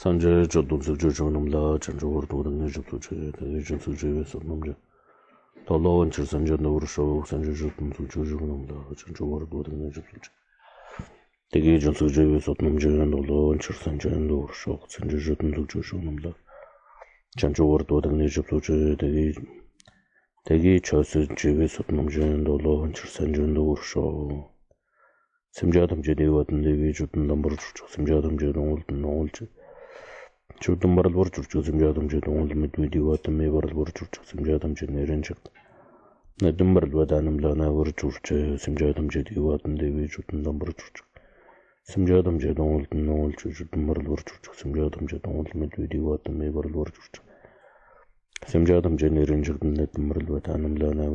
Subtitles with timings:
[0.00, 4.74] 산제 저동서 저정놈라 전조월 도등의 접수체 대의 전수제에서 넘자
[5.64, 10.30] 돌로원 출산저 노르쇼 산제 저동서 저정놈라 전조월 도등의 접수체
[11.52, 16.32] 대의 전수제에서 넘자 돌로원 출산저 노르쇼 산제 저동서 저정놈라
[17.38, 19.32] 전조월 도등의 접수체 대의
[20.46, 24.48] 대기 저수 집에서 넘자 돌로원 출산저 노르쇼
[25.50, 28.76] 심자담 제대와든 대위 주든 넘버 주 심자담 제동
[30.56, 35.22] 올든 Чудам баралбар чурчу симжадам че донгол медведи ватам ме баралбар чурчу симжадам че нерен
[35.22, 35.38] чак.
[36.42, 41.04] Надам баралба данам лана вар чурчу симжадам че диватам деви чутан дамбар чурчу.
[41.84, 47.22] Симжадам че донгол донгол чурчу баралбар чурчу симжадам че донгол медведи ватам ме баралбар чурчу.
[48.46, 51.06] Симжадам че нерен чак надам баралба данам лана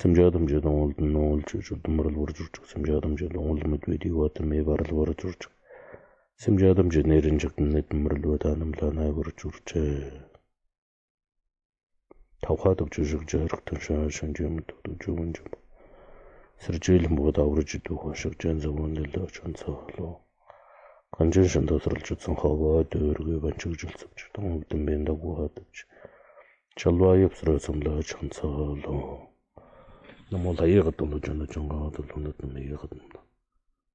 [0.00, 3.26] samjadam je dong ul dong ul chu chu dum rul wur chu chu samjadam je
[3.28, 5.48] dong ul mu tu di wa tam e bar rul wur chu chu
[6.42, 9.80] samjadam je ne rin chak ne dum rul wa danam la na wur chu chu
[12.42, 15.32] taw kha dab chu shuk jar khtan sha shan je mu tu du ju un
[15.32, 15.44] ju
[16.62, 19.26] sir je lim bu da wur ju du khon shuk jan za won le la
[19.34, 20.08] chun sa lo
[21.14, 23.88] kan je shan da sur chu chung kha wa de ur ge ban chu ju
[23.98, 25.84] sub chu dong dum ben da gu ha dab chu
[26.78, 28.46] chalwa yap sur chum la chun sa
[28.86, 29.31] lo
[30.32, 33.20] namo la yega tolo chono chonga to lono tome yega tolo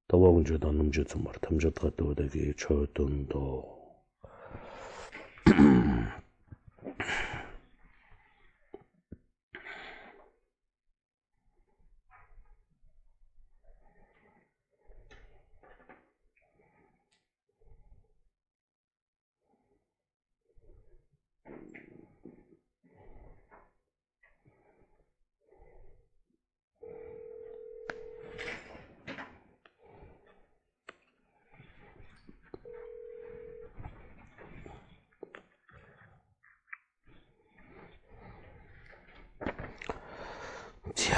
[0.07, 3.43] tawa unjo da namjo tsumar tamjo tga to dagi cho tondo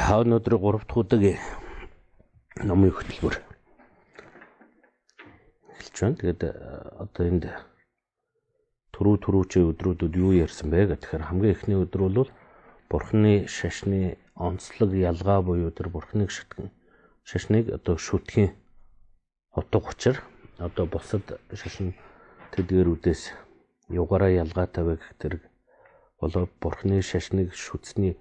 [0.09, 1.38] За өнөөдөр 3 дахь удаагийн
[2.66, 3.36] номын хөтөлбөр
[5.70, 6.18] эхэлж байна.
[6.18, 6.52] Тэгээд э,
[6.97, 7.46] одоо энд
[8.90, 12.34] түрүү түрүүчээ өдрүүдэд юу ярьсан бэ гэхээр хамгийн эхний өдөр бол
[12.90, 16.74] бурхны шашны онцлог ялгаа буюу тэр бурхныг шитгэн
[17.22, 18.58] шашныг одоо шүтгэхийн
[19.53, 20.26] утга учир
[20.58, 21.94] одоо бусад шашин
[22.58, 23.38] тэдгэрүүдээс
[23.94, 25.34] югаараа ялгаатай вэ гэх тэр
[26.18, 28.18] болоод бурхны шашныг шүтсний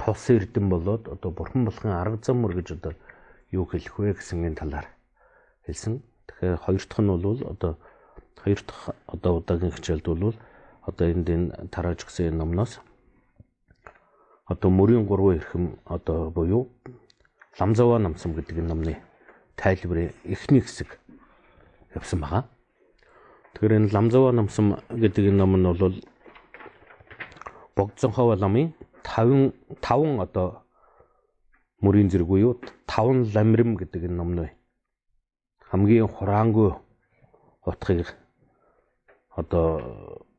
[0.00, 2.92] тус эрдэм болоод одоо бурхан болохын арга зам мөр гэж одоо
[3.52, 4.88] юу хэлэх вэ гэсэнгийн талаар
[5.68, 6.00] хэлсэн.
[6.26, 7.72] Тэгэхээр хоёр дахь нь бол одоо
[8.40, 10.36] хоёр дахь одоо удаагийн хичээлд бол
[10.88, 12.80] одоо энд энэ тарааж гисэн номноос
[14.48, 16.68] одоо мөрийн гурван эрхэм одоо буюу
[17.60, 18.94] ламзаваа намсан гэдэг энэ номны
[19.56, 20.98] тайлбарын эхний хэсэг
[21.94, 22.44] явсан байгаа.
[23.52, 25.96] Тэгэхээр энэ ламзаваа намсан гэдэг энэ ном нь бол
[27.76, 28.72] богдсонхоо ламын
[29.04, 30.64] 5 5 одоо
[31.80, 34.50] мөрийн зэрэг буюу 5 ламрим гэдэг энэ ном нь
[35.70, 36.70] хамгийн хураангүй
[37.64, 38.08] утгыг
[39.40, 39.66] одоо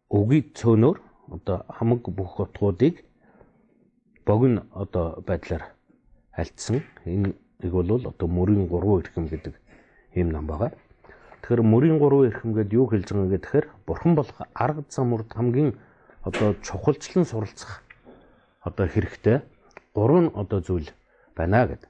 [0.09, 0.97] үгийн цөөнөөр
[1.35, 3.05] одоо хамаг бүх утгуудыг
[4.25, 5.63] богино одоо байдлаар
[6.35, 9.53] альцсан энэ нэг бол одоо мөрийн 3 эрхэм гэдэг
[10.15, 10.71] ийм ном байгаа.
[11.41, 15.73] Тэгэхээр мөрийн 3 эрхэм гэдэг юу хэлж байгаа гэхээр бурхан болох арга зам урд хамгийн
[16.27, 17.83] одоо чухалчлан суралцах
[18.61, 19.41] одоо хэрэгтэй
[19.93, 20.89] гурван одоо зүйл
[21.35, 21.87] байна гэд.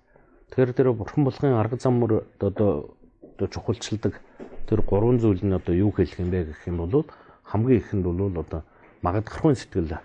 [0.50, 2.96] Тэгэхээр тэр бурхан болохын арга замаар одоо
[3.36, 4.20] одоо чухалчилдаг
[4.68, 7.06] тэр гурван зүйл нь одоо юу хэлэх юм бэ гэх юм бол
[7.44, 8.64] хамгийн ихэнд бол одоо
[9.04, 10.00] магадгархуйн сэтгэл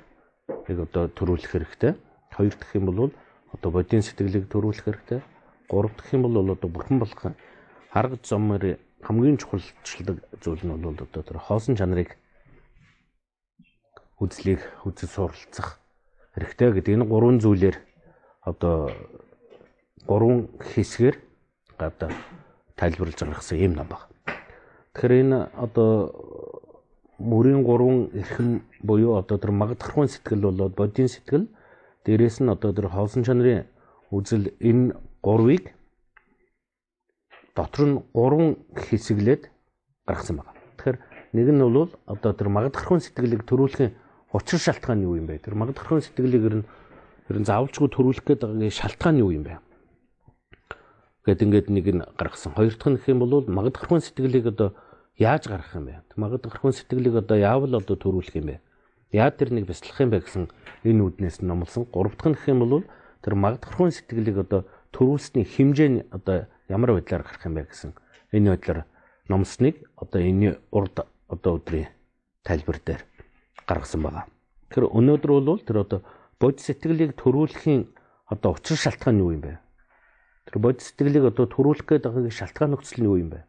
[0.69, 1.95] яг одоо төрүүлэх хэрэгтэй.
[2.35, 3.11] Хоёр дахь юм бол
[3.55, 5.21] одоо бодийн сэтгэлийг төрүүлэх хэрэгтэй.
[5.71, 7.23] Гурав дахь юм бол одоо бурхан болох
[7.93, 12.19] арга замаар хамгийн чухалчилдаг зүйл нь бол одоо тэр хоосон чанарыг
[14.19, 15.79] үзлийг үзэл суралцах
[16.37, 17.77] хэрэгтэй гэдэг энэ гурван зүйлээр
[18.45, 18.93] одоо
[20.07, 21.17] гурван хэсгээр
[21.81, 22.13] гадаа
[22.77, 24.07] тайлбарлаж гаргасан юм нам баг.
[24.93, 26.13] Тэгэхээр энэ одоо
[27.19, 31.49] мөрийн гурван эрхэм буюу одоо тэр магадгархуйн сэтгэл болоод бодийн сэтгэл
[32.05, 33.65] дээрэс нь одоо тэр хоосон чанарын
[34.13, 34.95] үзэл энэ
[35.25, 35.73] гурвыг
[37.57, 39.49] дотор нь гурван хэсэглээд
[40.07, 40.53] гаргасан байна.
[40.77, 40.99] Тэгэхээр
[41.33, 43.97] нэг нь бол одоо тэр магадгархуйн сэтгэлийг төрүүлэхийн
[44.37, 45.41] учир шалтгаан юу юм бэ?
[45.41, 46.67] Тэр магадгархын сэтгэлийг ер нь
[47.33, 49.57] ер нь заавалчгүй төрүүлэх гээд байгаагийн шалтгаан юу юм бэ?
[51.25, 52.53] Гэт ингээд нэг нь гаргасан.
[52.53, 54.77] Хоёр дахь нь гэх юм бол магадгархын сэтгэлийг одоо
[55.17, 56.05] яаж гаргах юм бэ?
[56.21, 58.61] Магадгархын сэтгэлийг одоо яавал одоо төрүүлэх юм бэ?
[59.17, 60.45] Яа тэр нэг бяцлах юм бэ гэсэн
[60.85, 61.89] энэ үднээс нь номлосон.
[61.89, 62.85] Гурав дахь нь гэх юм бол
[63.25, 67.91] тэр магадгархын сэтгэлийг одоо төрүүлсний хэмжээ нь одоо ямар байдлаар гарах юм бэ гэсэн
[68.37, 68.85] энэ байдлаар
[69.27, 71.91] номсныг одоо энэ урд одоо өдрийн
[72.47, 73.03] тайлбар дээр
[73.67, 74.25] гаргасан байгаа.
[74.71, 76.01] Тэгэхээр өнөөдөр бол тэр одоо
[76.41, 77.83] бод сэтгэлийг төрүүлэхийн
[78.31, 79.59] одоо учир шалтгаан нь юу юм бэ?
[80.47, 83.47] Тэр бод сэтгэлийг одоо төрүүлэх гээд байгаагийн шалтгаан нөхцөл нь юу юм бэ?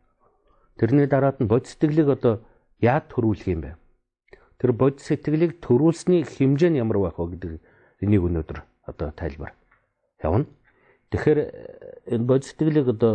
[0.77, 2.41] Тэрний дараад нь бод сэтгэлийг одоо
[2.81, 3.71] яад төрүүлэх юм бэ?
[4.57, 7.51] Тэр бод сэтгэлийг төрүүлсний хэмжээ нь ямар байх вэ гэдэг
[8.01, 8.59] энийг өнөөдөр
[8.89, 9.53] одоо тайлбар
[10.21, 10.45] явна.
[11.13, 11.39] Тэгэхээр
[12.13, 13.13] энэ бод сэтгэлийг одоо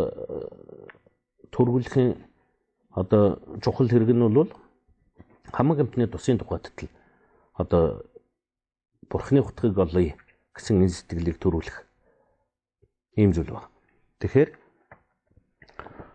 [1.50, 2.14] төрүүлэхийн
[2.94, 4.50] одоо чухал хэрэг нь бол
[5.50, 6.88] хамаг амтны тусын тухайд л
[7.58, 8.06] одоо
[9.10, 10.14] бурхны утгыг олъё
[10.54, 11.84] гэсэн энэ сэтгэлийг төрүүлэх
[13.16, 13.68] ийм зүйл байна.
[14.20, 14.50] Тэгэхээр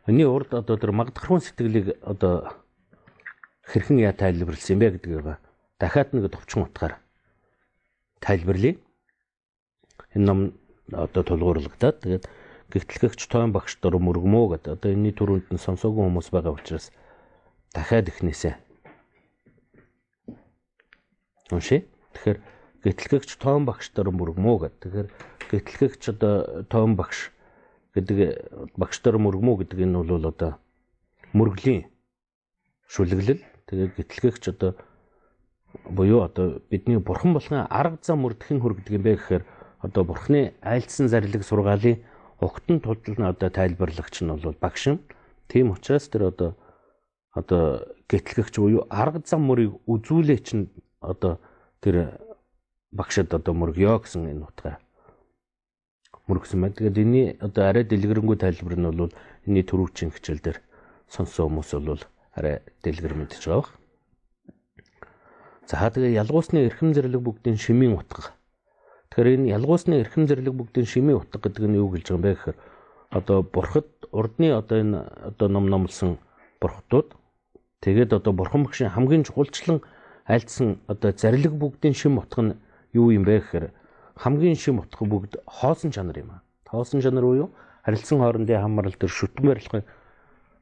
[0.08, 2.64] энэ урд одоо тэр магдахрын сэтгэлийг одоо
[3.68, 5.38] хэрхэн яа тайлбарласан юм бэ гэдгийг
[5.78, 6.98] дахиад нэг товчхон утгаар
[8.24, 8.80] тайлбарлая.
[10.16, 10.40] Энэ ном
[10.90, 12.26] одоо тулгуурлагдаад тэгээд
[12.72, 16.92] гэгтлэгч тоон багш дор мөргмөө гэдэг одоо энэний төрөнд нь сонсоогүй хүмүүс байгаа учраас
[17.76, 18.67] дахиад ихнээсээ
[21.52, 21.86] уншия.
[22.14, 22.40] Тэгэхээр
[22.84, 24.80] гэтлэгч тоон багш дор мөргмөө гэдэг.
[24.82, 25.10] Тэгэхээр
[25.52, 27.32] гэтлэгч одоо тоон багш
[27.96, 30.52] гэдэг багш дор мөргмөө гэдэг энэ бол одоо
[31.34, 31.88] мөргөлийн
[32.88, 33.44] шүлэглэл.
[33.68, 34.76] Тэгээ гэтлэгч одоо
[35.90, 39.44] буюу одоо бидний бурхан болгон арга зам мөрдөхин хүргэдэг юм бэ гэхээр
[39.84, 42.02] одоо бурхны айлцсан зарлиг сургаалын
[42.40, 45.00] огтон тулд нь одоо тайлбарлагч нь бол багшин.
[45.48, 46.56] Тийм учраас тэр одоо
[47.34, 50.70] одоо гэтлэгч буюу арга зам мөрийг үзүүлээч нь
[51.08, 51.40] одоо
[51.80, 52.20] тэр
[52.92, 54.78] багшд одоо мөргөё гэсэн энэ утгаар
[56.28, 56.76] мөргсөн байна.
[56.76, 59.12] Тэгээд энэний одоо арай дэлгэрэнгүй тайлбар нь бол
[59.48, 60.60] энэний төрүүчийн хичээл дээр
[61.08, 62.04] сонсон хүмүүс бол
[62.36, 63.72] арай дэлгэр мэдж байгаа бах.
[65.68, 68.36] За тэгээ ялгуусны эрхэм зэрлэг бүгдийн шимийн утга.
[69.12, 72.32] Тэгэхээр энэ ялгуусны эрхэм зэрлэг бүгдийн шимийн утга гэдэг нь юу гэлж байгаа юм бэ
[72.36, 72.58] гэхээр
[73.12, 75.00] одоо бурхад урдны одоо энэ
[75.32, 76.20] одоо ном номлсон
[76.60, 77.16] бурхтууд
[77.84, 79.84] тэгээд одоо бурхан багшийн хамгийн чухалчлан
[80.28, 82.54] альцсан одоо зарлиг бүгдийн шим утга нь
[82.94, 83.72] юу юм бэ гэхээр
[84.16, 86.42] хамгийн шим утга бүгд хоосон чанар юм аа.
[86.68, 87.52] Хоосон чанар буюу
[87.88, 89.84] харилцан хоорондын хамрал төр шүтэн барилгын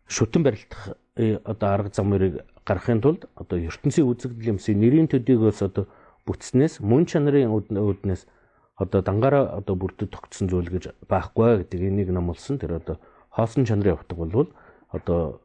[0.07, 5.89] шүтэн барилдах э, одоо арга замыг гаргахын тулд одоо ертөнцийн үзэгдэл юмсыг нэрийн төдийгөөс одоо
[6.29, 8.29] бүтснээс мөн чанарын үүднээс
[8.77, 13.01] одоо дангаараа одоо бүрдэд тогтсон зүйл гэж байхгүй гэдэг энийг номлосон тэр одоо
[13.33, 14.49] хоосон чанарын утга бол
[14.93, 15.41] одоо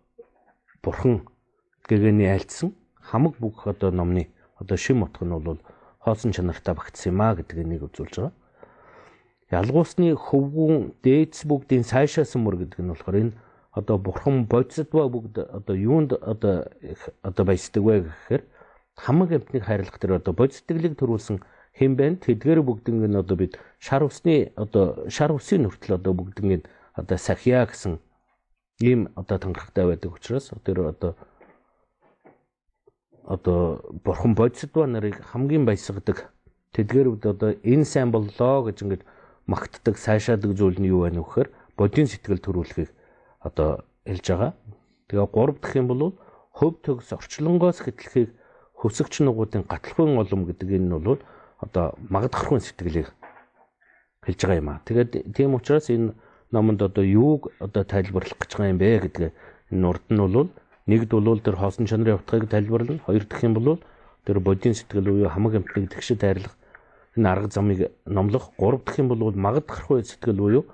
[0.82, 1.24] бурхан
[1.88, 4.28] гэгэний альцсан хамаг бүх одоо номны
[4.60, 5.58] одоо шим утга нь бол
[5.98, 8.32] хоосон чанартай багтсан юм а гэдэг энийг үзүүлж байгаа.
[9.50, 13.36] Ялгуусны хөвгүүн дээдс бүгдийн сайшаасан мөр гэдэг нь болохоор энэ
[13.72, 16.66] одоо бурхан бодисдва бүгд одоо юунд одоо
[17.22, 18.42] одоо баясдаг вэ гэхээр
[18.96, 21.38] хамаг амтныг хайрлах тэр одоо бодисдэглийг төрүүлсэн
[21.78, 26.66] хэн байна тэдгээр бүгднийг нь одоо бид шар усны одоо шар усын нүртэл одоо бүгднийг
[26.94, 27.98] одоо сахиа гэсэн
[28.82, 31.14] ийм одоо тангарахтай байдаг учраас тэр одоо
[33.24, 36.30] одоо бурхан бодисдва нарыг хамгийн баясгадаг
[36.74, 39.02] тэдгээрүүд одоо энэ сайн боллоо гэж ингээд
[39.46, 42.90] магтдаг сайшаадаг зүйл нь юу байна вэ гэхээр бодийн сэтгэл төрүүлэхийг
[43.40, 44.52] одоо хэлж байгаа.
[45.08, 46.02] Тэгээ 3 дахь юм бол
[46.54, 48.30] хөв төгс орчлонгоос хэтлэхийг
[48.78, 51.20] хөсөгч нугуудын гатлахын улам гэдэг энэ нь бол
[51.58, 53.08] одоо магдахрын сэтгэлийг
[54.24, 54.82] хэлж байгаа юм аа.
[54.86, 56.14] Тэгээд тийм учраас энэ
[56.52, 59.30] номонд одоо юуг одоо тайлбарлах гэж байгаа юм бэ гэдгээ
[59.72, 60.48] энэ урд нь бол
[60.90, 62.98] Нэгд бол тэр хоосон чанарын утгыг тайлбарлана.
[63.06, 63.78] Хоёр дахь юм бол
[64.26, 66.58] тэр бодийн сэтгэл буюу хамаг амтныг тэгшид хайрлах
[67.14, 68.50] энэ арга замыг номлох.
[68.58, 70.64] Гурав дахь юм бол магадгархгүй сэтгэл буюу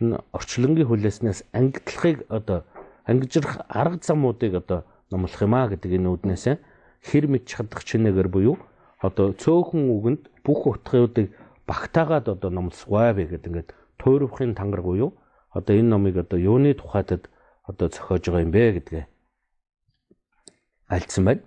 [0.00, 2.68] энэ орчлонгийн хүлээснээс ангитлахыг одоо
[3.08, 6.56] ангижрах арга замуудыг одоо номлох юм а гэдэг энэ үднээсээ
[7.08, 8.56] хэр мэд чадах чинээгээр буюу
[9.00, 11.32] одоо цөөхөн үгэнд бүх утгуудыг
[11.64, 15.10] багтаагаад одоо номлосгоо бэ гэдэг ингээд туйрвахын тангараг буюу
[15.50, 17.32] одоо энэ номыг одоо юуны тухайтад
[17.64, 19.04] одоо зохиож байгаа юм бэ гэдгээ
[20.92, 21.42] альцсан байна.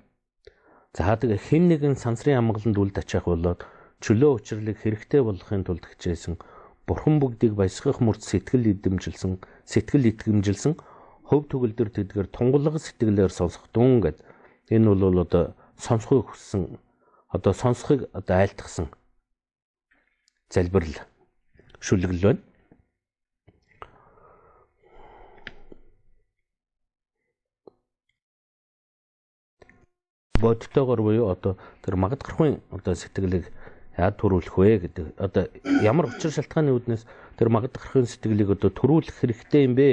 [0.98, 3.62] За тэгээ хэн нэгэн сансрын амгаланд үлд ачаах болоод
[4.02, 6.36] чөлөө учрлыг хэрэгтэй болгохын тулд хичээсэн
[6.88, 9.38] бурхан бүгдийг баясгах мөрд сэтгэл идэмжилсэн
[9.70, 10.74] сэтгэл итгэмжилсэн
[11.30, 14.18] хөв төгөлдөр тэдгээр тунгалаг сэтгэлээр сонсох дун гэд
[14.70, 16.78] энэ бол одоо сонсохыг хүссэн
[17.36, 18.88] одоо сонсохыг одоо айлтгсан
[20.54, 20.96] залбирал
[21.82, 22.42] шүлгэл байна.
[30.46, 33.50] Бодтойгоор буюу одоо тэр магадгархын одоо сэтгэлийг
[33.98, 35.44] яад төрүүлэх вэ гэдэг одоо
[35.82, 37.04] ямар учир шалтгааны үүднээс
[37.40, 39.88] тэр магадгархын сэтгэлийг одоо төрүүлэх хэрэгтэй юм бэ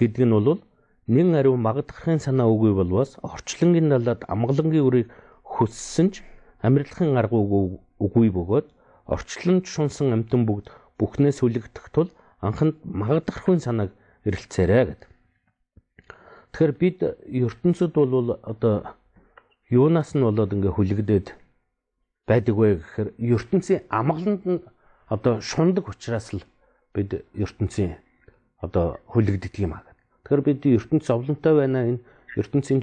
[0.00, 0.60] гэдг нь бол
[1.06, 5.08] нэн ариун магадгархын санаа үгүй болвоос орчлонгийн далаад амгалангийн үрийг
[5.44, 6.24] хөссөн ч
[6.64, 8.66] амьдралын арга үгүй бөгөөд
[9.14, 12.08] орчлонд шунсан амтан бүгд бүхнээс хүлэгдэх тул
[12.40, 13.90] анханд магадгархын санааг
[14.24, 15.10] эрэлцээрэ гэдэг.
[16.52, 18.74] Тэгэхээр бид ертөнцид бол одоо
[19.72, 21.26] юунаас нь болоод ингээ хүлэгдээд
[22.28, 24.60] байдаг вэ гэхээр ертөнцийн амгаланд нь
[25.08, 26.44] одоо шундаг учраас л
[26.92, 27.96] бид ертөнцийн
[28.60, 29.82] одоо хүлэгддэг юм аа.
[30.22, 32.00] Тэгэхээр бид ертөнц зовлонтой байна энэ
[32.36, 32.80] ертөнцийн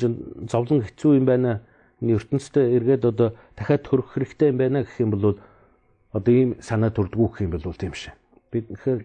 [0.49, 1.61] зовлон хэцүү юм байна.
[2.01, 5.37] Энэ ертөнцтэй эргээд одоо дахиад төрөх хэрэгтэй юм байна гэх юм бол
[6.11, 8.13] одоо ийм санаа төрдгүү гэх юм бол тийм шээ.
[8.51, 9.01] Бид тэгэхээр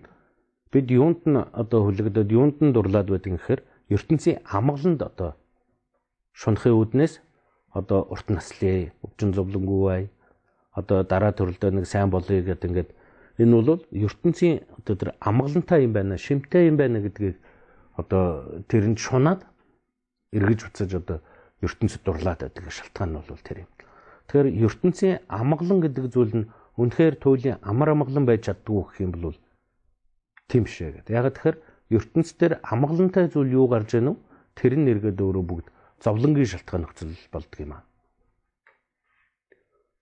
[0.72, 3.60] бид юунд нь одоо хүлэгдээд юунд нь дурлаад байдаг гэхээр
[3.92, 5.36] ертөнцийн амгаланд одоо
[6.32, 7.20] шунахын үүднээс
[7.74, 10.02] одоо урт наслээ өвчин зовлонгүй бай
[10.78, 12.90] одоо дараа төрөлдөө нэг сайн болъё гэдэг ингээд
[13.42, 17.36] энэ бол ертөнцийн одоо тэр амгалантай юм байна шимтэй юм байна гэдгийг
[17.98, 19.40] одоо тэрэнд шунаад
[20.32, 21.18] эргэж буцаж одоо
[21.62, 23.70] ертөнцид дурлаад байдаг шалтгаан нь бол тэр юм.
[24.26, 29.38] Тэгэхээр ертөнцийн амгалан гэдэг зүйл нь үнэхээр туйлын амар амгалан байж чаддгүй гэх юм бол
[30.50, 31.14] тийм шээ гэдэг.
[31.14, 31.56] Яг тэгэхээр
[31.90, 34.14] ертөнцийн амгалантай зүйл юу гарч ийнү?
[34.54, 35.66] Тэр нь эргээд өөрөө бүгд
[36.04, 37.82] зовлонгийн шалтгаан нөхцөл болдго юм аа.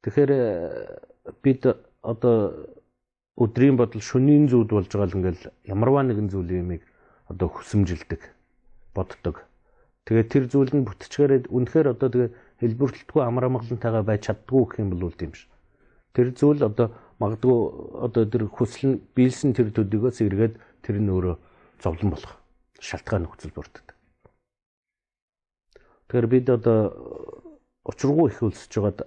[0.03, 0.43] Тэгэхээр э,
[1.43, 1.63] бид
[2.03, 2.37] одоо
[3.39, 6.83] өдрийн бодол шөнийн зүуд болж байгаа л ингээл ямарваа нэгэн зүйлийн юмыг
[7.31, 8.23] одоо хүсэмжилдэг
[8.95, 9.47] боддог.
[10.05, 14.91] Тэгээд тэр зүйл нь бүтчгээрээ үнэхээр одоо тэгээ хэлбэртэлтгүй амар амгалантайгаа байж чаддгүй гэх юм
[14.91, 15.47] бол тийм ш.
[16.13, 16.91] Тэр зүйл одоо
[17.23, 17.57] магадгүй
[18.03, 21.39] одоо тэр хүсэл нь биелсэн тэр төдийгөөс эргээд тэр нь өөрөө
[21.79, 22.35] зовлон болох
[22.83, 23.92] шалтгаан нөхцөл бүрддэг.
[26.13, 26.93] Тэгэхээр бид одоо
[27.89, 29.01] учиргүй их өлсөж байгаад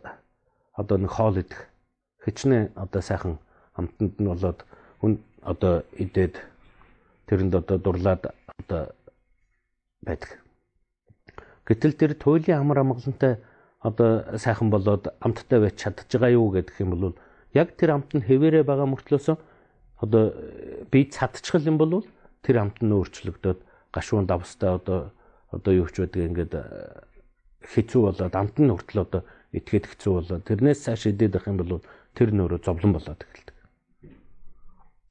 [0.74, 1.70] одоо нэг хоол идэх
[2.26, 3.38] хичнээн одоо сайхан
[3.78, 4.66] амтанд нь болоод
[4.98, 6.42] хүн одоо идээд
[7.30, 8.90] тэрэнд одоо дурлаад одоо
[10.02, 10.42] байдаг.
[11.70, 13.38] Гэтэл тэр туйлын амар амгалантай
[13.86, 17.14] одоо сайхан болоод амттай байж чадж байгаа юу гэдэг юм бол
[17.54, 19.30] яг тэр амт нь хэвээрээ байгаа мөртлөөс
[20.02, 20.24] одоо
[20.90, 22.02] би цадчихл юм бол
[22.42, 23.62] тэр амт нь өөрчлөгдөд
[23.94, 25.14] гашуун давстай одоо
[25.56, 26.64] одоо юу ч байдаг ингээд э,
[27.64, 29.22] хэцүү болоод амт нь хүртэл одоо
[29.56, 31.82] итгэхэд хэцүү болоод тэрнээс цааш идээд байх юм бол
[32.14, 33.56] тэр нөрөө зовлон болоод эхэлдэг.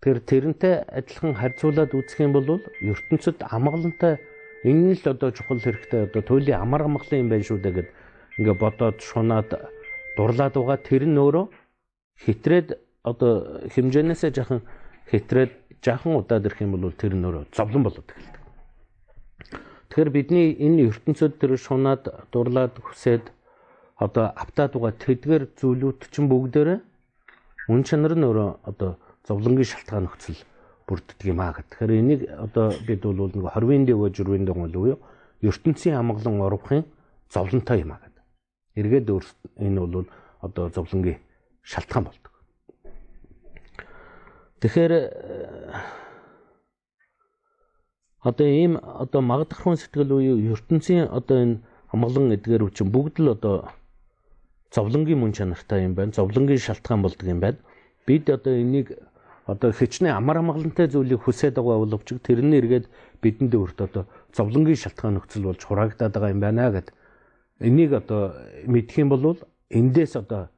[0.05, 4.21] Тэр тэрнтэй адилхан харьцуулаад үзэх юм бол ертөнцид амгалантай
[4.69, 7.89] энэ л одоо чухал хэрэгтэй одоо туйлын амар амгалан юм байна шүү дээ гэд
[8.41, 9.49] ингээ бодоод шунаад
[10.17, 11.47] дурлаад байгаа тэр нь өөрөө
[12.25, 12.69] хитрээд
[13.05, 14.61] одоо хэмжээнээсээ жахан
[15.09, 15.53] хитрээд
[15.85, 18.44] жахан удаад ирэх юм бол тэр нь өөрөө зовлон болоод эхэлдэг.
[19.95, 23.31] Тэгэхээр бидний энэ ертөнцид тэр шунаад дурлаад хүсээд
[23.95, 26.83] одоо автаад байгаа тэдгэр зүйлүүд чинь бүгдээрээ
[27.71, 30.43] үн чанар нь өөрөө одоо зовлонгийн шалтгаан нөхцөл
[30.91, 31.79] бүрддэг юм аа гэхэд.
[31.79, 34.99] Тэгэхээр энийг одоо бид бол нэг 20-ын дэв жирвэн дэв бол юу
[35.47, 36.83] ертөнцийн амгалан урвахын
[37.31, 38.25] зовлонтой юм аа гэдэг.
[38.75, 39.07] Эргээд
[39.63, 40.11] энэ бол
[40.43, 41.23] одоо зовлонгийн
[41.63, 42.35] шалтгаан болдог.
[44.59, 44.93] Тэгэхээр
[48.25, 51.61] одоо ийм одоо магадгархуун сэтгэл буюу ертөнцийн одоо энэ
[51.93, 53.69] амгалан эдгээр үчин бүгд л одоо
[54.73, 56.17] зовлонгийн мөн чанартай юм байна.
[56.17, 57.61] Зовлонгийн шалтгаан болдог юм байна.
[58.07, 58.97] Бид одоо энийг
[59.47, 62.89] одоо хичнээн амар амгалантай зүйлийг хүсээд байгаа боловч тэрний эргээд
[63.21, 66.89] бидэнд өөрт одоо зовлонгийн шалтгаан нөхцөл болж хураагдаад байгаа юм байна гэд
[67.61, 68.33] энийг одоо
[68.65, 69.37] мэдэх юм бол
[69.69, 70.49] эндээс одоо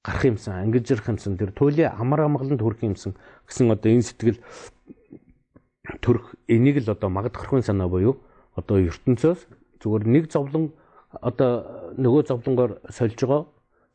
[0.00, 3.12] гарах юмсан ангиж ирэх юмсан тэр туйлын амар амгаланд хүрэх юмсан
[3.44, 4.40] гэсэн одоо энэ сэтгэл
[6.00, 8.16] төрөх энийг л одоо магадгархын санаа буюу
[8.56, 9.46] одоо ертөнцөөс
[9.80, 10.72] зүгээр нэг зовлон
[11.20, 13.46] одоо нөгөө зовлонгоор сольж байгаа.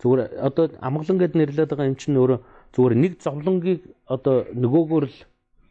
[0.01, 2.39] Зүгээр одоо амгалан гэд нэрлээд байгаа юм чинь өөрөө
[2.74, 5.17] зүгээр нэг зовлонгийг одоо нөгөөгөр л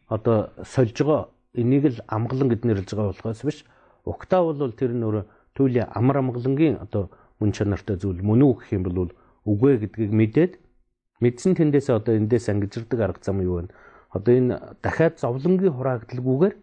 [0.07, 1.27] одоо сольж байгаа.
[1.53, 3.65] Энийг л амгалан гэд нэрлэж байгаа болохоос биш.
[4.05, 5.25] Угтаа бол тэр нь өөрөө
[5.55, 8.23] түүлийн амар амгалангийн одоо мөн чанартай зүйл.
[8.23, 9.11] Мөн үү гэх юм бол
[9.43, 10.53] үгүй гэдгийг мэдээд
[11.19, 13.73] мэдсэн тэндээсээ одоо эндээс ангижирдаг арга зам юу вэ
[14.11, 16.55] одоо энэ дахиад зовлонгийн хураагдalgүйгээр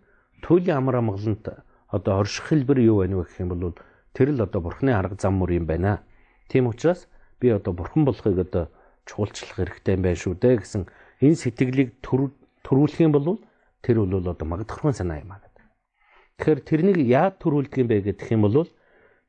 [0.44, 1.44] туйлын амар амгалант
[1.88, 3.74] одоо орших хэлбэр юу байна вэ гэх юм бол
[4.12, 6.04] тэр л одоо бурхны арга зам мөр юм байна.
[6.48, 7.08] Тийм учраас
[7.40, 8.68] би одоо бурхан болохыг одоо
[9.08, 10.82] чуулчлах хэрэгтэй юм байна шүү дээ гэсэн
[11.24, 13.40] энэ сэтгэлийг төрүүлэх юм бол
[13.80, 15.64] тэр бол одоо магадгархуун санаа юм аа гэдэг.
[16.36, 18.68] Тэгэхээр тэрнийг яад төрүүлдэг юм бэ гэх юм бол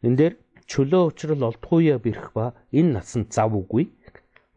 [0.03, 0.33] энэ дээр
[0.67, 3.89] чөлөө учрал олдгоё бэрх ба энэ насанд зав үгүй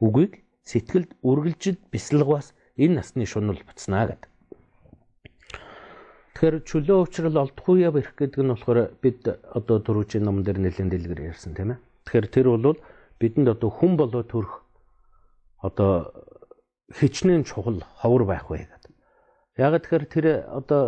[0.02, 4.30] үгийг сэтгэлд үргэлжид бясалгаас энэ насны шунал буцнаа гэдэг.
[6.32, 10.90] Тэгэхээр чөлөө уучрал олдохгүй яв ирэх гэдэг нь болохоор бид одоо түрүүчийн ном дээр нэлээд
[10.90, 11.78] дэлгэр ярьсан тийм ээ.
[12.08, 12.78] Тэгэхээр тэр бол
[13.20, 14.64] бидэнд одоо хүн болоо төрөх
[15.62, 16.10] одоо
[16.98, 18.92] хичнээн чухал ховор байх вэ гэдэг.
[19.60, 20.82] Яг тэгэхээр тэр одоо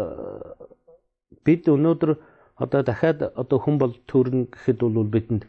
[1.44, 2.10] бид өнөөдөр
[2.56, 5.46] одоо дахиад одоо хүн бол төрнө гэхэд бол бидэнд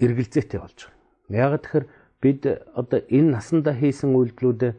[0.00, 0.90] эргэлзээтэй болж
[1.30, 1.54] байгаа.
[1.54, 1.86] Яг тэгэхээр
[2.18, 2.40] бид
[2.74, 4.72] одоо энэ насандаа хийсэн үйлдэлүүдээ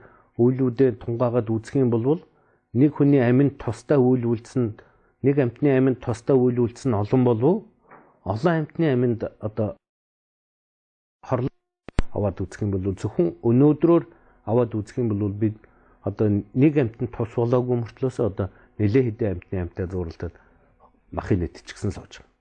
[0.44, 2.20] үйлүүдээр тунгаагаад үзэх юм бол
[2.76, 4.76] нэг хүний аминд тусдаа үйл үйлдсэн
[5.24, 7.56] нэг амтны аминд тусдаа үйл үйлдэл нь олон болов
[8.28, 9.80] олон амтны аминд одоо
[11.24, 11.56] хорлол
[12.12, 14.04] аваад үзэх юм бол зөвхөн өнөөдрөөр
[14.52, 15.56] аваад үзэх юм бол бид
[16.06, 20.36] одоо нэг амтнд тус болоогүй мөртлөөс одоо нэлээ хэдэн амтны амтаа зууралдаад
[21.12, 22.34] махын нэт ч гэсэн сууж байгаа.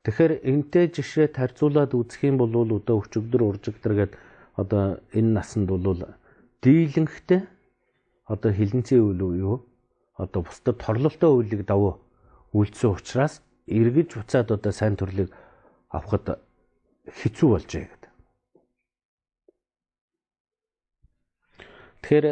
[0.00, 4.12] Тэгэхээр энтэй жишээ тарьцуулаад үзэх юм бол одоо өчигдөр уржигдэр гээд
[4.56, 6.04] одоо энэ насанд бол
[6.62, 7.46] дийлэнхтэй
[8.26, 9.56] одоо хилэнцэн үйл юу
[10.14, 12.00] одоо бусдад торлолтой үйлийг давуу
[12.52, 15.30] үйлдсэн учраас эргэж буцаад одоо сайн төрлийг
[15.88, 16.38] авахд
[17.08, 18.10] хэцүү болжээ гэдэг.
[22.02, 22.26] Тэгэхээр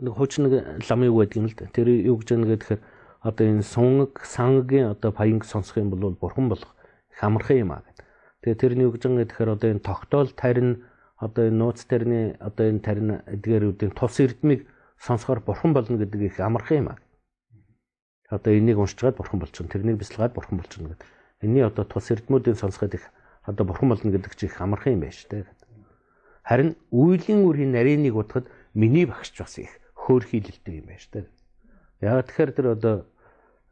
[0.00, 1.66] нэг хуучин нэг лам юу гэдэг юм л да.
[1.74, 2.80] Тэр юу гэж яана гэхээр
[3.20, 6.72] одоо энэ сунгаг сангийн одоо паянг сонсох юм бол бурхан болох
[7.10, 8.06] их амархан юм аа гэдэг.
[8.40, 10.70] Тэгээ тэрний юу гэж байгаа гэхээр одоо энэ тогтоол тарин
[11.20, 14.64] одоо энэ нууц тарины одоо энэ тарин эдгээрүүдийн тус эрдмийг
[14.96, 16.98] сонсохоор бурхан болно гэдэг их амархан юм аа.
[18.32, 19.68] Одоо энийг уншчихад бурхан болчихно.
[19.68, 21.06] Тэрнийг бяцлагаад бурхан болчихно гэдэг.
[21.44, 23.04] Энийний одоо тус эрдмүүдийн сонсоход их
[23.44, 25.44] одоо бурхан болно гэдэг чинь их амархан юм байна шүү дээ.
[26.44, 31.26] Харин үйлийн үрийн нарийныг удахад миний багш бас их хөөрхийлэлтэй юм байна шүү дээ.
[32.00, 32.94] Яг тэгэхээр тэр одоо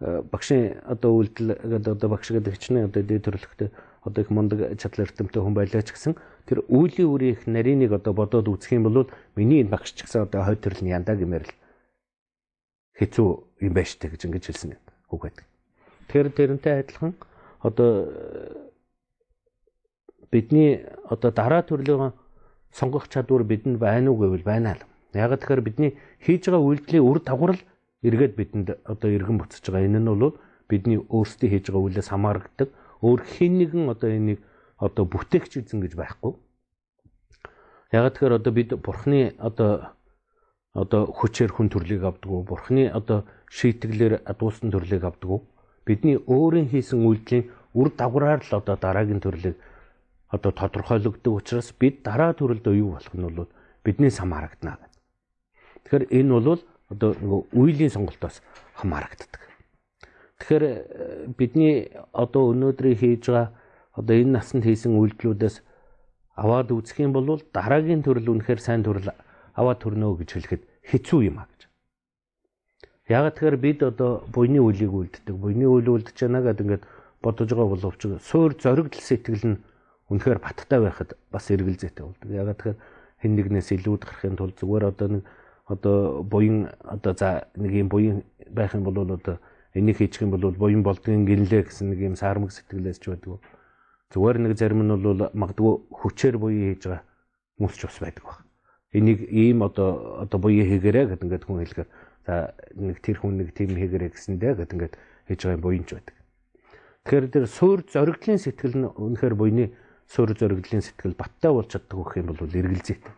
[0.01, 3.69] багшийн одоо үйлдэл одоо багш гэдэг хичнээн одоо дээд төрлөختөө
[4.07, 6.15] одоо их мундаг чадал эрдэмтэй хүн байлаа ч гэсэн
[6.47, 10.31] тэр үйлийн үрийн их нарийныг одоо бодоод үзэх юм бол миний энэ багш ч гэсэн
[10.31, 11.55] одоо хойд төрөл нь янда гэмээр л
[12.95, 13.29] хэцүү
[13.67, 14.79] юм байна дээ гэж ингэж хэлсэн.
[15.11, 15.47] Үг байдаг.
[16.07, 17.13] Тэгэхээр тэрнтэй адилхан
[17.59, 17.91] одоо
[20.31, 22.15] бидний одоо дараа төрлийн
[22.71, 24.83] сонгох чадвар бидэнд байна уу гэвэл байна л.
[25.15, 25.91] Яг тэгэхээр бидний
[26.23, 27.63] хийж байгаа үйлдэлийн үр дагавар л
[28.03, 29.89] эргээд бидэнд одоо иргэн буцаж байгаа.
[29.89, 30.39] Энэ нь бол
[30.69, 32.69] бидний өөрсдийн хийж байгаа үйлээс хамаардаг.
[33.03, 34.41] Өөр хэн нэгэн одоо энийг
[34.79, 36.33] одоо бүтээгч эзэн гэж байхгүй.
[37.93, 39.97] Яг тэгэхээр одоо бид бурхны одоо
[40.75, 42.45] одоо хүчээр хүн төрлийг авдаг уу?
[42.45, 45.41] Бурхны одоо шийтгэлээр адуусан төрлийг авдаг уу?
[45.87, 49.57] Бидний өөрийн хийсэн үйлдэлийн үр дагавраар л одоо дараагийн төрлийг
[50.29, 53.49] одоо тодорхойлогддог учраас бид дараа төрөлд юу болох нь бол
[53.85, 54.79] бидний сам харагдана.
[55.89, 58.41] Тэгэхээр энэ бол одоо нөгөө үеийн сонголтоос
[58.81, 59.43] хамаарагддаг.
[60.39, 60.73] Тэгэхээр э,
[61.37, 63.53] бидний одоо өнөөдрийн хийж байгаа
[63.99, 65.57] одоо энэ насанд хийсэн үйлдэлүүдээс
[66.39, 69.11] аваад үзэх юм бол дараагийн төрөл үнэхээр сайн төрөл
[69.59, 71.61] аваад төрнө гэж хэлэхэд хэцүү юм а гэж.
[73.11, 75.35] Яг тэгэхээр бид одоо буйны үлийг үлддэг.
[75.35, 76.85] Буйны үйл үлдэж байна гэдэг ингээд
[77.25, 79.61] бодож байгаа боловч суур зоригдол сэтгэл нь
[80.13, 82.31] үнэхээр баттай байхад бас эргэлзээтэй болдог.
[82.31, 82.79] Ягаад тэгэхээр
[83.19, 85.23] хэн нэгнээс илүүд гарахын тулд зүгээр одоо нэг
[85.69, 89.39] одоо буян одоо за нэг юм буян байх юм бол одоо
[89.75, 93.41] энийг хийчих юм бол буян болдгийн гинлээ гэсэн нэг юм саармаг сэтгэлээс ч байдаг.
[94.11, 97.05] Зүгээр нэг зарим нь бол магадгүй хүчээр буян хийж байгаа
[97.61, 98.39] хүмүүс ч бас байдаг баг.
[98.97, 101.89] Энийг ийм одоо одоо буян хийгэрэ гэдэг ингээд хүн хэлэхээр
[102.25, 102.35] за
[102.73, 104.95] нэг тэр хүн нэг тийм хийгэрэ гэсэндээ гэдэг ингээд
[105.29, 106.17] хийж байгаа буян ч байдаг.
[107.05, 109.77] Тэгэхээр тэр суур зоригдлын сэтгэл нь үнэхээр буйны
[110.09, 113.13] суурь зоригдлын сэтгэл баттай болж чаддаг гэх юм бол эргэлзээтэй.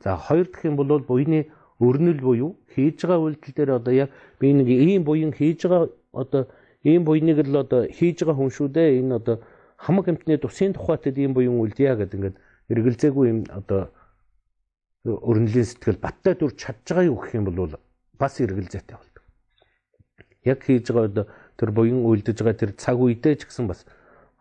[0.00, 1.52] За хоёр дахь юм бол буйны
[1.82, 6.42] өрнөл буюу хийж байгаа үйлдэл дээр одоо яг би нэг ийм буян хийж байгаа одоо
[6.84, 8.98] ийм буйныг л одоо хийж байгаа хүн шүү дээ.
[9.02, 9.36] Энэ одоо
[9.76, 12.36] хамаг амтны тусын тухайд ийм буян үлдъя гэдэг ингээд
[12.70, 13.90] эргэлзээгүй юм одоо
[15.04, 17.74] өрнөлийн сэтгэл баттай дүр чадж байгаа юу гэх юм бол
[18.18, 19.22] бас эргэлзээтэй болдог.
[20.46, 21.24] Яг хийж байгаа одоо
[21.58, 23.86] тэр буян үлдэж байгаа тэр цаг үедээ ч гэсэн бас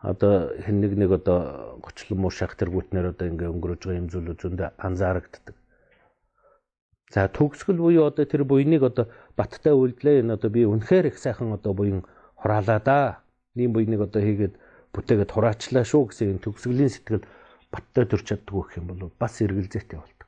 [0.02, 4.42] одоо хэн нэг нэг одоо гочлон муу шах тэргүүтнэр одоо ингээ өнгөрөөж байгаа юм зүйлүүд
[4.42, 5.56] зөндөө анзаарагддаг.
[7.12, 11.52] За төгсгөл буюу одоо тэр буйныг одоо баттай үйлдлээ энэ одоо би үнэхээр их сайхан
[11.52, 12.08] одоо буян
[12.40, 13.20] хураалаа да.
[13.60, 14.56] Ийм буйныг одоо хийгээд
[14.96, 17.28] бүтээгээд хураачлаа шүү гэсэн энэ төгсгөлийн сэтгэл
[17.68, 20.28] баттай төрч чаддаг гэх юм бол бас эргэлзээтэй болдог.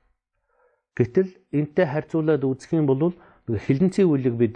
[0.99, 3.15] Гэтэл энтэй харьцуулаад үзэх юм бол
[3.47, 4.55] хилэнцгийн үйлийг бид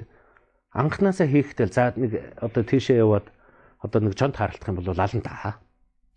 [0.76, 2.12] анханасаа хийхдээ за нэг
[2.44, 3.32] одоо тийшээ яваад
[3.80, 5.64] одоо нэг чонд харалтах юм бол алан таа.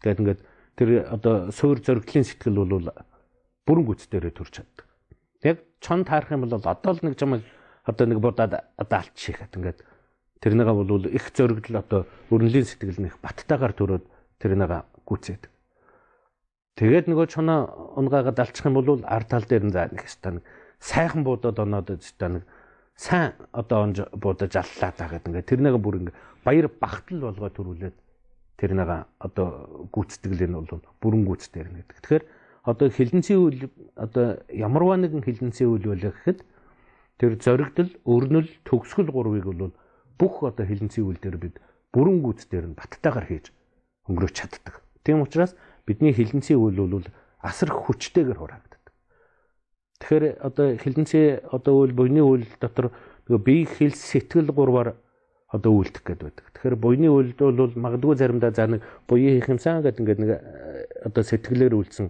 [0.02, 0.40] Тэгээд ингээд
[0.74, 2.90] тэр одоо суур зоригдлын сэтгэл бол
[3.62, 4.89] бүрэн гүцдэрээ төрч чаддаг.
[5.80, 7.40] Яг чонд харах юм бол одоо л нэг жамаг
[7.84, 9.80] одоо нэг будаад одоо алччихад ингээд
[10.40, 14.04] тэрнийга бол их зоригдл одоо өрнөлийн сэтгэл нэх баттайгаар төрөөд
[14.38, 15.48] тэрнийга гүцээд.
[16.76, 20.44] Тэгээд нөгөө чоноо унгаагаад алчих юм бол ард тал дээр нь за нэг хэвээр
[20.80, 22.44] сайхан буудаад оноод хэвээр нэг
[22.96, 27.96] сайн одоо онж будаж аллаа та гэдэг ингээд тэрнийг бүр ингээд баяр багтал болгоо төрүүлээд
[28.60, 31.96] тэрнийг одоо гүйцэтгэл нь бол бүрэн гүйцэтгэл гэдэг.
[32.04, 32.24] Тэгэхээр
[32.64, 33.60] одоо хилэнцгийн үйл
[33.96, 36.40] одоо ямарваа нэгэн хилэнцгийн үйл байлаа гэхэд
[37.20, 39.72] тэр зоригдол, өрнөл, төгсгөл гурвыг бол
[40.18, 41.56] бүх одоо хилэнцгийн үйл дээр бид
[41.92, 43.52] бүрэн гүйцээр нь баттайгаар хийж
[44.08, 44.84] өнгөрөөч чаддаг.
[45.04, 47.08] Тийм учраас бидний хилэнцгийн үйл бол
[47.40, 48.70] асар хүчтэйгээр хурааг
[50.00, 52.88] Тэгэхээр одоо хилэнцээ одоо үйл буйны үйл дотор
[53.28, 54.96] нөгөө бие хэл сэтгэл гурваар
[55.52, 56.46] одоо үйлдэх гээд байдаг.
[56.56, 60.30] Тэгэхээр буйны үйлд бол магадгүй заримдаа за нэг буян хийх юмсан гэдэг ингээд нэг
[61.04, 62.08] одоо сэтгэлээр үйлдсэн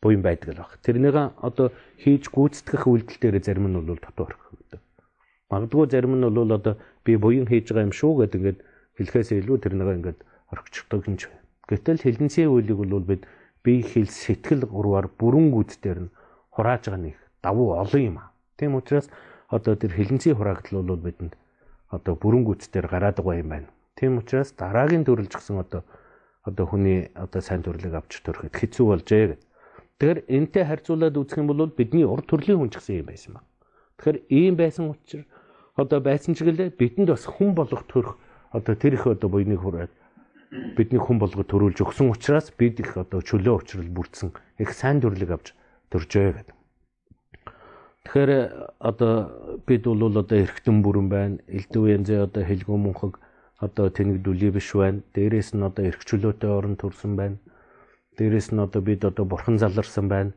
[0.00, 0.72] буян байдаг л баг.
[0.80, 1.68] Тэрнийг одоо
[2.00, 4.80] хийж гүйцэтгэх үйлдэл дээр зарим нь бол дотор орхигддог.
[5.52, 8.58] Магадгүй зарим нь бол одоо би буян хийж байгаа юм шүү гэдэг ингээд
[8.96, 10.20] хэлэхээс илүү тэрнийг ингээд
[10.52, 11.28] орхичдаг юм ч.
[11.68, 13.28] Гэтэл хилэнцгийн үйлийг бол бид
[13.62, 16.12] бие хэл сэтгэл гурваар бүрэн гүйцээр нь
[16.50, 18.32] хурааж байгаа нэг давуу олон юм аа.
[18.56, 19.12] Тийм учраас
[19.48, 21.36] одоо тэр хилэнцгийн хураагдал бол бидэнд
[21.92, 23.68] одоо бүрэн гүйцээр гараад байгаа юм байна.
[23.94, 25.84] Тийм учраас дараагийн төрөлж гсэн одоо
[26.42, 29.40] одоо хүний одоо сайн төрлийг авч төрөхөд хэцүү болжээ гэдэг.
[30.00, 33.44] Тэгэхээр энтэй харьцуулаад үзэх юм бол бидний урд төрлийн хүн ч гэсэн юм байсан ба.
[34.00, 35.28] Тэгэхээр ийм байсан учраас
[35.76, 38.16] одоо байсан ч гэлээ бидэнд бас хүн болох төрх
[38.48, 39.92] одоо тэр их одоо буйныг хүрээд
[40.72, 45.36] бидний хүн болгож төрүүлж өгсөн учраас бид их одоо чөлөө учрал бүрдсэн их сайн төрлийг
[45.36, 45.52] авч
[45.92, 46.56] төржээ гэдэг.
[48.08, 48.32] Тэгэхээр
[48.80, 49.14] одоо
[49.68, 51.36] бид бол одоо эргэтэн бүрэн байна.
[51.44, 53.20] Элдв янзын одоо хэлгүү мөнхөг
[53.60, 55.04] одоо тэнэгдүүлээ биш байна.
[55.12, 57.36] Дээрээс нь одоо эрх чөлөөтэй орон төрсэн байна.
[58.20, 60.36] Дээрээс нь одоо бид одоо бурхан заларсан байна.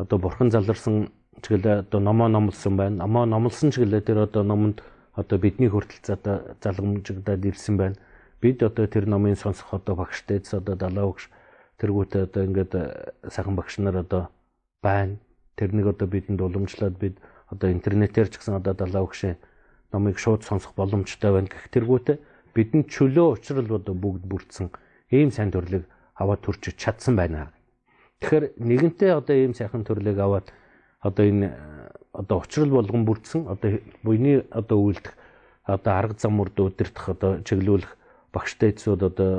[0.00, 1.12] Одоо бурхан заларсан
[1.44, 3.04] ч гэлээ одоо номоо номлосон байна.
[3.04, 4.80] Номоо номлосон ч гэлээ тэр одоо номонд
[5.12, 8.00] одоо бидний хүртэл одоо залгамжигдаад ирсэн байна.
[8.40, 11.28] Бид одоо тэр номын сонсох одоо багштэйц одоо далаа багш
[11.84, 12.72] тэргүүтээ одоо ингээд
[13.28, 14.32] сайхан багш нар одоо
[14.80, 15.20] байна
[15.56, 17.20] Тэрнийг одоо бидэнд уламжлаад бид
[17.52, 19.36] одоо интернетээр ч гэсэн одоо далаа өгшөө
[19.92, 22.16] номыг шууд сонсох боломжтой байна гэх тэргүүтээ
[22.56, 24.72] бидэнд чөлөө учрал одоо бүгд бүрдсэн
[25.12, 27.52] ийм сайн төрлийг аваад төрчих чадсан байна.
[28.20, 30.52] Тэгэхээр нэгэнтээ одоо ийм сайхан төрлийг аваад
[31.00, 31.48] одоо энэ
[32.12, 35.14] одоо учрал болгон бүрдсэн одоо буйны одоо үйлдэх
[35.64, 37.96] одоо арга зам үрд өдөртөх одоо чиглүүлэх
[38.32, 39.30] багштэйцүүд одоо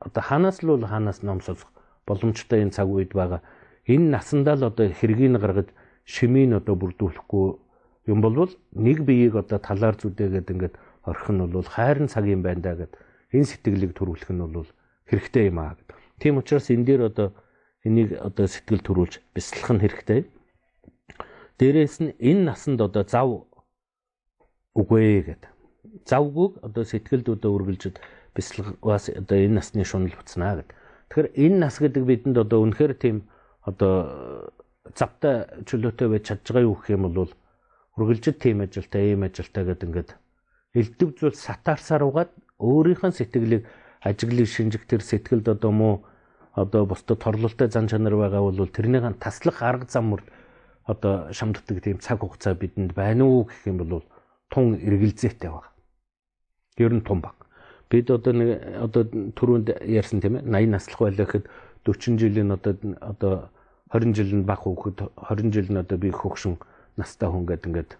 [0.00, 1.68] одоо ханаас л бол ханаас ном сонсох
[2.06, 3.42] боломжтой энэ цаг үед байгаа
[3.86, 5.68] энэ насандаа л одоо хэргийг гаргаж
[6.04, 7.46] шимийг одоо бүрдүүлэхгүй
[8.08, 12.62] юм болвол нэг биеийг одоо талаар зүдээгээд ингээд орхих нь бол хайрын цаг юм байна
[12.62, 12.92] да гэд
[13.32, 14.68] энэ сэтгэлийг төрүүлэх нь бол
[15.08, 15.88] хэрэгтэй юм аа гэд.
[16.20, 17.28] Тийм учраас энэ дээр одоо
[17.84, 20.20] энийг одоо сэтгэл төрүүлж бяцлах нь хэрэгтэй.
[21.58, 23.48] Дээрээс нь энэ насанд одоо зав
[24.76, 25.42] үгүй гэд.
[26.04, 27.96] Завгүйг одоо сэтгэлд одоо үргэлжид
[28.36, 30.70] бяцлагаас одоо энэ насны шунал буцнаа гэд.
[31.08, 33.16] Тэгэхээр энэ нас гэдэг бидэнд одоо үнэхээр тийм
[33.64, 34.52] одоо
[34.94, 37.32] завтай чөлөөтэй байж чадж байгаа юу гэх юм бол
[37.98, 40.10] үргэлжид тийм ажилтай, ийм ажилтай гэдэг ингээд
[40.78, 43.62] элдв зүйл сатаарсаар угаад өөрийнх нь сэтгэлийг
[44.00, 45.94] ажиглыг шинжих тэр сэтгэлд одоо муу
[46.54, 50.22] одоо бусдад торлолтой зан чанар байгаа бол тэрнийг таслах арга зам мөр
[50.84, 54.04] одоо шамддаг тийм цаг хугацаа бидэнд байна уу гэх юм бол
[54.50, 55.70] тун эргэлзээтэй баг.
[56.78, 57.36] Ер нь тун баг.
[57.90, 58.48] Бид одоо нэг
[58.80, 61.46] одоо түрүүнд ярьсан тийм ээ 80 наслах байлаа гэхэд
[61.84, 63.34] 40 жилийн одоо одоо
[63.92, 66.56] 20 жил нь баг хүүхэд 20 жил нь одоо би хөгшин
[66.96, 67.90] настай хүн гэдэг ингээд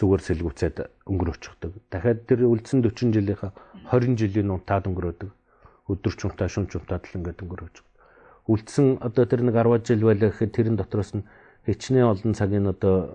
[0.00, 1.72] зүгээр сэлгүүцээд өнгөрөөчихдөг.
[1.92, 3.52] Дахиад тэр үлдсэн 40 жилийнхаа
[3.92, 5.30] 20 жилийн унтаад өнгөрөөдөг.
[5.92, 7.76] Өдөрч унтаа, шүнч унтаад л ингээд өнгөрөөж.
[8.48, 11.28] Үлдсэн одоо тэр нэг 10 жил байлаа гэхэд тэрэн дотроос нь
[11.68, 13.12] хичнээн олон цагийн одоо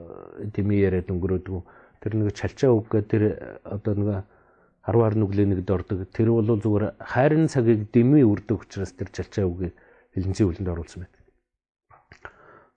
[0.54, 1.66] дэмий яриад өнгөрөөдөг.
[2.00, 3.24] Тэр нэг чалчаа үггээ тэр
[3.66, 4.10] одоо нэг
[4.86, 6.06] 10 ар нүглээ нэгд ордог.
[6.14, 9.74] Тэр бол зүгээр хайрын цагийг дэмий үрдэг учраас тэр чалчаа үгийг
[10.14, 11.17] хилэнцгийн үлэнд оруулсан байна.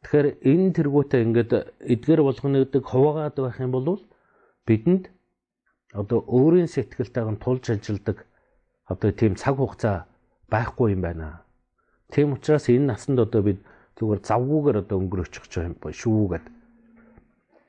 [0.01, 1.53] Тэгэхээр энэ тэргүүтээ ингээд
[1.93, 4.01] эдгээр болгоно гэдэг хуваагаад байх юм бол
[4.67, 5.05] бидэнд
[5.93, 8.25] одоо өөрийн сэтгэлтэйг нь тулж ажилдаг
[8.89, 10.09] одоо тийм цаг хугацаа
[10.49, 11.45] байхгүй юм байна.
[12.11, 13.59] Тийм учраас энэ насанд одоо бид
[14.01, 16.47] зүгээр завгүйгээр одоо өнгөрөөчих юм шүү гэд.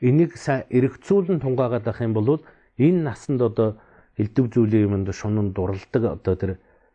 [0.02, 2.42] Энийг сайн эргцүүлэн тунгаагаад байх юм бол
[2.80, 3.78] энэ насанд одоо
[4.18, 6.52] элдв зүйлийн юмд шунан дуралдаг одоо тэр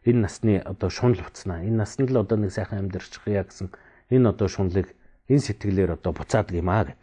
[0.09, 1.63] энэ насны одоо шунал уцнаа.
[1.63, 3.71] Энэ насанд л одоо нэг сайхан амьдарчих яа гэсэн
[4.11, 4.91] энэ одоо шунлыг
[5.29, 7.01] энэ сэтгэлээр одоо буцаадаг юм аа гэд.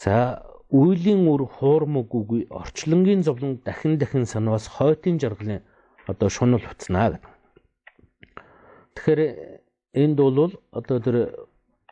[0.00, 5.60] За үйлийн үр хуурмаг үгүй орчлонгийн зовлон дахин дахин санаас хойтын жаргалын
[6.06, 7.24] одоо шунал уцнаа гэд.
[8.94, 9.20] Тэгэхээр
[9.92, 11.16] энд бол одоо тэр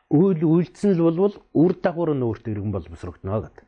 [0.08, 3.58] үйл үйлдсэн л болвол үр дагавар нь өөртөө иргэн боловсрогдно гэд.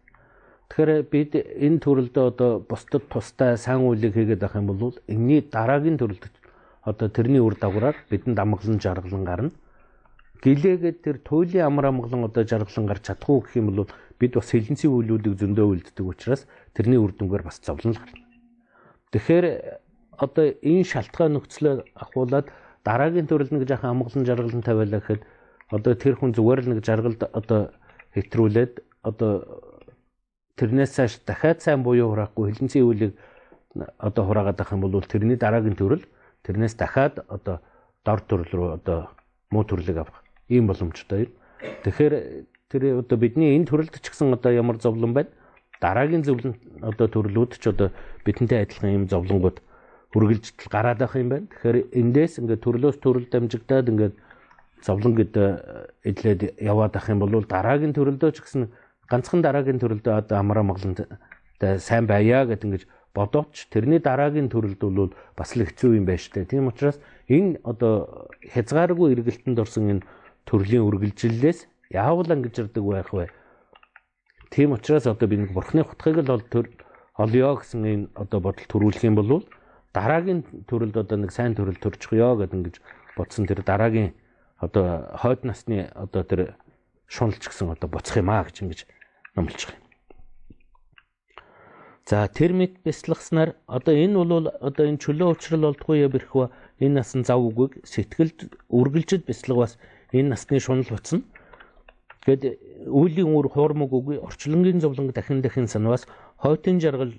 [0.70, 5.98] Тэгэхээр бид энэ төрөлдөө одоо бусдад тустай сайн үйлийг хийгээд авах юм бол энэний дараагийн
[5.98, 6.30] төрөлд
[6.86, 9.50] одоо тэрний үр дагавраар бидэнд амгалан жаргалан гарна
[10.40, 13.88] гэлээгээд тэр туйлын амар амгалан одоо жаргалан гарч чадахгүй гэх юм бол
[14.20, 18.24] бид бас хилэнцгийн үйлүүдийг зөндөө үлддэг учраас тэрний үр дүнгээр бас зовлон л гарна.
[19.12, 19.46] Тэгэхээр
[20.16, 22.46] одоо энэ шалтгаан нөхцлөө ахуулаад
[22.84, 25.22] дараагийн төрөл нэг жаахан амгалан жаргалан тавиалаа гэхэд
[25.76, 27.60] одоо тэр хүн зүгээр л нэг жаргалд одоо
[28.16, 28.72] хэтрүүлээд
[29.04, 29.32] одоо
[30.56, 33.12] тэрнээс цааш дахиад сайн буюу хураахгүй хилэнцгийн үйлийг
[33.96, 36.04] одоо хураагаад авах юм бол тэрний дараагийн төрөл
[36.44, 37.60] тэрнээс дахиад одоо
[38.04, 38.98] дор төрөл рүү одоо
[39.50, 40.20] муу төрлөг авах
[40.50, 41.30] ийм боломжтой.
[41.86, 42.14] Тэгэхээр
[42.68, 45.30] тэр одоо бидний энэ төрөлд ч гэсэн одоо ямар зовлон байна?
[45.80, 47.88] дараагийн зөвлөн одоо төрлүүд ч одоо
[48.24, 49.64] бидэнтэй адилхан юм зовлонгууд
[50.12, 51.48] үргэлж гараад байх юм байна.
[51.48, 54.14] Тэгэхээр эндээс ингээд төрлөөс төрөл дамжигдаад ингээд
[54.84, 55.46] зовлон гэдэг
[56.04, 58.68] идлээд яваад ах юм бол дараагийн төрөлдөө ч гэсэн
[59.08, 61.08] ганцхан дараагийн төрөлдөө одоо амраа моглонд
[61.80, 62.82] сайн байя гэд ингэж
[63.16, 66.44] бодооч тэрний дараагийн төрөлд бол бас л хэцүү юм байна штэ.
[66.44, 70.06] Тийм учраас энэ одоо хязгааргүй эргэлтэнд орсон энэ
[70.50, 73.30] төрлийн үргэлжлэлээс яавал ангижирдаг байх вэ?
[74.50, 76.42] Тийм учраас одоо би нэг бурхны хутгийг л
[77.22, 79.46] олё гэсэн энэ одоо бодол төрүүлэх юм бол
[79.94, 82.76] дараагийн төрөлд одоо нэг сайн төрөл төрчихё гэдэг ингэж
[83.16, 84.14] бодсон тэр дараагийн
[84.58, 86.40] одоо хойд насны одоо тэр
[87.06, 88.80] шуналч гэсэн одоо буцах юм аа гэж ингэж
[89.36, 89.88] номлож байгаа юм.
[92.10, 97.22] За термит бяцлагснаар одоо энэ бол одоо энэ чөлөө уучрал болдгүй я бэрхва энэ насан
[97.22, 99.72] зав үгийг сэтгэлд үргэлжид бяцлаг бас
[100.12, 101.22] энэ насны шунал буцна.
[102.26, 106.04] Тэгэд үүлийн үр хуурмаг үгүй орчлонгийн зовлонг дахин дахин санаас
[106.36, 107.16] хойтын жаргалын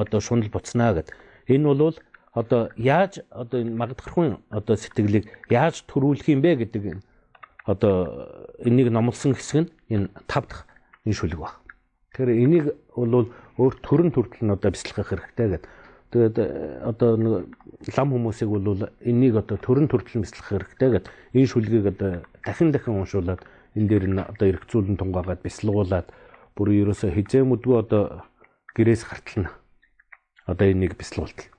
[0.00, 1.12] одоо шунал буцнаа гэд.
[1.48, 1.96] Энэ бол
[2.32, 7.02] одоо яаж одоо энэ магдахрахын одоо сэтгэлийг яаж төрүүлэх юм бэ гэдэг
[7.68, 10.64] одоо энийг номлосон хэсэг нь энэ тав дахь
[11.04, 11.54] энэ шүлэг баг.
[12.12, 12.64] Тэгэхээр энийг
[12.96, 13.28] бол
[13.60, 15.62] өөр төрөн төртөл нь одоо бяцлах хэрэгтэй гэдэг.
[16.08, 16.36] Тэгээд
[16.88, 17.52] одоо нэг
[17.92, 21.12] лам хүмүүсийг бол энийг одоо төрөн төртөл бяцлах хэрэгтэй гэдэг.
[21.36, 23.44] Энэ шүлгийг одоо дахин дахин уншуулад
[23.76, 26.08] энэ дээр нь одоо эргцүүлэн тунгаагаад бяцлагуулад
[26.56, 28.24] бүр ерөөсө хизээмүдгүй одоо
[28.72, 29.52] гэрээс гартална.
[30.48, 31.52] Одоо энийг бяцлуулдаг.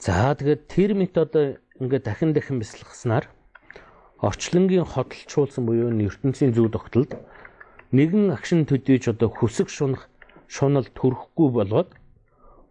[0.00, 3.28] За тэгээд термит одоо ингээд дахин дахин бяцлагснаар
[4.24, 7.12] орчлонгийн хотолчулсан буюу ертөнцийн зөв тогтолд
[7.92, 10.08] нэгэн агшин төдийж одоо хүсэг шунах
[10.48, 11.92] шунал төрөхгүй болоод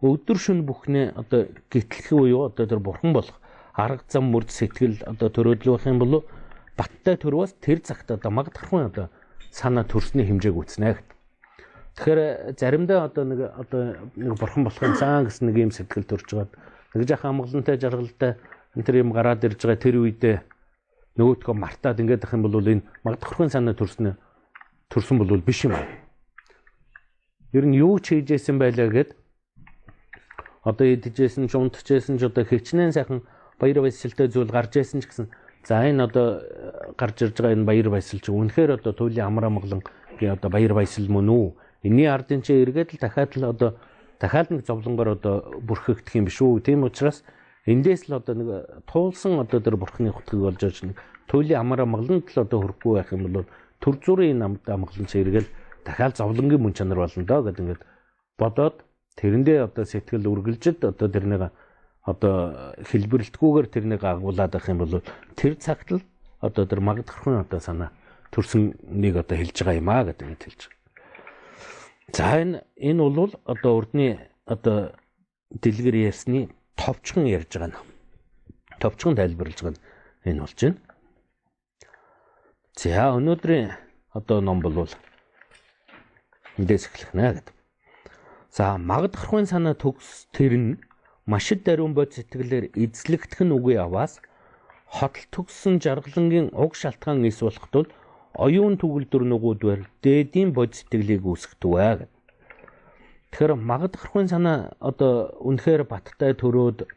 [0.02, 3.38] өдөр шөнө бүхнээ одоо гитлэх буюу одоо тэр бурхан болох
[3.74, 6.22] арга зам мөрд сэтгэл одоо төрөөдлөх юм бол
[6.78, 9.06] баттай төрвөөс тэр цагт одоо магдахын одоо
[9.50, 11.08] санаа төрсний хэмжээг үзнэ гэт.
[11.98, 12.20] Тэгэхээр
[12.58, 13.82] заримдаа одоо нэг одоо
[14.14, 16.52] нэг бурхан болохын цаан гэсэн нэг юм сэтгэл төрж байгаад
[16.94, 18.38] нэг жах амгалантай жаргалтай
[18.74, 20.36] энэ тэр юм гараад ирж байгаа тэр үедээ
[21.18, 24.14] нөгөөдгөө мартаад ингээд ах юм бол энэ магдахрын санаа төрснө
[24.90, 25.86] төрсөн бол биш юм аа.
[27.52, 29.16] Ер нь юу ч хийжсэн байлаа гэд
[30.64, 33.24] одоо идчихсэн ч унтчихсэн ч одоо хөвчнэн сайхан
[33.56, 35.26] баяр баясгалтай зүйл гарч ирсэн ч гэсэн
[35.64, 36.44] за энэ одоо
[37.00, 39.80] гарч ирж байгаа энэ баяр баясгал чи үнэхээр одоо туйлын амраа моглон
[40.20, 41.46] одоо баяр баясгал мөн үү?
[41.88, 43.70] Энийний ардын чи эргээд л дахиад л одоо
[44.20, 45.34] дахиад нэг зовлонгоор одоо
[45.64, 46.60] бүрхэгдэх юм биш үү?
[46.60, 47.24] Тийм учраас
[47.68, 48.48] Эндээс л одоо нэг
[48.88, 50.96] туулсан одоо тэр бурхны хутгийг болж байгаа чинь
[51.28, 53.44] туйлын амаар амгаланд л одоо хөрөхгүй байх юм бол
[53.84, 55.48] төр зүрийн намд амгалан цэрэгэл
[55.88, 57.82] дахиад зовлонгийн мөн чанар болно доо гэдэг ингээд
[58.36, 58.76] бодоод
[59.16, 61.48] тэрэндээ одоо сэтгэл үргэлжид одоо тэрнийг
[62.04, 62.34] одоо
[62.84, 65.00] хэлбэрлэлтгүйгээр тэрнийг агуулад байх юм бол
[65.32, 66.04] тэр цагт л
[66.44, 67.90] одоо тэр магдахрын одоо санаа
[68.32, 70.78] төрсөн нэг одоо хэлж байгаа юм аа гэдэг нь хэлж байгаа.
[72.16, 74.06] За энэ энэ бол одоо урдны
[74.46, 74.92] одоо
[75.50, 77.80] дэлгэр ярьсны товчхон ярьж байгаа нь.
[78.80, 79.82] Товчхон тайлбарлаж байгаа нь
[80.28, 80.78] энэ болж байна.
[82.78, 83.74] За өнөөдрийн
[84.14, 84.88] одоо ном бол
[86.58, 87.56] эндээс эхлэх нэ гэдэг.
[88.50, 90.70] За магдахрын санаа төгс тэр нь
[91.30, 94.18] машид даруун бод сэтгэлээр эзлэгдэх нь үгүй аваас
[94.90, 97.88] хотол төгссөн жаргалангийн уг шалтгаан эс болох тул
[98.34, 102.10] оюун төгөлдөр нүгүүдвэр дээдийн бод сэтгэлийг гэдэг.
[103.30, 106.88] Тэгэхээр магдахрахын санаа одоо үнэхээр баттай төрөөд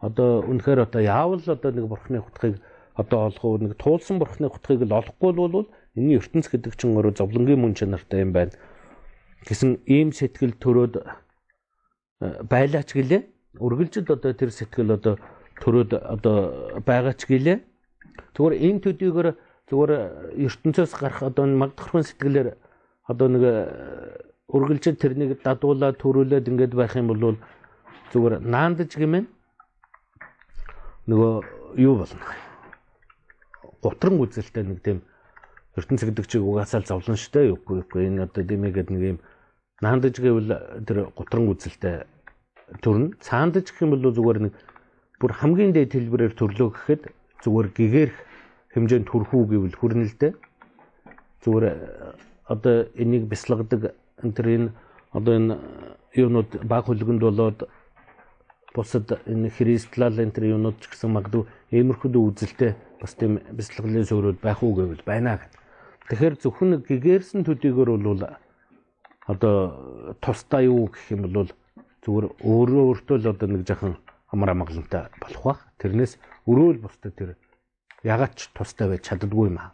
[0.00, 2.56] одоо үнэхээр одоо яавал одоо нэг бурхны хутгийг
[2.96, 7.60] одоо олох нэг туулсан бурхны хутгийг л олохгүй бол энэ ертөнц гэдэг чинь өөрөө зовлонгийн
[7.60, 8.56] мөн чанартай юм байна
[9.44, 11.04] гэсэн ийм сэтгэл төрөөд э,
[12.48, 13.22] байлаач гэлээ.
[13.60, 15.14] Үргэлжид одоо тэр сэтгэл одоо
[15.60, 16.36] төрөөд одоо
[16.82, 17.58] байгаач гэлээ.
[18.34, 19.28] Зүгээр энэ төдийгөр
[19.68, 19.92] зүгээр
[20.44, 22.48] ертөнцөөс гарах одоо магдахрын сэтгэлээр
[23.08, 23.54] одоо нэг э,
[24.48, 27.36] үргэлжид тэрнийг дадуулаад төрүүлээд ингээд байх юм бол
[28.12, 29.24] зүгээр наандж гэмэн
[31.08, 31.32] нөгөө
[31.84, 32.24] юу болно.
[33.82, 34.98] Гутран үзэлтэй нэг тийм
[35.76, 37.50] ертөнц гэдэг чиг угаасаа л зовлон штэ.
[37.52, 39.18] Юугүй юугүй энэ одоо дэмэгээд нэг юм
[39.84, 40.50] наандж гэвэл
[40.88, 42.08] тэр гутран үзэлтэй
[42.80, 44.54] төрн цаандж гэх юм бол зүгээр нэг
[45.20, 47.02] бүр хамгийн дээд хэлбэрээр төрлөө гэхэд
[47.44, 48.16] зүгээр гэгэрх
[48.72, 50.32] хэмжээнд төрхүү гэвэл хүрнэлтэй
[51.44, 51.64] зүгээр
[52.48, 53.28] одоо энийг
[54.24, 54.68] энэ төр энэ
[55.12, 55.54] одоо энэ
[56.16, 57.68] юунууд баг хөлгөнд болоод
[58.74, 64.40] бусад энэ христлал энэ төр юунууд ч гэсэн магадгүй иймэрхүү үзэлтэй бас тийм бяцлаглын суурьуд
[64.40, 65.60] байх уу гэвэл байна гэдэг.
[66.08, 68.22] Тэгэхээр зөвхөн гэгэрсэн төдийгөр бол
[69.26, 71.48] одоо тусдаа юу гэх юм бол
[72.04, 73.96] зүгээр өөрөө өөртөө л одоо нэг жахан
[74.28, 75.60] амар амгалантай болох бах.
[75.80, 77.36] Тэрнээс өрөөл бусдад тэр
[78.04, 79.72] ягаад ч тустай байж чаддгүй юм аа.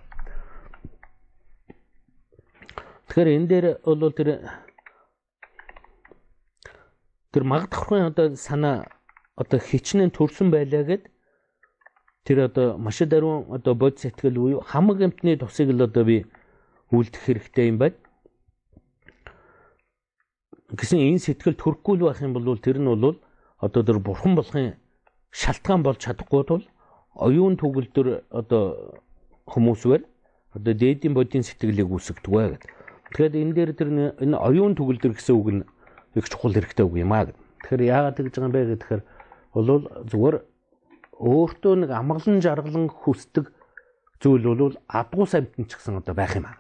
[3.11, 4.31] Тэгэхээр энэ дээр бол тэр
[7.35, 8.87] тэр магдахрын одоо санаа
[9.35, 11.11] одоо хичнээн төрсөн байлаа гэд
[12.23, 16.27] тэр одоо маш даруун одоо бод сэтгэл буюу хамаг амтны тусыг л одоо би
[16.95, 17.99] үлдэх хэрэгтэй юм байна.
[20.90, 23.14] Гэсэн энэ сэтгэл төрөхгүй л байх юм бол тэр нь бол
[23.62, 24.74] одоо тэр бурхан болохын
[25.31, 26.66] шалтгаан болж чадахгүй тул
[27.14, 28.98] оюун төгөлдөр одоо
[29.46, 30.03] хүмүүсвэр
[30.50, 32.74] одоо дээдийн бодийн сэтгэлийг үүсгдэг бай гэдэг.
[33.07, 35.62] Тэгэхээр энэ дээр тэр энэ оюун төгөлдөр гэсэн үг нь
[36.18, 37.31] их чухал хэрэгтэй үг юм аа.
[37.62, 39.03] Тэгэхээр яагаад тэгж байгаа юм бэ гэхээр
[39.55, 40.37] бол зүгээр
[41.22, 43.46] өөртөө нэг амгалан жаргалан хүсдэг
[44.18, 46.59] зүйл бол адгуу самтан ч гэсэн одоо байх юм аа.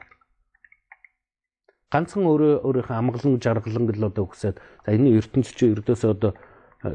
[1.90, 6.32] Ганцхан өөрөө өөрийнхөө амгалан жаргалан гэл одоо хүсээд за энэ ертөнцийн чи ердөөсөө одоо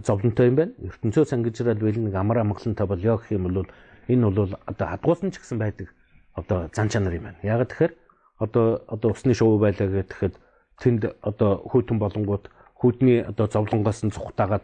[0.08, 0.72] зовлонтой юм байна.
[0.80, 3.68] ертөнцөө сангижрал бэл нэг амар амгалантай болёо гэх юм бол
[4.08, 5.92] энэ бол одоо адгуусан ч гэсэн байдаг
[6.32, 7.40] одоо зан чанар юм байна.
[7.44, 7.94] Яг тэгэхээр
[8.40, 10.40] одоо одоо усны шувуу байлаа гэхэд
[10.80, 12.48] тэнд одоо хүйтэн болонгууд
[12.80, 14.64] хүдний одоо зовлонгоос нь цухтаагаад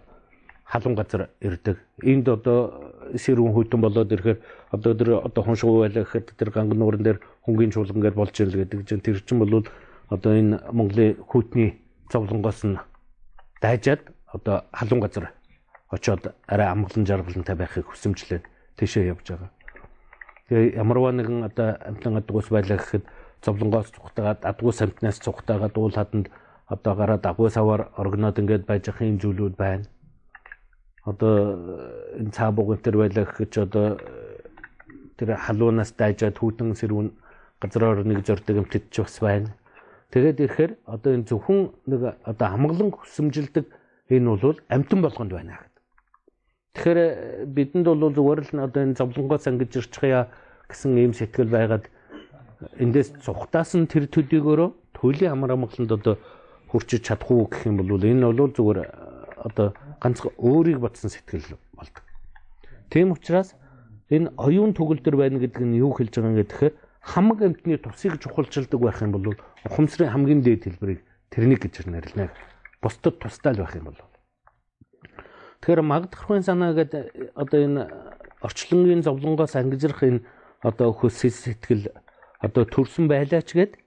[0.64, 1.76] халуун газар ирдэг.
[2.08, 2.72] Энд одоо
[3.20, 4.40] сэрүүн хүйтэн болоод ирэхээр
[4.72, 8.64] одоо тэр одоо шувуу байлаа гэхэд тэр ганган нуурын дээр хөнгөн чуулган гэж болж ирэл
[8.64, 9.68] гэдэг чинь тэр чинь бол
[10.12, 11.80] одоо энэ Монголын хүйтний
[12.12, 12.78] зовлонгоос нь
[13.64, 15.32] дайжаад одоо халуун газар
[15.90, 18.44] очоод арай амгалан жаргалантай байхыг хүсэмжлээд
[18.76, 19.52] тийшээ явж байгаа.
[20.52, 23.08] Тэгээ ямарваа нэгэн одоо амтлан адгуус байлаа гэхэд
[23.40, 26.28] зовлонгоос цухтагаад адгуус амтнаас цухтагаад уул хаданд
[26.68, 29.88] одоо гараад агуу савар оргоноод ингээд байж ах юм зүйлүүд байна.
[31.08, 31.36] Одоо
[32.20, 33.88] энэ цаа бугын төр байлаа гэхэд одоо
[35.16, 37.10] тэр халуунаас дайжаад хүүтэн сэрүүн
[37.64, 39.56] газраар нэг зордог амтд ч бас байна.
[40.12, 43.66] Тэгээд ирэхээр одоо энэ зөвхөн нэг одоо хамглан хүсэмжилдэг
[44.12, 45.76] энэ бол амтан болгонд байна гэд.
[46.76, 47.00] Тэгэхээр
[47.48, 50.28] бидэнд бол зүгээр л одоо энэ зовлонгоос ангиж ирч байгаа
[50.68, 51.88] гэсэн ийм сэтгэл байгаад
[52.76, 54.70] эндээс цухтаас нь тэр төдийгөөрөө
[55.00, 56.16] төлөлийн амар амгаланд одоо
[56.70, 58.88] хүрчиж чадахгүй гэх юм бол энэ бол зүгээр э,
[59.48, 59.68] одоо
[60.00, 62.04] ганц өөрийг батсан сэтгэл болдог.
[62.92, 63.56] Тийм учраас
[64.12, 68.80] энэ оюун төгөлдөр байна гэдэг нь юу хэлж байгаа юм гэхээр хамаг амтны тусыг чухалчилдаг
[68.80, 72.34] байх юм бол ухамсарын хамгийн дээд хэлбэрийг тэрнийг гэж нэрлэнэ.
[72.82, 74.02] Бусдад тустай л байх юм бол.
[75.62, 77.84] Тэгэхээр магдахрын санаа гэдэг одоо энэ
[78.42, 80.26] орчлонгийн зовлонгоос ангижрах энэ
[80.66, 81.94] одоо хөс сэтгэл
[82.42, 83.78] одоо төрсөн байлаач гэд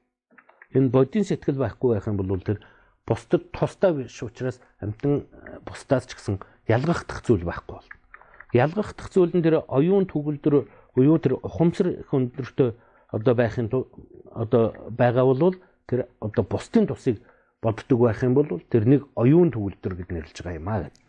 [0.79, 2.63] энэ бодийн сэтгэл байхгүй байх юм бол тэр
[3.07, 5.27] бусдад тустай биш учраас амтан
[5.67, 6.39] бусдаас ч гэсэн
[6.71, 7.91] ялгахдах зүйл байхгүй бол.
[8.55, 12.71] Ялгахдах зүйл нь тэр оюун төгөлдөр буюу тэр ухамсар хөндөртөө
[13.11, 13.69] одоо байхын
[14.33, 17.21] одоо байгаа бол тэр одоо бусдын тусыг
[17.63, 21.03] боддог байх юм бол тэрнийг оюун төгөлдөр гэж нэрлэж байгаа юм аа гэдэг.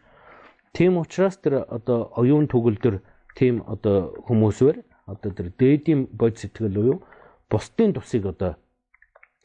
[0.75, 2.99] Тийм учраас тэр одоо оюун төгөлдөр
[3.35, 4.77] тийм одоо хүмүүсээр
[5.07, 6.97] одоо тэр дээдийн бод сэтгэл буюу
[7.49, 8.55] бусдын тусыг одоо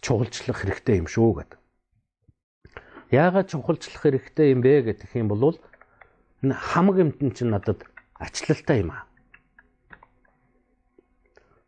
[0.01, 1.59] чухалчлах хэрэгтэй юм шүү гэдэг.
[3.11, 5.59] Яагаад чухалчлах хэрэгтэй юм бэ гэх юм бол
[6.43, 7.85] хамаг эмтэн чинь надад
[8.17, 9.10] ачлалтай юм аа.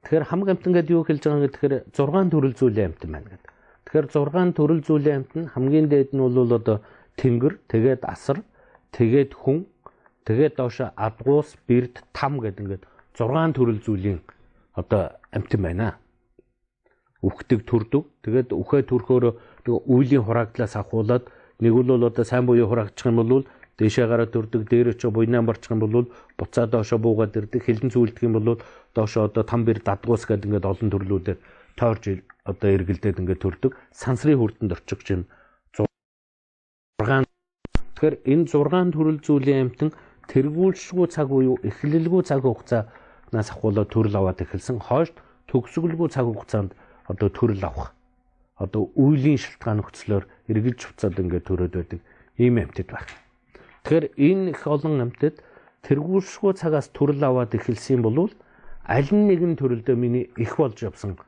[0.03, 3.51] Тэгэхээр хамаг эмтэн гэдэг юу хэлж байгаа гэхээр 6 төрөл зүйлийн эмтэн байна гэдэг.
[3.87, 6.83] Тэгэхээр 6 төрөл зүйлийн эмтэн хамгийн дээд нь бол одоо
[7.17, 8.43] тэнгэр, тэгээд асар,
[8.91, 9.67] тэгээд хүн,
[10.27, 12.85] тэгээд доошо адгуус, бэрд, там гэдэг ингээд
[13.15, 14.21] 6 төрөл зүйлийн
[14.75, 16.03] одоо эмтэн байна
[17.23, 18.05] үхдэг төрдөг.
[18.27, 19.25] Тэгээд үхээ төрхөөр
[19.87, 21.31] үйлийн хураагдлаас ахуулаад
[21.63, 23.47] нэг бол одоо сайн буюу хураагчих юм бол
[23.79, 28.23] дээшээ гараад төрдөг, дээр очоо буйнаа барчих юм бол буцаа доошоо буугаад ирдэг, хилэн зүйлдэг
[28.23, 28.61] юм бол
[28.95, 31.39] доошоо одоо там бэр дадгуус гэдэг ингээд олон төрлүүдээр
[31.77, 32.05] тойрж
[32.45, 33.73] одоо эргэлдээд ингээд төрдөг.
[33.93, 35.25] Сансрын хүрдэнд орчих чинь
[37.01, 37.25] 6
[38.03, 39.91] Тэгэхээр энэ 6 төрөл зүйлийн амтан
[40.29, 44.83] тэргүүлшгүй цаг буюу эхлэлгүй цаг хугацаанаас ахуулаад төрөл аваад эхэлсэн.
[44.83, 45.15] Хойш
[45.47, 46.75] төгсгөлгүй цаг хугацаанд
[47.07, 47.95] одоо төрөл авах
[48.59, 52.01] одоо үеийн шалтгаан нөхцлөөр эргэлж буцаад ингээд төрөөд байдаг
[52.39, 53.07] ийм амьтад байх.
[53.83, 55.43] Тэгэхээр энэ их олон амьтад
[55.83, 58.31] тэргүүлшгүй цагаас төрөл аваад эхэлсэн бол
[58.87, 61.19] аль нэгэн төрөлдөө миний их болж явсан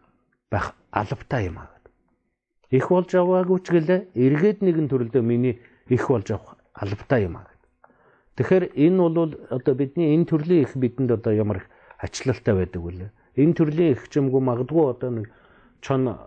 [0.50, 1.74] байх алавтай юм аа.
[2.70, 5.58] Их болж яваагүй ч гэлээ эргээд нэгэн төрөлдөө миний
[5.90, 7.50] их болж явах алавтай юм аа.
[8.38, 11.66] Тэгэхээр энэ бол одоо бидний энэ төрлийн их бидэнд одоо ямар их
[11.98, 13.10] ачлалтай байдаг вүлээ.
[13.38, 15.26] Энэ төрлийн их ч юмгүй магадгүй одоо нэг
[15.82, 16.18] чон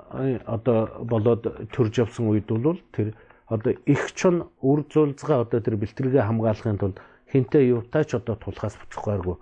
[0.48, 1.44] одоо болоод
[1.76, 3.12] төрж явсан үед бол тэр
[3.48, 7.00] одоо их чон үр зулцгаа одоо тэр бэлтгэлгээ хамгаалахын тулд
[7.32, 9.36] хинтээ юутай ч одоо тулхаас буцахгүйргүй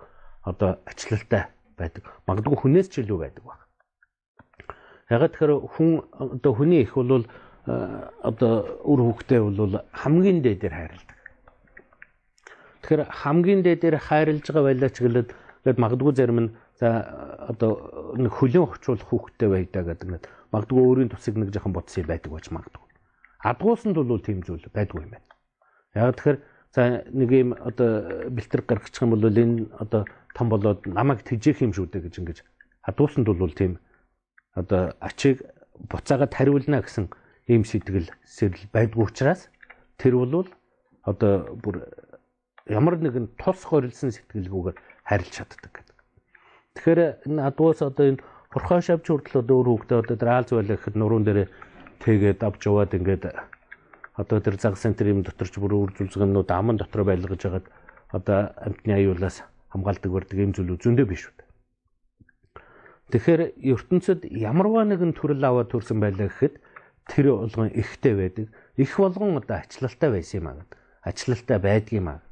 [0.45, 2.05] одоо ачлалтай байдаг.
[2.29, 3.59] Магадгүй хүнээс ч илүү байдаг баг.
[5.09, 7.25] Ягаад тэгэхээр хүн одоо хүний их бол
[8.21, 8.53] одоо
[8.85, 11.17] үр хөвгтэй бол хамгийн дээдээр хайрладаг.
[12.85, 15.29] Тэгэхээр хамгийн дээдээр хайрлж байгаа байлаа ч гэлээд
[15.81, 17.01] магадгүй зарим нь за
[17.49, 22.29] одоо нэг хөлөө очуулах хүүхдтэй байдаа гэдэг нэг магадгүй өөрийн тусыг нэг жоохон бодсон байдаг
[22.29, 22.84] байж магадгүй.
[23.45, 25.29] Адгуусанд бол тийм зүйл байдгүй юм байна.
[25.93, 26.37] Яг тэгэхээр
[26.73, 26.81] за
[27.13, 31.93] нэг юм одоо бэлтэр гаргачих юм бол энэ одоо том болоод намайг тэжээх юм шүү
[31.93, 32.37] дээ гэж ингэж
[32.89, 33.77] адгуусанд бол тийм
[34.57, 35.45] одоо ачиг
[35.91, 37.05] буцаагаад хариулна гэсэн
[37.47, 39.47] ийм сэтгэл сэрэл байдгүй учраас
[40.01, 40.49] тэр бол
[41.05, 41.85] одоо бүр
[42.65, 45.97] ямар нэгэн тус хорилсон сэтгэлгүйгээр харилж чаддаг гэдэг.
[46.75, 50.77] Тэгэхээр энэ адуус одоо энэ хурхаа шавч хүртэл одоо өөр хүүхдээ одоо тэр аалз байлаа
[50.77, 51.49] гэхэд нуруунд дээр
[52.03, 53.23] тэгээд авч яваад ингээд
[54.15, 57.67] одоо тэр заг центр юм доторч бүр үр зүлзгэнүүд аман дотор байлгаж хагаад
[58.11, 59.43] одоо амтны аюулаас
[59.75, 61.35] хамгаалдаг бардаг юм зүйл зөндөө биш үү.
[63.11, 66.57] Тэгэхээр ертөнцид ямарваа нэгэн төрөл аваад төрсэн байлаа гэхэд
[67.11, 68.47] тэр болгон ихтэй байдаг.
[68.81, 70.65] Их болгон одоо ачлалтай байсан юм аа.
[71.05, 72.25] Ачлалтай байдгийм аа.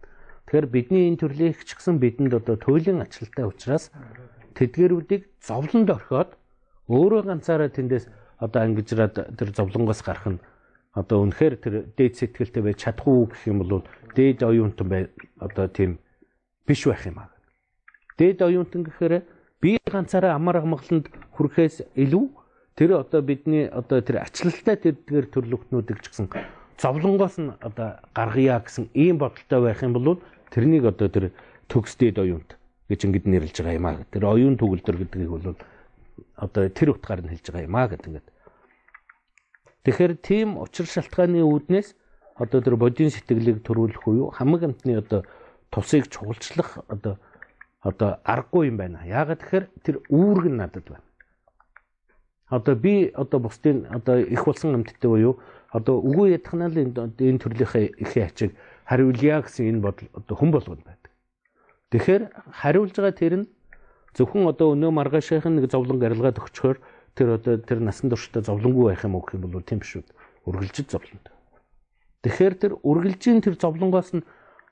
[0.49, 3.93] Тэгэхээр бидний энэ төрлийн их ч гэсэн бидэнд одоо туйлын ачлалтай учраас
[4.57, 6.33] тэдгэрүүдийг зовлонд орхиод
[6.89, 10.39] өөрөө ганцаараа тэндээс одоо ангижраад тэр зовлонгоос гарах нь
[10.93, 13.81] одоо үнэхээр тэр дээд сэтгэлтэй байж чадахгүй гэх юм бол
[14.13, 15.09] дээд оюунтан бай
[15.41, 15.97] одоо тийм
[16.67, 17.33] биш байх юм аа.
[18.17, 19.25] Дээд оюунтан гэхээр
[19.57, 22.25] би ганцаараа амар амгаланд хүрэхээс илүү
[22.77, 26.29] тэр одоо бидний одоо тэр ачлалтай тэдгээр төрлөختнүүдийг ч гэсэн
[26.77, 30.21] зовлонгоос нь одоо гаргая гэсэн ийм бодолтой байх юм бол
[30.53, 31.25] тэрнийг одоо тэр
[31.73, 32.57] төгсдээд оюунт
[32.89, 34.05] гэж ингэж нэрлэж байгаа юм аа.
[34.13, 35.57] Тэр оюун төгөлдөр гэдгийг бол
[36.35, 38.27] одоо тэр утгаар нь хэлж байгаа юм аа гэдэг ингээд.
[39.83, 41.95] Тэгэхээр тийм учир шалтгааны үүднээс
[42.39, 45.21] одоо тэр бодийн сэтгэлийг төрүүлэх үе хамаг амтны одоо
[45.69, 47.19] тусыг чухалчлах одоо
[47.81, 49.03] одоо аргагүй юм байна.
[49.05, 51.07] Яагаад тэгэхээр тэр үүрэг нь надад байна.
[52.47, 55.39] Одоо би одоо бусдын одоо их болсон амьтдтай буюу
[55.73, 58.51] одоо үгүй ядхнал энэ төрлийнхээ ихээ ачиг
[58.85, 61.11] хариулъя гэсэн энэ бодол одоо хүн болгонд байдаг.
[61.91, 63.45] Тэгэхээр хариулж байгаа тэр нь
[64.13, 66.77] зөвхөн одоо өнөө маргаашийн нэг зовлон гарилгаад өгчхөөр
[67.17, 70.05] тэр одоо тэр насан туршдаа зовлонгүй байх юм уу гэх юм бол тийм биш үү?
[70.49, 71.33] Үргэлжид зовлонтой.
[72.25, 74.25] Тэгэхээр тэр үргэлжийн тэр зовлонгоос нь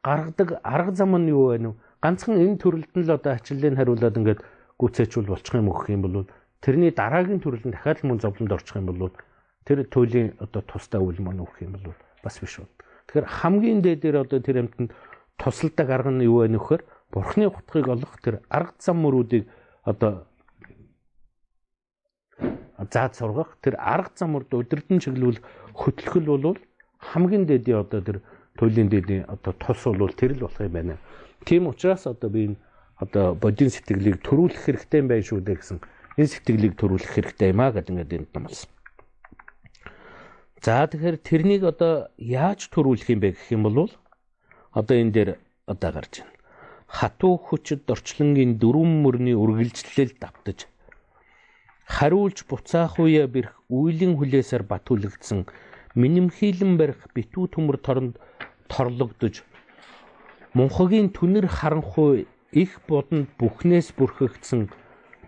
[0.05, 1.73] гаргадаг арга зам нь юу вэ?
[2.01, 4.41] Ганцхан энэ төрөлд нь л одоо ачлалыг хариулаад ингээд
[4.81, 6.25] гүцээчүүл болчих юм гэх юм бол
[6.61, 9.13] тэрний дараагийн төрөлд дахиад мөн зовлонд орчих юм бол
[9.65, 11.93] тэр туйлын одоо тустай үйл мөн өгөх юм бол
[12.25, 12.73] бас биш бол.
[13.05, 14.89] Тэгэхээр хамгийн дээдээр одоо тэр амьтанд
[15.37, 16.81] тусалдаг арга нь юу вэ нөхөр?
[17.11, 19.47] Бурхны утгыг олох тэр арга зам мөрүүдийг
[19.83, 20.27] одоо
[22.91, 25.43] заад сургах тэр арга замурд удирдан чиглүүлэх
[25.75, 26.59] хөтлөхөл бол
[26.97, 28.17] хамгийн дээдийн одоо тэр
[28.57, 30.97] туйлын дээдийн одоо тус бол тэр л болох юм байна.
[31.45, 32.57] Тийм учраас одоо би энэ
[32.97, 35.77] одоо бодийн сэтгэлийг төрүүлэх хэрэгтэй юм байна шүү дээ гэсэн
[36.17, 38.69] энэ сэтгэлийг төрүүлэх хэрэгтэй юм аа гэдэг ингээд энд намалсан.
[40.61, 43.89] За тэгэхээр тэрнийг одоо яаж төрүүлэх юм бэ гэх юм бол
[44.73, 45.29] одоо энэ дээр
[45.65, 46.40] одоо гарч байна.
[46.97, 50.67] Хатуу хүчит орчлонгийн дөрвөн мөрний үргэлжлэл давтаж
[51.95, 55.39] хариулж буцаах үе бэрх үйлийн хүлээсээр батүүлэгдсэн
[56.01, 58.15] минимхийлэн барих битүү төмөр торонд
[58.71, 59.43] торлогдож
[60.55, 64.61] мунхагийн түнэр харанхуй их бодонд бүхнээс бүрхэгдсэн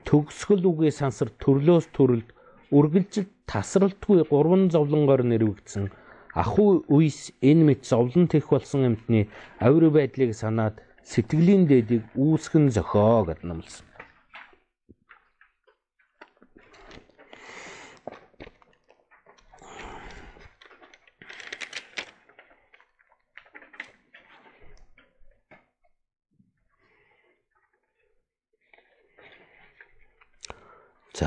[0.07, 2.30] төгсгөл үгээ сансар төрлөөс төрөлд
[2.76, 5.91] үргэлжил тасралтгүй гурван зовлонгоор нэрвэгдсэн.
[6.34, 10.82] Ахуй үйс энэ мэт зовлон тех болсон амтны авир байдлыг санаад
[11.12, 13.88] сэтгэлийн дээдийг үүсгэн зохио гэд намлсан.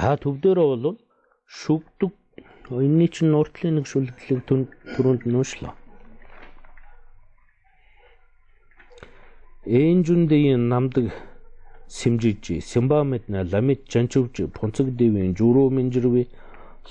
[0.07, 0.97] За төвдөрөө бол
[1.59, 2.13] шүгдэг
[2.71, 4.41] энэний чинь нуртлын нэг шүлгэлэг
[4.95, 5.75] түрүүнд нуушлаа.
[9.67, 11.11] Энжүндийн намдаг
[11.89, 16.29] симжиж симбамет на ламит жанчувж пунцэг дэвийн журуу минжирви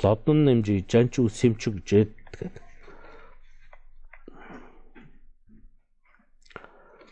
[0.04, 2.52] лодон нэмжи жанчув симчиг жэд гэдэг.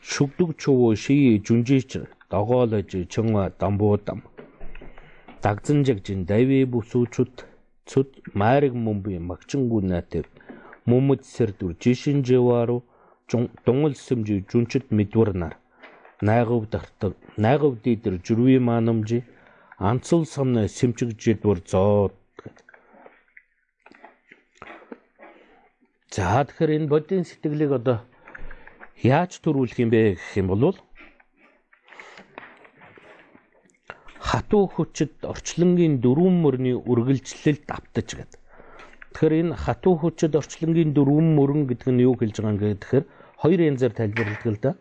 [0.03, 1.91] шүгдэг чуу шии жүнжиж
[2.29, 4.19] догоолож чонга дамбуудам
[5.43, 7.35] дагзанжагжин дави бүсүүчүүд
[7.89, 8.09] цуд
[8.39, 10.25] майраг мумби магчингунатэв
[10.89, 12.83] мумуд сэрдүр жишин жевару
[13.29, 15.53] дунгал сэмжи жүнчит мэдварнар
[16.21, 19.23] найгав дартаг найгав дидэр жүрви маанамжи
[19.77, 22.13] анцул самна сэмчиг жидвар зоод
[26.13, 27.97] За тэгэхээр энэ бодийн сэтгэлийг одоо
[29.01, 30.77] яаж төрүүлэх юм бэ гэх юм бол
[34.21, 38.42] хатуу хүчит орчлонгийн дөрвөн мөрний үргэлжлэлд автаж гэдэг.
[39.13, 43.05] Тэгэхээр энэ хатуу хүчит орчлонгийн дөрвөн мөрөн гэдэг нь юу хэлж байгаа юм гэхээр
[43.37, 44.71] хоёр янзаар тайлбарладаг л да.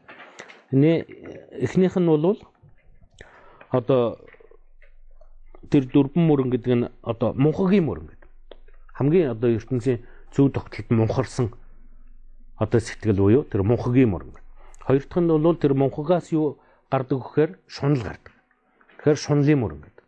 [0.73, 2.41] Эхнийх нь бол
[3.69, 4.17] одоо
[5.69, 8.31] тэр дөрвөн мөрөн гэдэг нь одоо мунхагийн мөрөн гэдэг.
[8.97, 10.01] Хамгийн одоо ертөнцийн
[10.33, 11.53] зөв тогтолд мунхарсан
[12.57, 14.33] одоо сэтгэл буюу тэр мунхагийн мөрөн.
[14.81, 16.57] Хоёр дахь нь бол тэр мунхагаас юу
[16.89, 18.33] гардаг гэхээр шунал гардаг.
[18.97, 20.05] Тэгэхээр шунлын мөрөн гэдэг.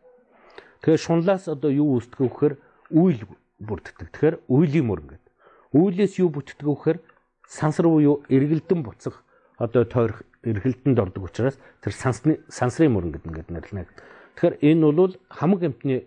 [0.80, 2.54] Тэгэхээр шунлаас одоо юу үүсдэг гэхээр
[2.88, 3.20] үйл
[3.58, 4.10] бүрддэг.
[4.10, 5.32] Тэгэхээр үйлийн мөрөн гэдэг.
[5.74, 6.98] Үйлээс юу бүтдэг гэхээр
[7.46, 9.22] сансар буюу эргэлдэн буцах
[9.58, 13.86] одоо тойрох эргэлдэнд ордог учраас тэр сансны сансрын мөрөн гэдэг ингээд нэрлэнэ.
[14.34, 16.04] Тэгэхээр энэ бол хамаг амтны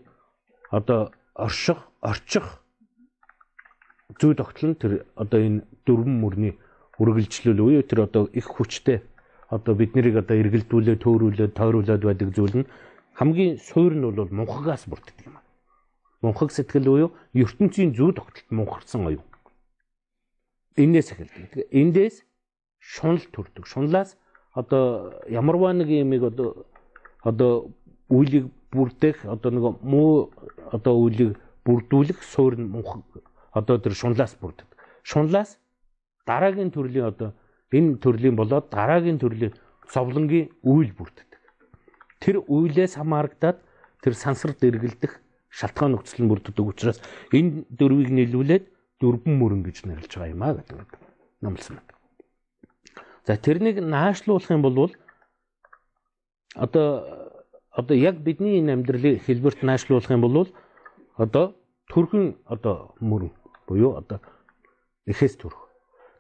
[0.72, 2.60] одоо орших, орчих
[4.20, 6.54] зүй тогтол нь тэр одоо энэ дөрвөн мөрний
[7.00, 9.04] үргэлжлэл үе тэр одоо их хүчтэй
[9.48, 12.70] одоо биднийг одоо эргэлдүүлээ, төөрүүлээ, тойруулаад байдаг зүйл нь
[13.16, 15.47] хамгийн суур нь бол мунхагаас бүрддэг юм аа.
[16.22, 19.26] Мунхаг сэтгэл буюу ертөнцийн зүй тогтолд мунхарсан оюун.
[20.76, 21.70] Энээс эхэлдэг.
[21.72, 22.26] Эндээс
[22.80, 23.66] шунал төрдөг.
[23.68, 24.18] Шунлаас
[24.54, 26.66] одоо ямарваа нэг юмыг одоо
[27.22, 27.72] одоо
[28.10, 30.34] үйлийг бүрдэх одоо нэг муу
[30.72, 33.04] одоо үйлийг бүрдүүлэх суурь нь мунх
[33.52, 34.68] одоо тэр шунлаас бүрддэг.
[35.04, 35.60] Шунлаас
[36.26, 37.34] дараагийн төрлийн одоо
[37.72, 39.54] энэ төрлийн болоод дараагийн төрлийн
[39.94, 41.30] зовлонгийн үйл бүрддэг.
[42.20, 43.58] Тэр үйлээс хамаарагдаад
[44.02, 45.14] тэр сансар дэргэлдэх
[45.60, 47.02] шалтгаан нөхцөл нь бүрддэг учраас
[47.34, 48.66] энэ дөрвийг нийлүүлээд
[49.02, 50.90] дөрвөн мөрөн гэж нэрлэж байгаа юм а гэдэг
[51.42, 51.94] номлосон байна.
[53.26, 54.94] За тэрнийг наашлуулах юм бол
[56.56, 56.88] одоо
[57.74, 60.48] одоо яг бидний энэ амьдралын хэлбэрт наашлуулах юм бол
[61.18, 61.46] одоо
[61.90, 63.32] төрхөн одоо мөрөн
[63.68, 64.22] буюу одоо
[65.06, 65.58] эхэс төрх.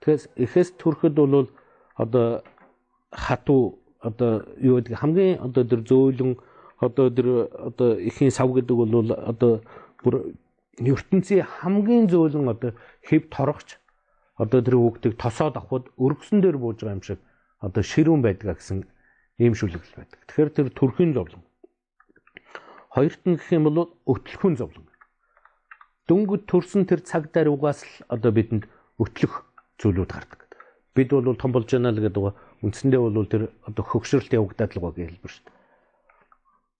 [0.01, 1.49] Тэгэхээр эхэс төрөхөд бол
[1.95, 2.43] одоо
[3.11, 6.37] хатуу одоо юу гэдэг хамгийн одоо тэр зөөлөн
[6.79, 9.61] одоо тэр одоо ихийн сав гэдэг бол одоо
[10.03, 10.37] бүр
[10.77, 12.71] ертөнцийн хамгийн зөөлөн одоо
[13.01, 13.81] хэв торогч
[14.37, 17.19] одоо тэр хүүхдийг тосоод авахд өргөсөн дээр бууж байгаа юм шиг
[17.57, 18.85] одоо ширүүн байдаг гэсэн
[19.41, 20.19] ийм шүлэгэл байдаг.
[20.29, 21.41] Тэгэхээр тэр төрхийн зовлон.
[22.93, 24.85] Хоёрт нь гэх юм бол өтлөхүн зовлон.
[26.05, 28.69] Дөнгөж төрсөн тэр цаг даругаас л одоо бидэнд
[29.01, 29.45] өтлөх
[29.81, 30.41] зүйлүүд гардаг.
[30.93, 32.33] Бид бол том болж байна л гэдэг.
[32.61, 35.56] Үндсэндээ бол тэр одоо хөгшрөлт явагдаад л байгаа хэлбэр шүү дээ.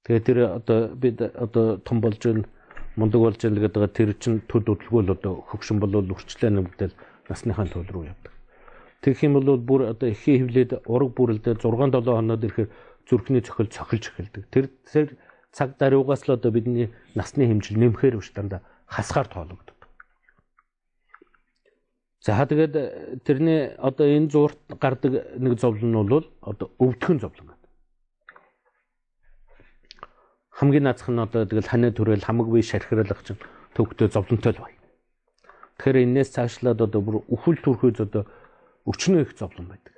[0.08, 2.48] Тэгээ тэр одоо бид одоо том болж байна
[2.96, 6.96] мундаг болж байна гэдэг тэр чин төд хөдөлгөөл одоо хөгшин болол үрчлээ нэмэгдэл
[7.28, 8.32] насныхаа төл рүү явдаг.
[9.04, 12.72] Тэгэх юм бол бүр одоо ихээ хөвлөд ураг бүрэлдээ 6 7 хоноод ирэхээр
[13.04, 14.44] зүрхний цохил цохилж эхэлдэг.
[14.48, 15.08] Тэр тэр
[15.52, 19.76] цаг даруугаас л одоо бидний насны хэмжил нэмэхээр биш дандаа хасгаар тоологддог.
[22.24, 27.57] За тэгээд тэрний одоо энэ зуурт гардаг нэг зовлон нь бол одоо өвдгөн зовлон.
[30.58, 33.38] Хамгийн наацх нь одоо тэгэл ханаа төрөл хамаг бие шархиралах чинь
[33.78, 34.74] төвхтөө зовлонтой л бай.
[35.78, 38.26] Тэгэхээр энээс цаашлаад одоо бүр үхэл төрхөөд одоо
[38.90, 39.94] өчнөө их зовлон байдаг.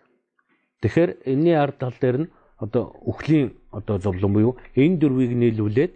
[0.83, 5.93] Тэгэхээр энэний ард тал дээр нь одоо үхлийн одоо зовлон буюу энэ дөрвийг нийлүүлээд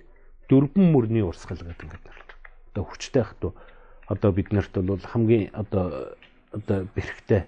[0.47, 2.24] дөрвөн мөрний урсгал гэдэг ингээд байна.
[2.72, 3.51] Одоо хүчтэй хатуу
[4.07, 6.16] одоо бид нарт бол хамгийн одоо
[6.55, 7.43] одоо бэрхтээ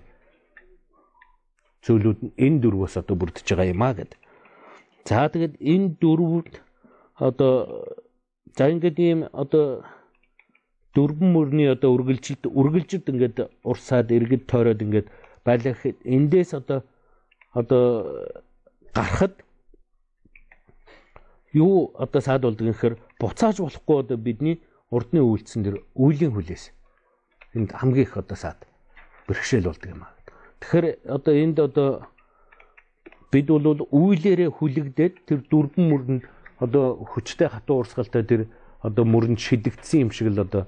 [1.88, 4.20] зүйлүүд нь энэ дөрвөөс одоо бүрдэж байгаа юм а гэдэг.
[5.08, 6.52] За тэгэд энэ дөрвүүд
[7.16, 7.86] одоо
[8.58, 9.84] за ингээд ийм одоо
[10.96, 15.08] дөрвөн мөрний одоо үргэлжилт үргэлжилт ингээд урсаад эргэж тойроод ингээд
[15.44, 16.84] байлгах эндээс одоо
[17.52, 17.84] одоо
[18.96, 19.44] гарахад
[21.54, 24.56] юу одоо саад болдог гэхээр буцааж болохгүй одоо бидний
[24.92, 26.72] урдны үйлцэн дэр үйлийн хүлээс
[27.56, 28.60] энд хамгийн их одоо саад
[29.28, 30.16] бэрхшээл болдог юм аа.
[30.60, 30.86] Тэгэхээр
[31.16, 31.90] одоо энд одоо
[33.32, 36.24] бид бол үйлээрээ хүлэгдээд тэр дөрвөн мөрөнд
[36.60, 38.42] одоо хүчтэй хатуу урсгалтай тэр
[38.82, 40.68] одоо мөрөнд шидэгдсэн юм шиг л одоо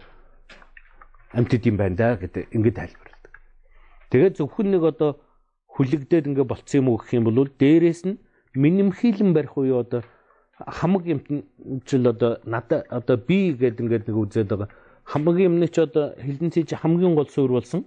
[1.31, 3.33] амьтд юм байна да гэдэг ингээд тайлбарладаг.
[4.09, 5.19] Тэгээд зөвхөн нэг одоо
[5.75, 8.19] хүлэгдээд ингээд болцсон юм уу гэх юм бол дээрээс нь
[8.55, 10.01] минимхийлэн барих уу одоо
[10.57, 14.69] хамаг юмчил одоо надад одоо би гэдэг ингээд нэг үзээд байгаа.
[15.03, 17.85] Хамаг юмны ч одоо хилэн цэж хамгийн гол суурь болсон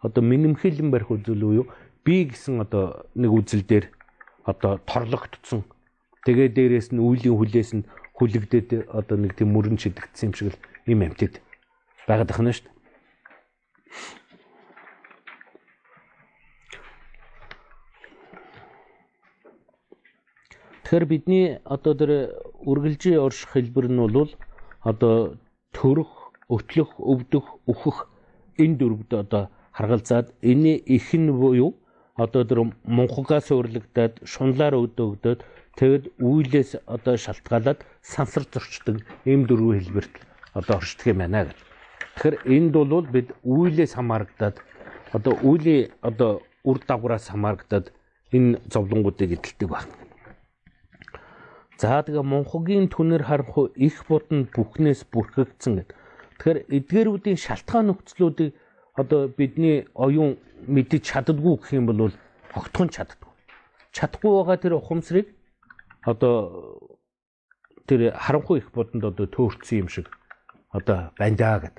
[0.00, 1.66] одоо минимхийлэн барих үзэл үү юу?
[2.04, 3.88] Би гэсэн одоо нэг үзэл дээр
[4.44, 5.64] одоо торлогдсон.
[6.24, 10.58] Тэгээ дээрээс нь үеийн хүлээс нь хүлэгдээд одоо нэг тийм мөрөн шидэгдсэн юм шиг л
[10.92, 11.40] юм амтд
[12.04, 12.78] байгаад байна шүү дээ.
[20.84, 22.12] Тэгэхээр бидний одоо тэр
[22.66, 24.30] үргэлжийн орших хэлбэр нь бол
[24.82, 25.38] одоо
[25.72, 28.10] төрөх, өтлөх, өвдөх, үхэх
[28.58, 29.42] энэ дөрвөд одоо
[29.72, 31.78] харгалзаад энэ их нь буюу
[32.18, 35.38] одоо тэр мунхагаас урлагтаад шунлаар өдөөгдөд
[35.80, 40.14] тэгэд үйлээс одоо шалтгаалаад сансар зөрчдөг ийм дөрвөн хэлбэрт
[40.52, 41.56] одоо оршдог юм байна гэдэг.
[42.20, 44.60] Тэгэхээр энд бол бид үйлээс хамаарагдаад
[45.16, 47.96] одоо үүлийн одоо үр дагавраас хамаарагдаад
[48.28, 49.88] энэ зовлонгуудыг эдэлдэг байна.
[51.80, 55.90] За тэгээ Монхогийн түнэр харанхуй их буданд бүхнээс бүрхэгдсэн гэд.
[56.36, 58.52] Тэгэхээр эдгээрүүдийн шалтгаан нөхцлүүдийг
[59.00, 60.36] одоо бидний оюун
[60.68, 62.12] мэдэж чаддгүй гэх юм бол
[62.52, 63.32] огтхон чаддгүй.
[63.96, 65.39] Чадахгүй байгаа тэр ухамсарыг
[66.02, 66.78] одоо
[67.86, 70.08] тэр харанхуй их буданд одоо төөрцсөн юм шиг
[70.70, 71.76] одоо байна даа гэд.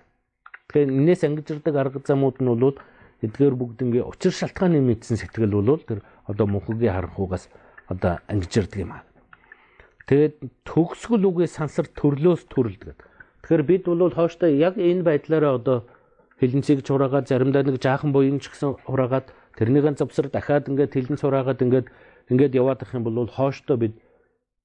[0.67, 2.78] Тэгэхээр энэс ангижирдаг арга замууд нь бол
[3.22, 7.49] эдгээр бүгднгийн учир шалтгааны мэдсэн сэтгэл бол тэр одоо мөнхөгийн харанхуугаас
[7.88, 9.03] одоо ангижирдаг юм аа.
[10.07, 12.97] Тэгээд төгсгөл үгээ сансар төрлөөс төрөлдөг.
[13.45, 15.78] Тэгэхээр бид бол хооштой яг энэ байдлаараа одоо
[16.41, 21.61] хилэнцгийг чураагаад заримдаа нэг жаахан буян ч гэсэн ураагаад тэрнийхэн завсар дахиад ингээд хилэн цураагаад
[21.61, 21.88] ингээд
[22.34, 23.93] ингээд яваад ах юм бол хооштой бид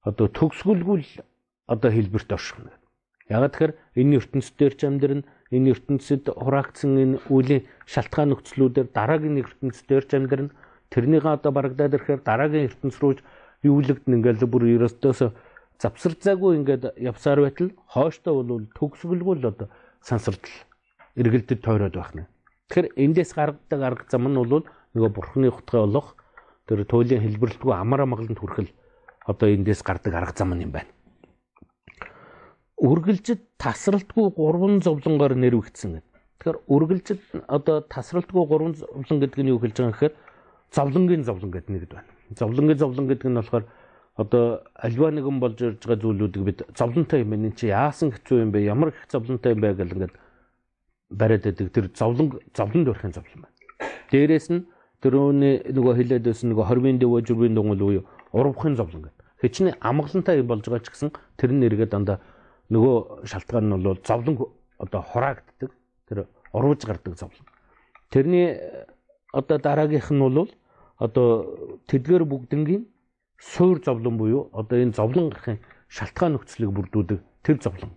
[0.09, 1.11] одоо төгсгөлгүй л
[1.67, 2.71] одоо хэлбэрт оршихно.
[3.27, 10.03] Ягаад тэгэхээр энэ ертөнцийн ч амьдрын энэ ертөнцид хураагдсан энэ үеийн шалтгаан нөхцлүүдээр дараагийн ертөнцийн
[10.07, 10.49] ч амьдрын
[10.91, 13.19] тэрнийгээ одоо барагдаад ирэхээр дараагийн ертөнц рүү
[13.67, 15.19] юулэгдэн ингээл бүр ерөөсдөөс
[15.83, 19.67] завсарцаагүй ингээд явсаар байтал хойштоо бол төгсгөлгүй л одоо
[19.99, 20.55] сансардал
[21.19, 22.29] эргэлдэд тойроод байх нь.
[22.71, 24.63] Тэгэхээр эндээс гаргадаг арга зам нь бол
[24.95, 26.15] нөгөө бурхны утгаа олох
[26.67, 28.71] тэр туйлын хэлбэрлэлтгүй амар амгаланд хүрхэл
[29.27, 30.97] одоо эндээс гардаг арга зам юм байна
[32.77, 36.13] үргэлжид тасралтгүй гурван зовлонгоор нэрвэгдсэн гэдэг.
[36.37, 40.13] Тэгэхээр үргэлжид одоо тасралтгүй гурван зовлон гэдэг нь юу хэлж байгаа гэхээр
[40.69, 42.09] зовлонгийн зовлон гэдэг нэгэд байна.
[42.37, 43.65] Зовлонгийн зовлон гэдэг нь болохоор
[44.13, 48.51] одоо альва нэгэн болж ирж байгаа зүйлүүдийг бид зовлонтой юм энэ чи яасан хэцүү юм
[48.53, 48.69] бэ?
[48.69, 50.13] Ямар их зовлонтой юм бэ гэл ингээд
[51.09, 51.73] бариад байдаг.
[51.73, 53.57] Тэр зовлон зовлонд өрхийн зовлон байна.
[54.13, 54.69] Дээрээс нь
[55.01, 59.25] тэрөөний нөгөө хилээд байсан нөгөө хорвын дэвөө жүрвийн дунгал уу урвахын зовлон гэдэг.
[59.41, 62.19] Хичнээн амгалантай болж байгаа ч гэсэн тэр нь эргээд дандаа
[62.73, 64.35] нөгөө шалтгаан нь бол зовлон
[64.77, 65.71] одоо хураагддаг
[66.07, 67.45] тэр урвж гардаг зовлон.
[68.09, 68.57] Тэрний
[69.33, 70.49] одоо дараагийнх нь бол
[70.97, 71.29] одоо
[71.87, 72.83] тэдгээр бүгднгийн
[73.39, 77.91] суур зовлон буюу одоо энэ зовлон гарахын шалтгаан нөхцөлийг бүрдүүлдэг тэр зовлон.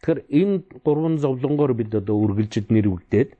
[0.00, 3.30] Тэгэхээр энэ гурван зовлонгоор бид одоо үргэлжид нэрвэгдээд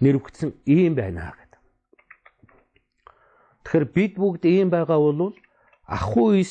[0.00, 1.60] нэрвэгдсэн ийм байна гэдэг.
[3.64, 5.34] Тэгэхээр бид бүгд ийм байгаа бол
[5.86, 6.42] ахгүй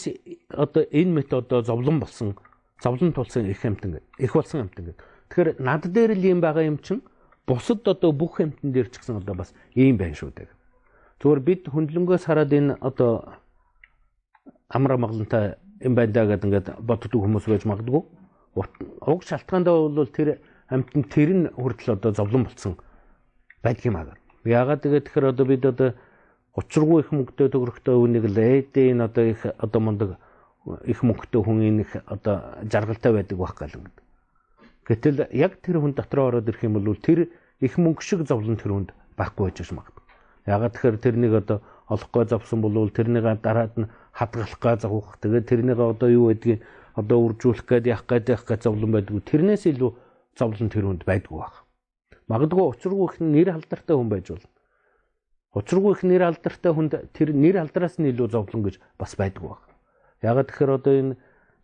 [0.50, 2.36] одоо энэ мэт одоо зовлон болсон
[2.82, 5.04] зовлон тулсан их амтан их болсон амтан гэдэг.
[5.30, 7.02] Тэгэхээр над дээр л юм байгаа юм чинь
[7.48, 10.48] бусад одоо бүх амтан дээр ч гэсэн одоо бас ийм байна шүү дээ.
[11.20, 13.40] Зүгээр бид хөндлөнгөөс хараад энэ одоо
[14.70, 18.04] амар амгалантай юм байна даа гэдэг ингээд боддог хүмүүс байж магадгүй.
[18.56, 20.40] Уг шалтгаандаа бол тэр
[20.72, 22.80] амтан тэр нь хүртэл одоо зовлон болсон
[23.64, 24.16] байдаг юм аа.
[24.46, 25.90] Яагаад тэгээд тэгэхээр одоо бид одоо
[26.56, 30.10] учиргүй их мөнгөтэй төгрөгтэй үнийг л энэ одоо их одоо мундаг
[30.88, 33.98] их мөнгөтэй хүн их одоо жаргалтай байдаг байх гал ингээд.
[34.88, 37.28] Гэтэл яг тэр хүн дотроо ороод ирэх юм бол тэр
[37.60, 40.04] их мөнгө шиг зовлон тэр хүнд байхгүй байж магадгүй.
[40.48, 41.58] Ягаад тэгэхээр тэрнийг одоо
[41.90, 45.18] олохгүй завсан бол тэрнийг дараад нь хадгалах га завах.
[45.22, 46.64] Тэгээд тэрнийг одоо юу байдгийг
[46.96, 49.22] одоо үржүүлэх гээд явах гээд явах гээд зовлон байдгүй.
[49.22, 49.92] Тэрнээс илүү
[50.38, 51.66] зовлон тэр хүнд байдгүй байх.
[52.32, 54.55] Магадгүй учиргүй их нэр алдартай хүн байж болно.
[55.56, 59.64] Учиргүй их нэр алдартай хүнд тэр нэр алдараас нь илүү зовлон гэж бас байдгүй байх.
[60.20, 61.16] Ягаад тэгэхээр одоо энэ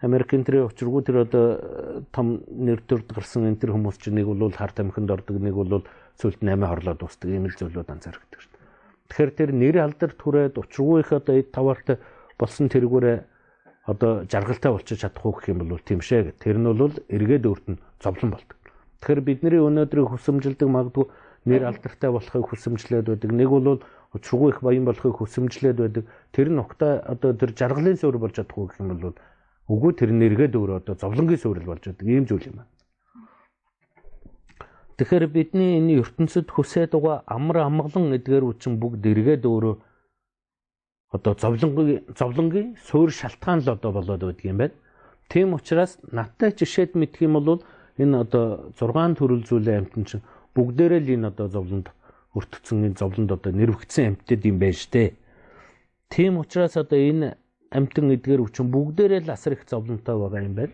[0.02, 4.32] Америкийн тэр учиргүй тэр одоо э, том нэр төрд гарсан энэ тэр хүмүүс чинь нэг
[4.32, 5.84] бол харт амхинд ордог нэг бол
[6.18, 8.66] сүлд 8 хорлоо дуустдаг ийм л зүйлүүд анзаардаг шүү дээ.
[9.12, 11.98] Тэгэхээр тэр нэр алдар түрээд учиргүй их одоо эд таваартай
[12.40, 13.18] болсон тэргүүрээ
[13.92, 16.34] одоо жаргалтай болчих чадахгүй гэх юм бол тийм шээ.
[16.40, 18.58] Тэр нь бол эргээд өөрт нь зовлон болдог.
[19.02, 21.06] Тэгэхээр бидний өнөөдрийг хүсэмжилдэг магадгүй
[21.46, 23.32] нэр алдартай болохыг хүсэмжлээд байдаг.
[23.32, 23.82] Нэг бол
[24.14, 26.06] учиргүй их баян болохыг хүсэмжлээд байдаг.
[26.32, 29.16] Тэр нь угтаа одоо тэр жаргалын суурь болж чадахгүй гэх юм бол
[29.72, 32.06] үгүй тэр нэргээд өөр одоо зовлонгийн суурь болж байдаг.
[32.06, 32.72] Ийм зүйл юм байна.
[35.02, 39.76] Тэгэхээр бидний энэ ертөнцид хүсээд байгаа амар амгалан эдгээр үчин бүгд эргээд өөрөө
[41.16, 44.78] одоо зовлонгийн зовлонгийн суурь шалтгаан л одоо болоод байдаг юм байна.
[45.32, 47.64] Тийм учраас надтай жишээд мэдх юм бол
[47.98, 48.46] энэ одоо
[48.78, 50.24] 6 төрөл зүйлийн амтэн чинь
[50.56, 51.88] бүгдээрээ л энэ одоо зовлонд
[52.36, 55.16] өртгцэн энэ зовлонд одоо нэрвэгдсэн амьтад юм байна штэ.
[56.10, 57.38] Тийм учраас одоо энэ
[57.72, 60.74] амьтан эдгээр хүчин бүгдээрээ л асар их зовлонтой байгаа юм байна.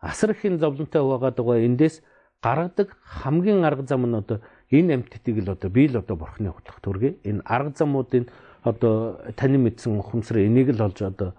[0.00, 2.02] Асар их энэ зовлонтой байгаад байгаа эндээс
[2.42, 6.80] гаргадаг хамгийн арга зам нь одоо энэ амьтдыг л одоо би л одоо бурхны хутлах
[6.80, 7.18] төргий.
[7.24, 8.28] Энэ арга замуудын
[8.62, 11.32] одоо таны мэдсэн ухамсар энийг л олж одоо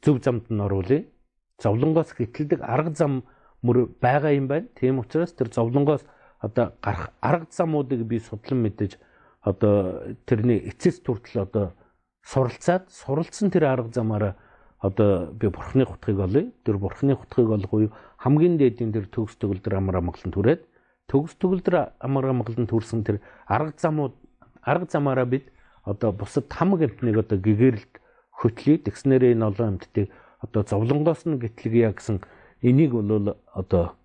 [0.00, 1.04] зөв замд нь оруулъя.
[1.60, 3.24] Зовлонгоос хэтэлдэг арга зам
[3.62, 4.66] мөр байгаа юм байна.
[4.74, 6.04] Тийм учраас тэр зовлонгоос
[6.40, 8.96] одоо гарах арга замуудыг би судлан мэдэж
[9.40, 11.66] одоо тэрний эцэс хүртэл одоо
[12.24, 14.34] суралцаад суралцсан тэр арга замаараа
[14.80, 16.52] одоо би бурхны хутгийг олъё.
[16.64, 20.64] Тэр бурхны хутгийг олох уу хамгийн дээдийн тэр төгс төгөлдөр амар амгалан түрээд
[21.08, 24.16] төгс төгөлдөр амар амгалан төрсэн тэр арга замууд
[24.64, 25.52] арга замаараа бид
[25.84, 27.92] одоо бусад хамаг амтныг одоо гэгэрэлд
[28.32, 28.80] хөтлөе.
[28.84, 30.08] Тэгснээрээ энэ олон амттыг
[30.40, 32.24] одоо зовлонгоос нь гэтлэгье гэсэн
[32.64, 33.99] энийг бол одоо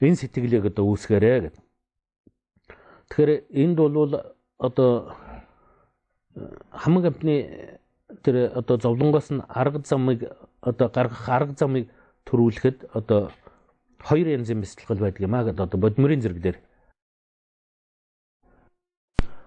[0.00, 1.64] энэ сэтгэлийг одоо үүсгээрэй гэдэг.
[3.08, 4.14] Тэгэхээр энд бол
[4.58, 5.16] одоо
[6.72, 7.36] хамаг амтны
[8.24, 10.30] тэр одоо зовлонгоос нь арга замыг
[10.60, 11.88] одоо гаргах арга замыг
[12.24, 13.30] төрүүлэхэд одоо
[14.00, 16.58] хоёр янзын бэлтгэл байдаг юм аа гэдэг одоо бодмөрийн зэрэг дээр.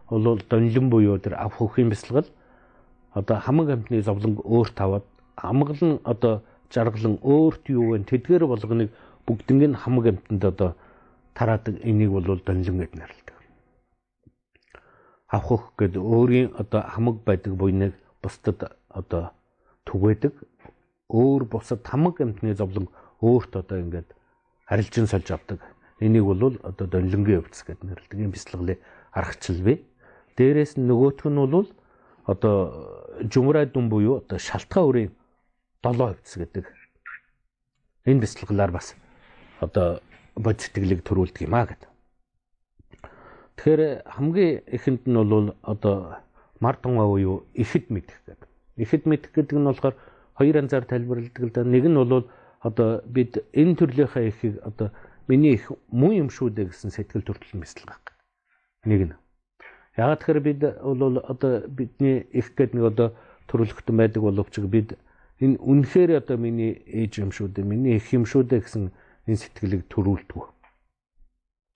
[0.09, 2.29] Бол донлон буюу тэр ав хөвхийн бэлтгэл.
[3.13, 8.05] Одоо хамаг амтны зовлон өөрт аваад амгалан одоо жаргалан өөрт юу вэ?
[8.05, 8.89] Тэдгээр болгоныг
[9.25, 10.75] бүгднийг нь хамаг амтанд одоо
[11.33, 13.37] тараадаг энийг бол донлон гэд нэрлэдэг.
[15.27, 19.31] Авах гэд өөрийн одоо хамаг байдаг буйныг бусдад одоо
[19.85, 20.33] түгээдэг.
[21.09, 22.87] Өөр бусад хамаг амтны зовлон
[23.21, 24.09] өөрт одоо ингээд
[24.67, 25.59] арилжин сольж авдаг.
[25.99, 28.19] Энийг бол одоо донлонгийн өвдөс гэд нэрлэдэг.
[28.19, 28.79] Ийм бяцлаглыг
[29.11, 29.85] аргачлал бий.
[30.37, 31.69] Дээрээс нь нөгөөх нь бол
[32.25, 32.55] одоо
[33.31, 35.11] жумраа дүн буюу одоо шалтгаан үрийн
[35.83, 36.65] 7 хувьц гэдэг
[38.05, 38.95] энэ бяцлаглаар бас
[39.63, 39.99] одоо
[40.35, 41.89] бод сэтгэлийг төрүүлдэг юм а гэдэг.
[43.57, 46.23] Тэгэхээр хамгийн эхэнд нь бол одоо
[46.59, 48.49] мар тунгаа буюу ихэд мэдэх гэдэг.
[48.77, 49.95] Ихэд мэдэх гэдэг нь болохоор
[50.35, 51.63] хоёр анзаар тайлбарладаг л да.
[51.63, 54.89] Нэг нь бол одоо бид энэ төрлийнхаа ихийг одоо
[55.27, 58.01] миний их муу юм шүү дээ гэсэн сэтгэл төртөл мэсэл гах.
[58.85, 59.15] Нэг нь.
[59.97, 63.07] Ягаад тэгэхээр бид бол одоо бидний их гэдэг нэг одоо
[63.47, 64.97] төрөлхтөн байдаг боловч бид
[65.39, 68.91] энэ үнэхээр одоо миний ээж юм шүү дээ, миний их юм шүү дээ гэсэн
[69.27, 70.41] энэ сэтгэлийг төрүүлдэг.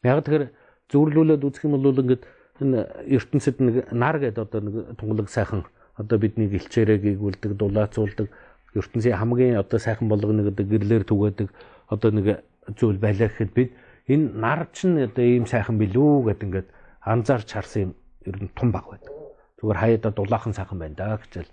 [0.04, 0.46] Яг тэгэхээр
[0.92, 2.24] зөвлөлүүлээд үзэх юм бол ингээд
[2.62, 2.80] энэ
[3.12, 5.66] ертөнцид нэг нар гэдэг одоо нэг тунгалаг сайхан
[5.98, 8.28] одоо бидний гэлчээрээ гүйгүүлдэг, дулаацуулдаг
[8.76, 11.50] ертөнцийн хамгийн одоо сайхан болгоно гэдэг гэрлэр түгээдэг
[11.90, 12.44] одоо нэг
[12.78, 13.72] зүйл байлаа гэхэд бид
[14.08, 16.68] энэ нар чинь одоо ийм сайхан билүү гэдэг ингээд
[17.02, 17.92] анзаарч харсан юм
[18.28, 19.12] ер нь тун баг байдаг.
[19.58, 21.52] Зүгээр хаяада дулаахан сайхан байна да гэж л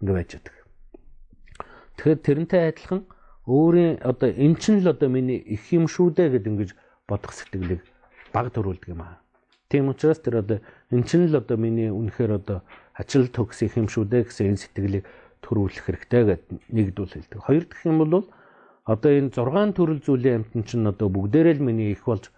[0.00, 0.54] ингэ байж байдаг.
[1.96, 3.00] Тэгэхээр тэрнтэй адилхан
[3.50, 6.70] өөрийн одоо эн чинь л одоо миний их юм шүү дээ гэд ингэж
[7.10, 7.82] бодох сэтгэлийг
[8.30, 9.18] баг төрүүлдэг юм аа.
[9.66, 10.58] Тийм учраас тэр одоо
[10.94, 12.62] эн чинь л одоо миний үнэхээр одоо
[12.94, 15.04] ачаал төгс их юм шүү дээ гэсэн энэ сэтгэлийг
[15.42, 17.40] төрүүлэх хэрэгтэй гэд нэгдүүл хэлдэг.
[17.42, 18.30] Хоёр дахь юм бол
[18.86, 22.30] одоо энэ 6 төрөл зүйлийн амтан чинь одоо бүгдээрээ л миний их болж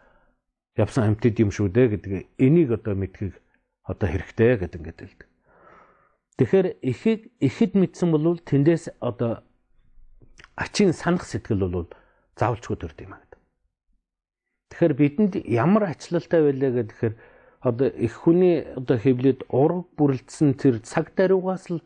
[0.76, 3.36] явсан амтд юм шүү дээ гэдэг энийг одоо мэдхийг
[3.84, 5.28] одоо хэрэгтэй гэдэг ингээд хэлдэг.
[6.38, 9.44] Тэгэхээр ихийг ихэд мэдсэн бол тэндээс одоо
[10.56, 11.88] ачийн санах сэтгэл бол
[12.38, 13.40] заавалчгүй төрд юм аа гэдэг.
[14.70, 17.14] Тэгэхээр бидэнд ямар ачлалтай байлаа гэхээр
[17.60, 21.80] одоо их хүний одоо хэвлээд ураг бүрэлдсэн тэр цаг даруйгаас л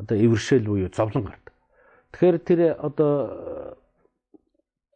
[0.00, 1.54] одоо эвэршээл буюу зовлон гардаг.
[2.12, 3.76] Тэгэхээр тэр одоо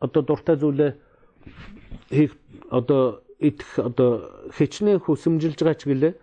[0.01, 0.93] одоо дуртай зүйлээ
[2.11, 2.33] хийх
[2.71, 6.15] одоо идэх одоо хичнээн хүсэмжилж байгаа ч гэлээ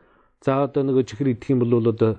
[0.42, 2.18] За одоо нөгөө чихэр идэх юм бол одоо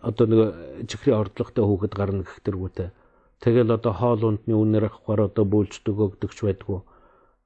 [0.00, 2.88] одоо нөгөө чихрийн ордлоготой хүүхэд гарна гэх тэргүүтэй.
[3.40, 6.80] Тэгэл одоо хоол ундны үнээр авахаар одоо бөөлждөг өгдөгч байдгүй.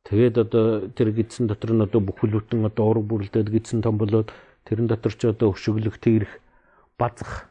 [0.07, 0.65] Тэгээд одоо
[0.95, 4.33] тэр гидсэн дотор нь одоо бүхэлдэн одоо ураг бүрлдээд гидсэн том болоод
[4.65, 6.41] тэрэн дотор ч одоо өшөглөх тэрх
[6.97, 7.51] базах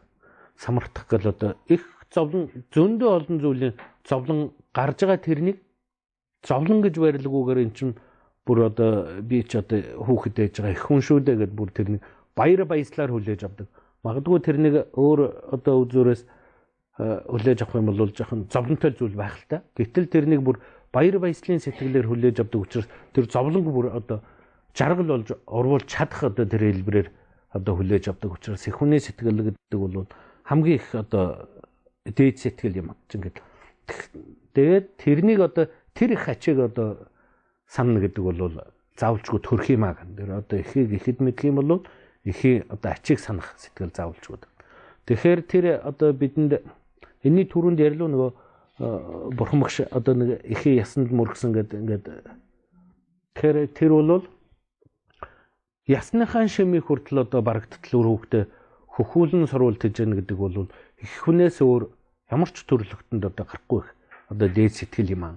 [0.57, 1.83] самартах гэл одоо их
[2.15, 3.75] зовлон зөндөө олон зүйлийн
[4.07, 4.39] зовлон
[4.73, 5.57] гарж байгаа тэрнийг
[6.47, 7.93] зовлон гэж байрлалгүйгээр эн чинь
[8.45, 12.01] бүр одоо би ч одоо хүүхэд ээж байгаа их хүн шүү дээ гэд бүр тэрний
[12.33, 13.67] баяр баяслаар хүлээж авдаг.
[14.01, 15.19] Магадгүй тэрнийг өөр
[15.53, 16.23] одоо үзүүрээс
[16.99, 19.63] хүлээж авах юм бол жоохон зовлонтой зүйл байх л та.
[19.79, 20.59] Гэтэл тэрнийг бүр
[20.91, 24.19] баяр баясгалын сэтгэлээр хүлээж авдаг учраас тэр зовлонг бүр одоо
[24.75, 27.07] жаргал болж урвуулж чадах одоо тэр хэлбэрээр
[27.55, 30.11] одоо хүлээж авдаг учраас их хүний сэтгэл гэдэг бол
[30.43, 31.47] хамгийн их одоо
[32.03, 33.39] дээд сэтгэл юм ингээд
[34.51, 37.07] тэгээд тэрнийг одоо тэр их ачиг одоо
[37.69, 38.59] санна гэдэг бол
[38.99, 40.15] заавалжгүй төрөх юм аа гэн.
[40.17, 41.85] Тэр одоо ихийг ихэд мэдэх юм бол
[42.25, 44.43] эхийн одоо ачийг санах сэтгэл заавалж гоо.
[45.07, 46.59] Тэгэхээр тэр одоо бидэнд
[47.23, 48.31] энэний түрүүнд ярьлуу нөгөө
[49.35, 52.05] бурхан багш одоо нэг эхийн ясанд мөргсөн гэдэг ингээд
[53.35, 54.23] тэгэхээр тэр бол
[55.89, 58.47] ясныхаа шимийг хүртэл одоо барагдтал үр хөвгтө
[58.95, 60.71] хөхүүлэн сурвалт хийж яах гэдэг бол
[61.03, 61.91] их хүнээс өөр
[62.31, 63.89] ямар ч төрлөختөнд одоо гарахгүй их
[64.31, 65.35] одоо дээд сэтгэл юм аа.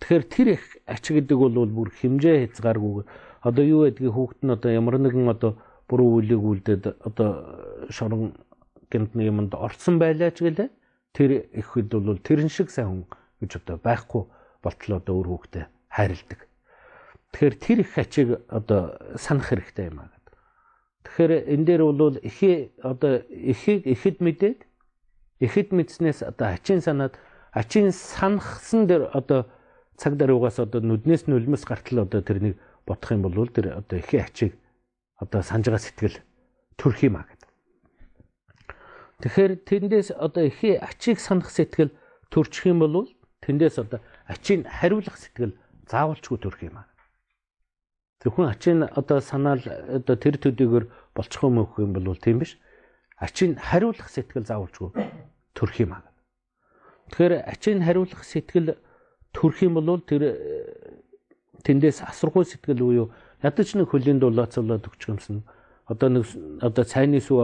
[0.00, 3.04] Тэгэхээр тэр их ач гэдэг бол бүр хэмжээ хязгааргүй
[3.44, 7.30] одоо юу гэдгийг хүүхэд нь одоо ямар нэгэн одоо буруу үлийг үлдээд одоо
[7.90, 8.36] шорон
[8.90, 10.68] гэмтний юмд орцсон байлаа ч гэлээ
[11.16, 13.04] тэр их хэд бол тэрэн шиг сайн хүн
[13.40, 14.22] гэж одоо байхгүй
[14.60, 16.40] болтлоо одоо өөр хүүхдээ хайрладаг.
[17.32, 20.34] Тэгэхээр тэр их ачиг одоо санах хэрэгтэй юм аа гэдэг.
[21.08, 24.60] Тэгэхээр энэ дээр бол ихээ одоо ихийг ихэд мэдээд
[25.40, 27.16] ихэд мэдснээс одоо ачийн санаад
[27.56, 29.48] ачийн санахсан дээр одоо
[29.96, 34.52] цаг даруугаас одоо нүднээс нүлмэс гартал одоо тэрнийг бодох юм бол тэр одоо ихээ ачиг
[35.16, 36.16] одоо санаж байгаа сэтгэл
[36.76, 37.35] төрөх юм а гэдэг.
[39.22, 41.96] Тэгэхээр тэндээс одоо ихий ачийг санах сэтгэл
[42.28, 43.08] төрчих юм бол
[43.40, 45.56] тэндээс одоо ачийг хариулах сэтгэл
[45.88, 46.86] заавалчгүй төрөх юм аа.
[48.20, 52.60] Зөвхөн ачийн одоо санаал одоо тэр төдийгөр болчих юм өгөх юм бол тийм биш.
[53.16, 54.92] Ачийг хариулах сэтгэл заавалчгүй
[55.56, 56.04] төрөх юм аа.
[57.08, 58.76] Тэгэхээр ачийг хариулах сэтгэл
[59.32, 60.36] төрөх юм бол тэр
[61.64, 63.08] тэндээс асаргуй сэтгэл буюу
[63.40, 65.40] ядаж нэг хөлийн дулаацуулаад өгчих юмсан
[65.86, 66.24] одоо нэг
[66.60, 67.38] одоо цайны сүү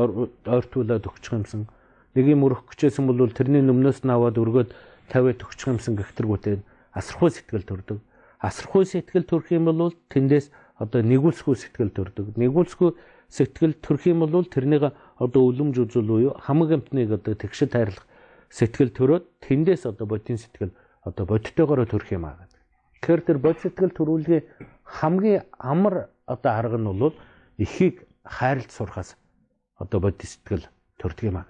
[0.46, 1.66] ойртуулаад өгчих юмсан
[2.14, 4.70] нэг юм өрөх гэжсэн бол тэрний өмнөөс нь аваад өргөөд
[5.08, 6.60] тавиад өгчих юмсан гихтэргүүтэй
[6.92, 7.98] асархуй сэтгэл төрдөг.
[8.40, 12.36] Асархуй сэтгэл төрөх юм бол тэндээс одоо нэгүүлсгүй сэтгэл төрдөг.
[12.36, 12.90] Нэгүүлсгүй
[13.32, 18.04] сэтгэл төрөх юм бол тэрнийг одоо үлэмж үзүүл буюу хамаг амтныг одоо тэгшэл тайрлах
[18.52, 20.76] сэтгэл төрөөд тэндээс одоо бодийн сэтгэл
[21.08, 22.60] одоо бодтойгоор төрөх юм аа гэдэг.
[23.00, 24.44] Тэгэхээр тэр бод сэтгэл төрүүлгийн
[24.84, 27.16] хамгийн амар одоо арга нь бол
[27.56, 29.16] эхийг хайрлж сурахаас
[29.76, 30.66] одоо бодит сэтгэл
[30.98, 31.46] төрдөг юм аа.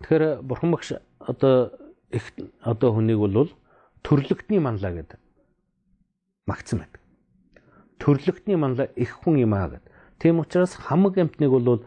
[0.00, 1.72] Тэгэхээр бурхан багш одоо
[2.10, 3.52] их одоо хүнийг бол
[4.02, 5.18] төрлөختний манлаа гэдэг
[6.46, 7.00] магтсан байдаг.
[7.98, 9.92] Төрлөختний манлаа их хүн юм аа гэдэг.
[10.18, 11.84] Тийм учраас хамаг амтныг бол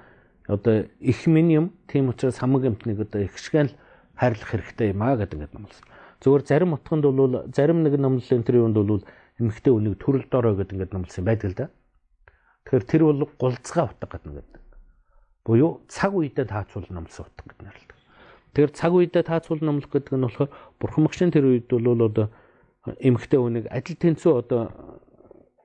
[0.48, 1.74] одоо их минь юм.
[1.88, 3.74] Тийм учраас хамаг амтныг одоо их шигэл
[4.16, 5.86] хайрлах хэрэгтэй юм аа гэдэг ингээд номлосон.
[6.22, 9.04] Зүгээр зарим утганд бол зарим нэг номлолын тэр юунд бол
[9.40, 11.70] эмхтэй үнийг төрөл дорой гэдэг ингээд номлосон байдаг л да.
[12.66, 14.48] Тэгэхээр тэр бол гулцгаа утга гэдэг нэг.
[15.44, 17.98] Буюу цаг үедээ таацуул номлосон утга гэдэг нэрлэдэг.
[18.54, 20.50] Тэгэхээр цаг үедээ таацуул номлох гэдэг нь болохоор
[20.80, 22.30] бурхан магшин тэр үед бол одоо
[22.86, 24.62] эмхтэй хүнийг адил тэнцүү одоо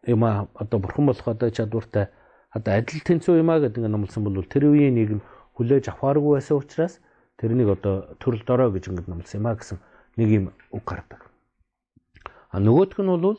[0.08, 2.08] юм а одоо бурхан болох одоо чадвартай
[2.50, 6.40] одоо адил тэнцүү юм а гэдэг нь номлосон бол тэр үеийн нэг нь хүлээж авахааргүй
[6.40, 6.98] байсан учраас
[7.38, 9.78] тэрнийг одоо төрөл дорой гэж ингэ номлосон юм а гэсэн
[10.18, 10.44] нэг юм
[10.74, 11.28] үг гардаг.
[12.50, 13.38] А нөгөөх нь бол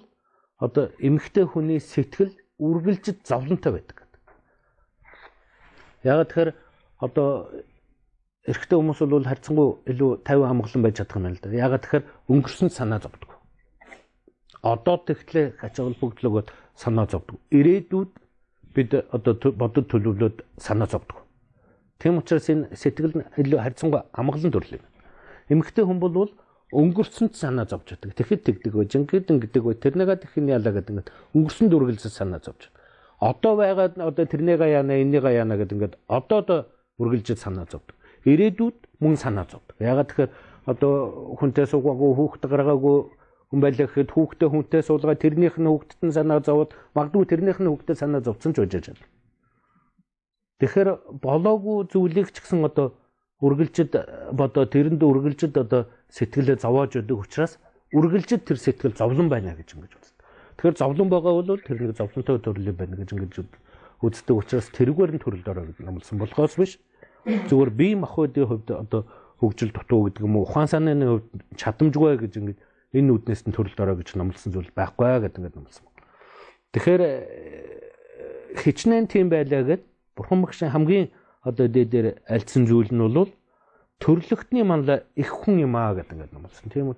[0.61, 3.97] одоо эмхтэй хүний сэтгэл үргэлжид зовлонтой байдаг.
[6.03, 6.51] Яг тэгэхээр
[6.99, 7.49] одоо
[8.47, 11.49] эрэгтэй хүмүүс бол харьцангуй илүү 50 амгалан байж чадах юм л да.
[11.51, 13.31] Яг тэгэхээр өнгөрсөн санаа зовдөг.
[14.63, 17.39] Одоо тэгтлээ хачаал бүгдлөгөд санаа зовдөг.
[17.51, 18.11] Ирээдүйд
[18.75, 21.19] бид одоо бодод төлөвлөд санаа зовдөг.
[21.99, 24.85] Тийм учраас энэ сэтгэл нь илүү харьцангуй амгалан төрөл юм.
[25.51, 26.31] Эмэгтэй хүн бол
[26.69, 28.13] өнгөрсөнд санаа зовж байдаг.
[28.13, 32.69] Тэгэхэд тэгдэг вэ, жинхэнэ гэдэг вэ, тэрнийга тэхний ялаа гэдэг ингээд өнгөрсөн дүргэлзэл санаа зовж.
[33.19, 36.59] Одоо байгаад одоо тэрнийга яана, энийга яана гэдэг ингээд одоо одоо
[37.01, 37.95] үргэлжид санаа зовдөг.
[38.23, 39.75] Ирээдүйд мөн санаа зовдөг.
[39.81, 40.31] Ягаад тэгэхээр
[40.69, 42.97] одоо хүнтэй суугаагүй, хүүхэд гаргаагүй
[43.49, 47.69] хүн байлаа гэхэд хүүхдээ хүнтэй суулгаа тэрнийх нь хүүхдэд нь санаа зовоод магадгүй тэрнийх нь
[47.71, 49.09] хүүхдэд санаа зовцсон ч үжиж байна.
[50.61, 50.89] Тэгэхээр
[51.23, 52.93] болоогүй зүйлийг ч гэсэн одоо
[53.39, 53.91] үргэлжид
[54.35, 57.55] бодоо тэрэнд үргэлжид одоо сэтгэлээ зовоож өгдөг учраас
[57.95, 60.15] үргэлжид тэр сэтгэл зовлон байна гэж ингэж үздэг.
[60.59, 63.33] Тэгэхээр зовлон байгаа бол тэр нэг зовлонтой төрөл байна гэж ингэж
[64.03, 66.79] үздэг учраас тэрүүгээр нь гэж намлсан болохоос биш
[67.25, 69.01] зүгээр бие махбодын хувьд одоо
[69.39, 72.57] хөгжил дутуу гэдэг юм уу ухаан санааны хувьд чадамжгүй гэж ингэж
[72.95, 75.85] энэ үднээс нь төрөлд ороо гэж намлсан зүйл байхгүй гэдэг ингэж намлсан.
[76.75, 77.01] Тэгэхээр
[78.63, 79.83] хичнээн тийм байлаа гэд
[80.15, 81.11] бурхан багшийн хамгийн
[81.41, 83.31] одоо дээр альцсан зүйл нь бол
[83.99, 86.69] төрлөختний манла их хүн юм аа гэдэг ингээд номлосон.
[86.71, 86.97] Тийм үү?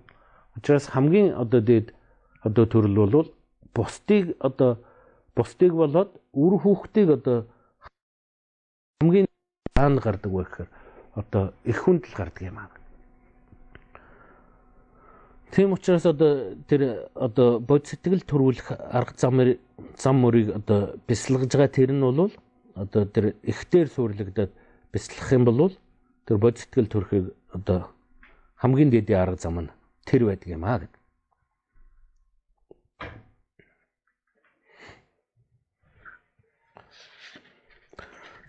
[0.58, 1.94] Учираас хамгийн одоо дээд
[2.42, 3.30] одоо төрөл бол
[3.74, 4.82] бусдыг одоо
[5.36, 7.38] бусдыг болоод үр хүүхдийг одоо
[9.02, 9.28] хамгийн
[9.76, 10.70] даанд гардаг байх гэхээр
[11.16, 12.70] одоо их хүнд л гардаг юм аа.
[15.52, 19.60] Тийм учраас одоо тэр одоо бод сэтгэл төрүүлэх арга замыг
[19.98, 22.32] зам мөрийг одоо бясалгаж байгаа тэр нь бол
[22.76, 24.52] одоо тэр ихтээр суурлагдаад
[24.92, 25.74] бяцлах юм бол
[26.26, 27.92] тэр бод сэтгэл төрөхийг одоо
[28.62, 29.74] хамгийн дэдийн арга зам нь
[30.06, 31.02] тэр байдаг юм аа гэдэг.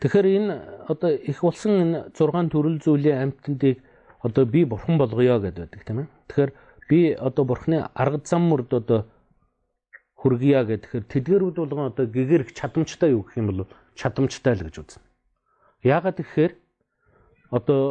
[0.03, 0.55] Тэгэхээр энэ
[0.91, 3.79] одоо их болсон энэ 6 төрөл зүйлийн амьтандыг
[4.19, 6.09] одоо би бурхан болгоё гэдэг байдаг тийм ээ.
[6.27, 6.53] Тэгэхээр
[6.91, 9.07] би одоо бурханы арга зам мөрд одоо
[10.19, 15.03] хүргье гэхээр тэдгэрүүд болгон одоо гэгэрх чадамжтай юу гэх юм бол чадамжтай л гэж үзнэ.
[15.83, 16.53] Яагаад гэхээр
[17.51, 17.83] одоо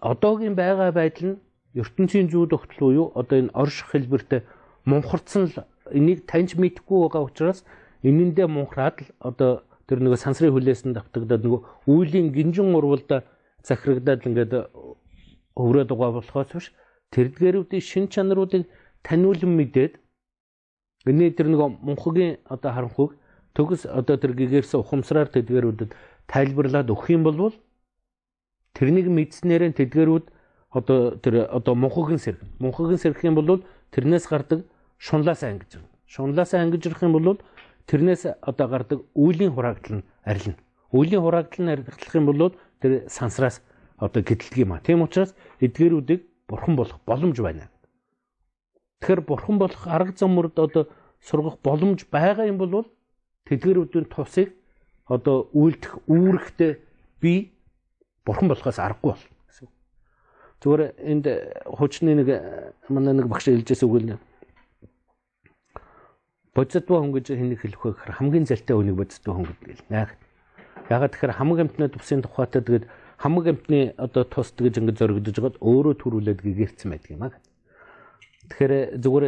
[0.00, 1.40] одоогийн байгаа байдал нь
[1.74, 4.42] ертөнцийн зүй тогтол буюу одоо энэ орших хэлбэртэй
[4.84, 5.56] мунхарцсан л
[5.92, 7.64] энийг таньж мэдэхгүй байгаа учраас
[8.02, 11.60] энэндээ мунхраад л одоо тэр нөгөө сансрын хүлээсэн давтагдаад нөгөө
[11.92, 13.24] үүлийн гинжин урвалда
[13.64, 14.52] захирагдаад ингээд
[15.56, 16.66] өврөөд байгаа болохоос биш
[17.14, 18.68] тэрдгэрүүдийн шин чанаруудыг
[19.02, 19.92] таниулан мэдээд
[21.08, 23.12] энэ тэр нөгөө мунхагийн одоо харанхуйг
[23.58, 25.90] төгс одоо тэр гэгэрсэн ухамсараар тэдгэрүүдэд
[26.30, 27.50] тайлбарлаад өгөх юм бол
[28.78, 30.26] тэрнийг мэдснээрээ тэдгэрүүд
[30.70, 34.62] одоо тэр одоо мунхагийн сэрэг мунхагийн сэрэх юм бол тэрнээс гардаг
[35.02, 35.90] шунлаас ангиж байна.
[36.06, 37.42] Шунлаас ангиж ирэх юм бол
[37.90, 40.54] тэрнээс одоо гардаг үүлийн хураагдал нь арилна.
[40.94, 43.58] Үлийн хураагдлын арилгах юм бол тэр сансраас
[43.98, 44.78] одоо гэтлэг юм а.
[44.78, 47.66] Тийм учраас эдгээрүүдийг бурхан болох боломж байна.
[49.02, 50.86] Тэгэхээр бурхан болох арга замурд одоо
[51.18, 52.86] сургах боломж байгаа юм бол
[53.48, 54.52] тэдгэрүүдийн тусыг
[55.08, 56.78] одоо үйлдэх үүрэгтэй
[57.20, 57.52] би
[58.24, 59.68] бурхан болохоос аргагүй бол гэсэн.
[60.60, 61.26] Зүгээр энд
[61.64, 62.28] хуучны нэг
[62.92, 64.20] манай нэг багш хэлжээс үгэл
[66.58, 70.10] бодитдуу хүн гэж хэнийг хэлэх вэ гэхээр хамгийн залтай хүнийг бодитдуу хүн гэдэг л наа.
[70.90, 72.84] Ягаад тэгэхээр хамаг амтны тусын тухайтай тэгээд
[73.16, 77.38] хамаг амтны одоо тус тэгж ингэ зоригдож байгаад өөрөө төрүүлээд гэгэрсэн байдаг юм аа.
[78.50, 79.24] Тэгэхээр зүгээр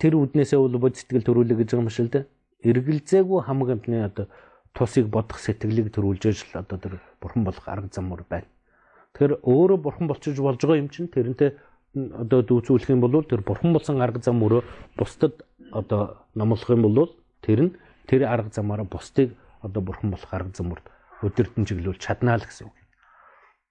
[0.00, 2.24] тэр үднээсээ бол бодитгэл төрүүлээ гэж байгаа юм шиг л дээ.
[2.62, 4.26] Эргэлзээгүй хамаг амтны одоо
[4.74, 8.46] тусыг бодох сэтгэлийг төрүүлж ижил одоо тэр бурхан болох арга замур байна.
[9.12, 11.58] Тэгэхээр өөрөө бурхан болчихж болж байгаа юм чинь тэрнтэй
[11.92, 14.62] одоо дүүцүүлэх юм бол тэр бурхан болсон арга зам өөрөө
[14.96, 17.12] бусдад одоо номлох юм бол
[17.44, 17.72] тэр нь
[18.08, 20.86] тэр арга замаараа бусдыг одоо бурхан болох арга замурд
[21.20, 22.76] өдөртөн чиглүүл чаднаа л гэсэн үг.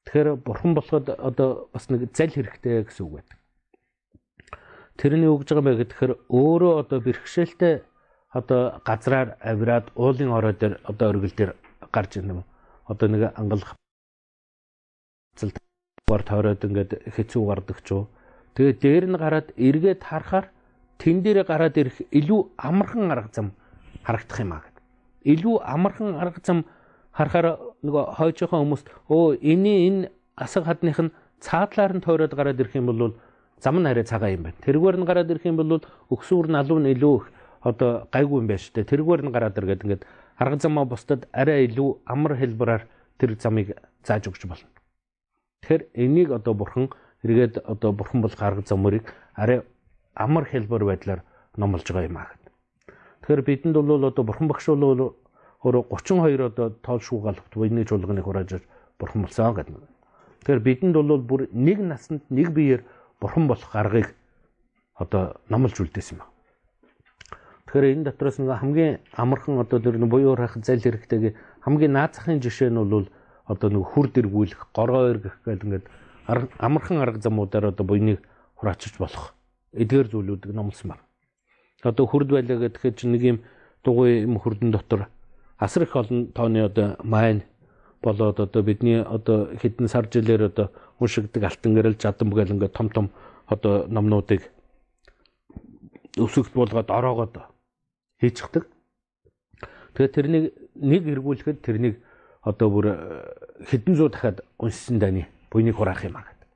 [0.06, 3.38] Тэгэхээр бурхан болоход одоо бас нэг зал хэрэгтэй гэсэн үг байдаг.
[4.98, 7.74] Тэрний өгж байгаа мэй гэхээр өөрөө одоо бэрхшээлтэй
[8.32, 11.52] одоо газраар авираад уулын орой дээр одоо өргөл дээр
[11.92, 12.44] гарч ирнэ.
[12.88, 13.76] Одоо нэг ангалах
[16.08, 18.08] бор тойроод ингээд хэцүү гардаг ч юу.
[18.56, 20.48] Тэгээд дээр нь гараад эргээд харахаар
[21.00, 23.52] тэн дээр гараад ирэх илүү амархан арга зам
[24.04, 24.84] харагдах юм аа гэдэг.
[25.34, 26.66] Илүү амархан арга зам
[27.12, 27.48] харахаар
[27.84, 32.92] нөгөө хойжийнхоо хүмүүст өө эний энэ асаг хадных нь цаадлаар нь тойроод гараад ирэх юм
[32.92, 33.16] бол
[33.60, 34.64] зам нь арай цагаан юм байна.
[34.64, 35.80] Тэргээр нь гараад ирэх юм бол
[36.12, 37.26] өксүүр нь илүү их
[37.62, 38.89] одоо гайгүй юм байна шүү дээ.
[38.91, 40.03] Тэргээр нь гараад иргээд ингээд
[40.38, 42.84] арга замаа бусдад арай илүү амар хэлбэраар
[43.18, 44.70] тэр замыг зааж өгч болно.
[45.62, 46.89] Тэгэхээр энийг одоо бурхан
[47.24, 49.05] эргээд одоо бурхан бол гаргаж замыг
[49.38, 49.62] арай
[50.16, 51.22] амар хэлбэр байдлаар
[51.57, 52.34] номлож байгаа юм аа.
[53.22, 55.14] Тэгэхээр бидэнд бол одоо бурхан багш бол
[55.62, 58.66] өөрөө 32 одоо тоол шуугаалт буйны чуулганыг хурааж
[58.97, 59.78] бурхан болсон гэдэг.
[60.41, 62.82] Тэгэхээр бидэнд бол бүр нэг насанд нэг биеэр
[63.22, 64.18] бурхан болох аргыг
[64.97, 66.31] одоо номлож үлдээсэн юм.
[67.72, 72.67] Тэгэхээр энэ дотроос нэг хамгийн амархан одоо тэр буюу харах зал хэрэгтэйг хамгийн наацхын жишээ
[72.67, 73.07] нь бол
[73.47, 75.86] одоо нэг хүр дэргүүлэх, горгоо эргэх гэдэг ингээд
[76.59, 78.19] амархан арга замуудаар одоо буйныг
[78.59, 79.32] хураачиж болох
[79.72, 81.07] эдгээр зүйлүүдийг номлосон байна.
[81.84, 83.38] Одоо хурд байлаа гэхэд чинь нэг юм
[83.88, 85.07] дугуй юм хурдан дотор
[85.55, 87.43] асар их олон тооны одоо майн
[88.03, 92.89] болоод одоо бидний одоо хэдэн сар жилээр одоо уншигдаг алтан гэрэл жадан бүгээл ингээд том
[92.89, 93.09] том
[93.47, 94.43] одоо номнуудыг
[96.19, 97.38] өсөгт болгоод ороогоод
[98.22, 98.69] хийчихдэг.
[99.97, 100.45] Тэгэхээр тэрнийг
[100.78, 101.95] нэг эргүүлэхэд тэрнийг
[102.41, 102.95] одоо бүр э,
[103.67, 106.49] хэдэн зуун дахиад уншсан дайны буйныг хураах юм аа гэдэг.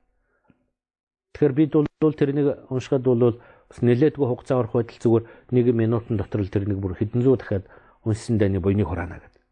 [1.34, 6.40] Тэгэхээр бид бол тэрнийг уншихад бол бас нэлээдгүй хугацаа орох байтал зүгээр нэг минутын дотор
[6.40, 7.66] л тэрнийг бүр хэдэн зуун дахиад
[8.06, 9.42] уншсан дайны буйныг хураана гэдэг.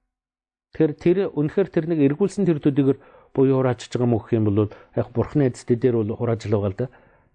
[0.74, 2.98] Тэгэхээр тэр үнэхээр тэрнийг эргүүлсэн тэр төдийгөр
[3.34, 6.78] буюу хурааж байгаа мөх юм бол яг бурхны эцэд дээр бол хурааж л байгаа л
[6.78, 6.86] да.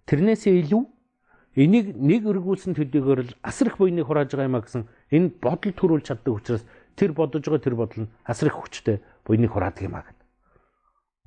[0.07, 0.83] Тэрнээсээ илүү
[1.57, 5.73] Энийг нэг өргүүлсэн төдийгээр л асар их буйныг хурааж байгаа юм а гэсэн энэ бодол
[5.73, 9.97] төрүүлж чаддаг учраас тэр бодож байгаа тэр бодол нь асар их хүчтэй буйныг хураадаг юм
[9.97, 10.27] а гэдэг.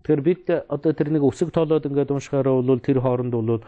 [0.07, 3.67] Тэгэхээр бид одоо тэр нэг өсөг тоолоод ингээд уншихаараа бол тэр хооронд бол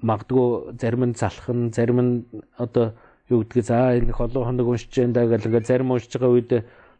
[0.00, 2.12] магадгүй зарим нь залах нь зарим нь
[2.56, 2.96] одоо
[3.28, 6.52] юу гэдгийг за энэ холон хоног уншиж байгаа гэл ингээд зарим уншиж байгаа үед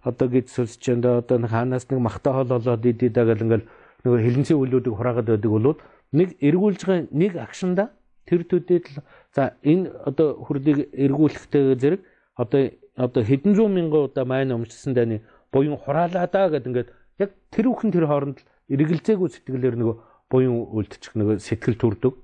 [0.04, 3.64] одоо гэж сүлсэж байгаа одоо нэг хаанаас нэг махтай хол олоод идэдэг гэл ингээд
[4.04, 5.78] нөгөө хилэнцээ үлүүдийг хураагаад байдаг бол
[6.12, 7.84] нэг эргүүлж байгаа нэг акшнда
[8.26, 9.02] тэр төдийд л
[9.34, 12.00] за энэ одоо хүрлийг эргүүлэхтэй зэрэг
[12.36, 17.30] одоо одоо хэдэн зуун мянган удаа маань өмчсөн дайны буян хураалаа даа гэд ингээд яг
[17.50, 19.96] тэр бүхэн тэр хооронд эргэлзээгүй сэтгэлээр нөгөө
[20.30, 22.14] буян үлдчих нөгөө сэтгэл төрдөг.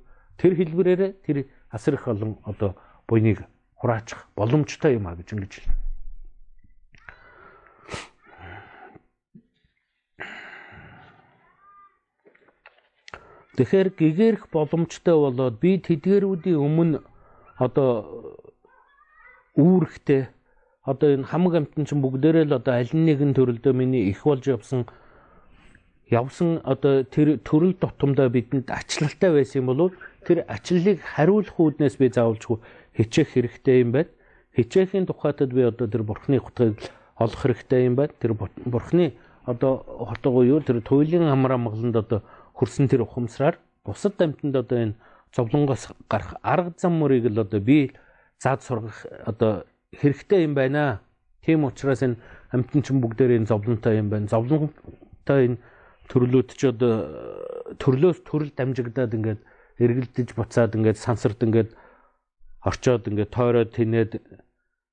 [0.40, 2.76] Тэр хэлбэрээр тэр асар их олон одоо
[3.08, 3.44] буйныг
[3.76, 5.87] хураачих боломжтой юм а гэж ингэж хэлнэ.
[13.58, 17.02] Тэгэхээр гэгэрх боломжтой болоод би тэдгэрүүдийн өмнө
[17.58, 17.90] одоо
[19.58, 20.30] үүрэгтэй
[20.86, 24.86] одоо энэ хамаг амтан чинь бүгдээрээ л одоо аль нэгэн төрөлдөө миний их болж явсан
[26.06, 29.90] явсан одоо тэр төрөл тутамдаа бидэнд ачлалтай байсан юм бол
[30.22, 32.62] тэр ачлалыг хариулах үүднээс би заавалжгүй
[32.94, 34.14] хичээх хэрэгтэй юм байна.
[34.54, 36.78] Хичээхийн тухайтад би одоо тэр бурхны хутгийг
[37.18, 38.14] олох хэрэгтэй юм байна.
[38.22, 42.22] Тэр бурхны одоо хотгоо юу тэр туйлын амар амгаланд одоо
[42.58, 43.56] хөрсөн тэр ухамсараар
[43.86, 44.98] бусад амьтанд одоо энэ
[45.34, 47.94] зовлонгоос гарах арга зам мөрийг л одоо би
[48.42, 51.00] заад сургах одоо хэрэгтэй юм байна.
[51.42, 52.16] Тийм учраас энэ
[52.50, 54.26] амьтан чинь бүгдээр энэ зовлонтой юм байна.
[54.26, 55.58] Зовлонтой энэ
[56.10, 56.94] төрлөөд ч одоо
[57.78, 59.40] төрлөөс төрөл дамжигдаад ингээд
[59.78, 61.70] эргэлдэж буцаад ингээд сансард ингээд
[62.64, 64.18] орчоод ингээд тойроод тинээд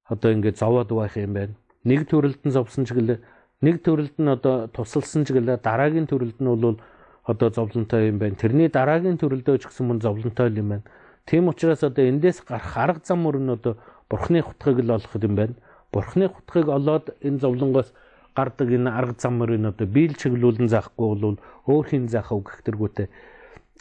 [0.05, 1.55] одоо ингээд зовоод байх юм байна.
[1.83, 3.19] Нэг төрөлд нь зовсон ч гэлээ
[3.65, 6.77] нэг төрөлд нь одоо тусалсан ч гэлээ дараагийн төрөлд нь бол
[7.25, 8.35] одоо зовлонтой юм байна.
[8.35, 10.85] Тэрний дараагийн төрөлдөө ч гэсэн мөн зовлонтой юм байна.
[11.25, 13.77] Тийм учраас одоо эндээс гарах арга зам мөр нь одоо
[14.09, 15.55] бурхны хутгийг л олох юм байна.
[15.91, 17.89] Бурхны хутгийг олоод энэ зовлонгоос
[18.37, 22.61] гардаг энэ арга зам мөр нь одоо биел чиглүүлэн заахгүй бол өөр хин заах үг
[22.61, 23.09] гэх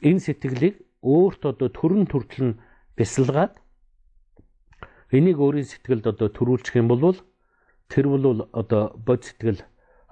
[0.02, 2.58] энэ сэтгэлийг өөрт одоо төрөн төртөл нь
[2.96, 3.54] бясалгаад
[5.16, 7.16] энийг өөрийн сэтгэлд одоо төрүүлчих юм бол
[7.92, 9.60] тэр бол одоо бод сэтгэл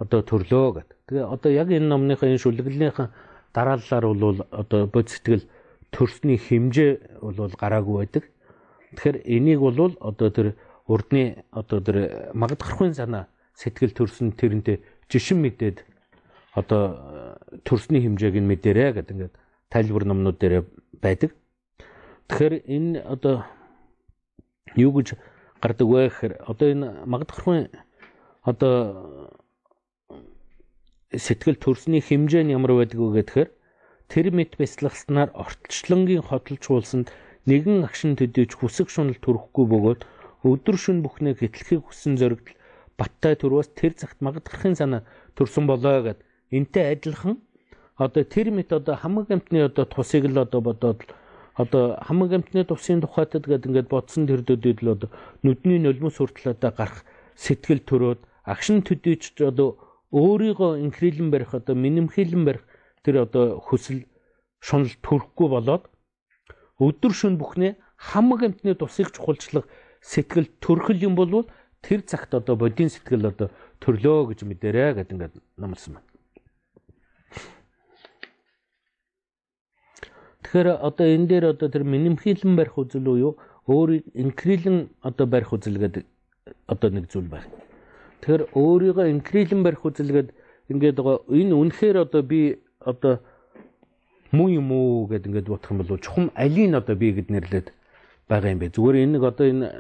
[0.03, 0.98] одоо төрлөө гэдэг.
[1.07, 3.09] Тэгээ одоо яг энэ номныхаа энэ шүлэглэлийнхэн
[3.55, 5.46] дараалалаар бол одоо бод сэтгэл
[5.94, 8.24] төрсний хэмжээ бол гараагүй байдаг.
[8.98, 10.48] Тэгэхээр энийг бол одоо тэр
[10.90, 11.96] урдны одоо тэр
[12.34, 15.84] магадгархын санаа сэтгэл төрсөн тэрнтэй жишин мэдээд
[16.55, 19.34] одоо төрсний хэмжээг нь мэдэрэ гэдэг ингээд
[19.70, 20.64] тайлбар номнууд дээр
[21.00, 21.36] байдаг.
[22.28, 23.44] Тэгэхээр энэ одоо
[24.76, 25.16] юу гэж
[25.61, 27.68] гардаг вэ гэхээр одоо энэ магадгархын
[28.42, 28.72] одоо
[31.12, 33.50] сэтгэл төрсний хэмжээ нь ямар байдаг вэ гэхээр
[34.08, 37.12] тэр мэд бяцлагснаар ортчлонгийн хотолжуулсанд
[37.48, 40.00] нэгэн агшин төдийж хүсэг шунал төрөхгүй бөгөөд
[40.46, 42.56] өдөр шөн бүхнээ гэтлэхийг хүссэн зоригт
[42.98, 45.02] баттай төрөөс тэр цагт магадгархын санаа
[45.36, 46.18] төрсөн болоо гэд
[46.56, 47.40] энтэй адилхан
[47.96, 51.00] одоо тэр мэд одоо хамаг амтны одоо тусыг л одоо бодоод
[51.54, 55.10] одоо хамаг амтны тусын тухайтад гээд ингээд бодсон тэр дөдөд л одоо
[55.44, 57.04] нүдний нулимс хүртэл одоо гарах
[57.36, 59.76] сэтгэл төрөөд агшин төдийч одоо
[60.12, 62.64] өөрийгөө инхрийлэн барих одоо минимхийлэн барих
[63.04, 64.04] тэр одоо хөсөл
[64.60, 65.88] шунал төрөхгүй болоод
[66.86, 69.66] өдөр шөн бүхнээ хамаг амтны тусыг чухалчлах
[70.04, 71.48] сэтгэл төрхөл юм бол
[71.80, 73.48] тэр цагт одоо бодийн сэтгэл одоо
[73.80, 76.08] төрлөө гэж мэдэрэ гэдэг ингээд номлосон байна.
[80.42, 85.78] Тэгэхээр одоо энэ дээр одоо тэр минимхийлэн барих үзэл уу өөрийг инкрилэн одоо барих үзэл
[85.78, 86.04] гэдэг
[86.66, 87.48] одоо нэг зүйл байна.
[88.23, 90.35] Тэгэхээр өөрийгөө инкрилэн барих үзэл гэдэг
[90.70, 93.18] ингээд байгаа энэ үнэхээр одоо би одоо
[94.31, 97.68] муу юм уу гэд ингээд бодох юм бол чухам алийг одоо би гэд нэрлээд
[98.31, 98.73] байгаа юм бэ.
[98.73, 99.75] Зүгээр энэ нэг одоо энэ э,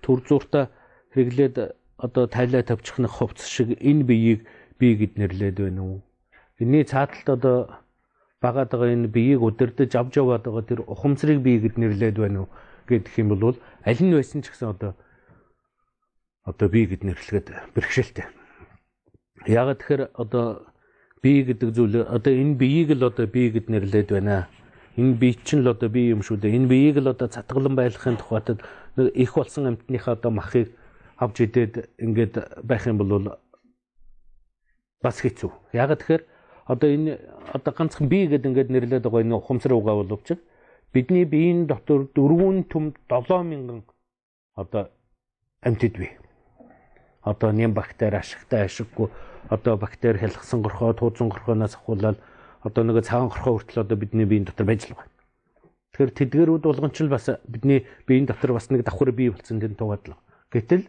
[0.00, 0.72] төр зуртаа
[1.12, 1.56] хэрэглээд
[2.00, 4.40] одоо тайлаа тавьчих нэг хувцс шиг энэ биеийг
[4.80, 6.00] би гэд нэрлээд байна уу?
[6.56, 7.56] Энийний цааталт одоо
[8.40, 12.50] багаад байгаа энэ биеийг удирдах авч яваад байгаа тэр ухамсарыг би гэд нэрлээд байна уу
[12.88, 13.54] гэдэг юм бол
[13.84, 14.96] аль нь байсан ч гэсэн одоо
[16.50, 18.26] одоо би гэд нэрлэхэд бэрхшээлтэй.
[19.46, 20.66] Яг тэгэхээр одоо
[21.22, 24.48] би гэдэг зүйл одоо энэ биеийг л одоо би гэд нэрлээд байна.
[24.96, 26.56] Энэ бие чинь л одоо би юм шүү дээ.
[26.58, 28.64] Энэ биеийг л одоо цатгалан байлгахын тухайтад
[29.14, 30.74] их болсон амьтныхаа одоо махыг
[31.16, 33.38] авч идээд ингээд байх юм бол
[35.02, 35.50] бас хэцүү.
[35.72, 36.22] Яг тэгэхээр
[36.66, 37.18] одоо энэ
[37.52, 40.36] одоо ганцхан би гэд ингээд нэрлээд байгаа энэ ухамсар угаа боловч
[40.92, 43.84] бидний биеийн дотор дөрвөн төм 7000
[44.56, 44.90] одоо
[45.62, 46.12] амьтд бий.
[47.22, 49.08] Одоо нэм бактери ашигтай ашиггүй
[49.48, 52.18] одоо бактери хялгсан горхоо, туузан горхооноос ахуулаад
[52.62, 55.08] одоо нөгөө цагаан горхоо хүртэл одоо бидний биеийн дотор байж л байгаа.
[55.92, 60.16] Тэгэхээр тэдгэрүүд болгон ч бас бидний биеийн дотор бас нэг давхар бий болсон тугаад л.
[60.52, 60.88] Гэтэл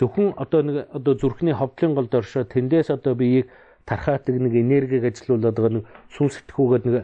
[0.00, 3.48] зөвхөн одоо нэг одоо зүрхний ховдлын гол доршоо тэндээс одоо биеийг
[3.84, 5.84] тархаадаг нэг энергиг ажилуулад байгаа нэг
[6.16, 6.94] сүүн сэтгүүгээд нэг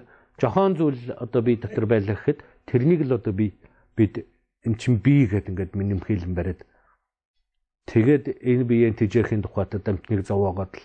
[0.41, 3.53] жохон зүйл одоо бие дотор байлаа гэхэд тэрнийг л одоо би
[3.97, 4.27] бид
[4.65, 6.65] эн чин бие гэдэг ингээд минимхийлэн бариад
[7.87, 10.85] Тэгээд энэ биеийн тэжээхийн тухайд амтныг зовоогоод л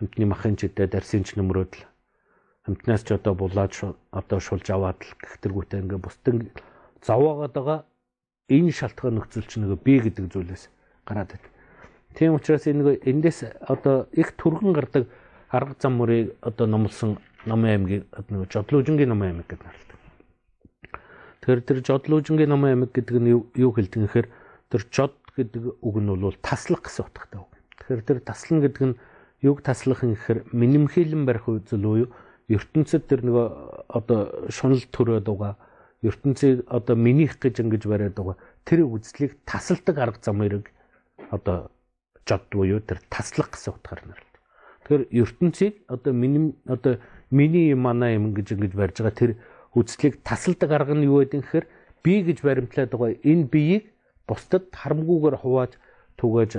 [0.00, 1.82] амтны махын чидээ дарсын ч нөмрөөд л
[2.68, 3.72] амтнаас ч одоо булаад
[4.14, 6.50] одоо шулж аваад л гихтэргүүтээ ингээ бусдын
[7.02, 7.80] зовоогоод байгаа
[8.48, 10.64] энэ шалтгаан нөхцөл чинь нөгөө би гэдэг зүйлээс
[11.08, 11.48] гараад байна.
[12.16, 15.04] Тийм учраас энэ эндээс одоо их түргэн гардаг
[15.48, 19.98] арга зам мөрийг одоо номлосон номын аймгийн нөгөө жодлуужингийн номын аймаг гэдэг нэрлэдэг.
[21.40, 24.26] Тэгэхээр тэр жодлуужингийн номын аймаг гэдэг нь юу хэлдэг нэхэр
[24.72, 27.50] тэр жод гэдэг үг нь бол таслах гэсэн утгатай үг.
[27.78, 28.98] Тэгэхээр тэр таслан гэдэг нь
[29.46, 32.06] юг таслах юм гэхээр минимхийлэн барих үзэл уу
[32.50, 33.46] ертөнцид тэр нөгөө
[33.86, 35.54] одоо шунал төрөөд байгаа
[36.02, 40.72] ертөнцийг одоо минийх гэж ингэж бариад байгаа тэр үзлийг тасалдаг арга замыг
[41.30, 41.70] одоо
[42.26, 44.42] жод буюу тэр таслах гэсэн утгаар нэрлэдэг.
[44.82, 46.98] Тэгэхээр ертөнцийг одоо миним одоо
[47.30, 49.32] миний манай юм гэж ингэж барьж байгаа тэр
[49.74, 51.66] үзлийг тасалдаг арга нь юу гэдэг юм гэхээр
[52.02, 53.84] би гэж баримтлаад байгаа энэ биеийг
[54.28, 55.72] бусдад харамгүйгээр хувааж
[56.20, 56.52] түгээж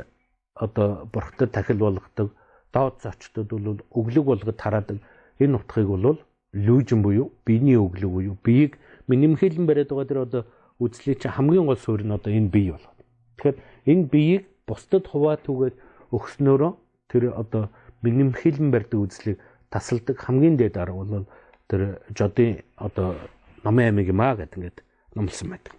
[0.66, 2.30] одоо бурхтад тахил болгодог
[2.74, 4.98] доод зочдод бол өглөг болгоод тараадаг
[5.40, 6.20] энэ утгыг бол
[6.54, 8.78] лүүжин буюу биений өглөг буюу биеийг
[9.08, 10.44] минимхэлэн бариад байгаа тэр одоо
[10.80, 13.00] үзлий чи хамгийн гол суурь нь одоо энэ бие болгоод.
[13.38, 13.58] Тэгэхээр
[13.91, 15.76] энэ биеийг бусдад хуваа түгээд
[16.16, 16.72] өгснөөрөө
[17.10, 17.70] тэр одоо
[18.02, 19.38] минимхэлэн барьдаг үзлийг
[19.70, 21.26] тасалдаг хамгийн дээд арга бол
[21.70, 23.16] тэр жодын одоо
[23.64, 24.78] номын амиг юм аа гэдэг ингээд
[25.16, 25.78] номлосон байдаг.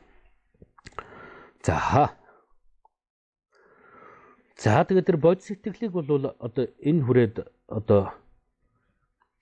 [1.63, 2.17] За.
[4.57, 7.37] За тэгээд тэр бодис сэтгэлийг бол одоо энэ хүрээд
[7.69, 8.13] одоо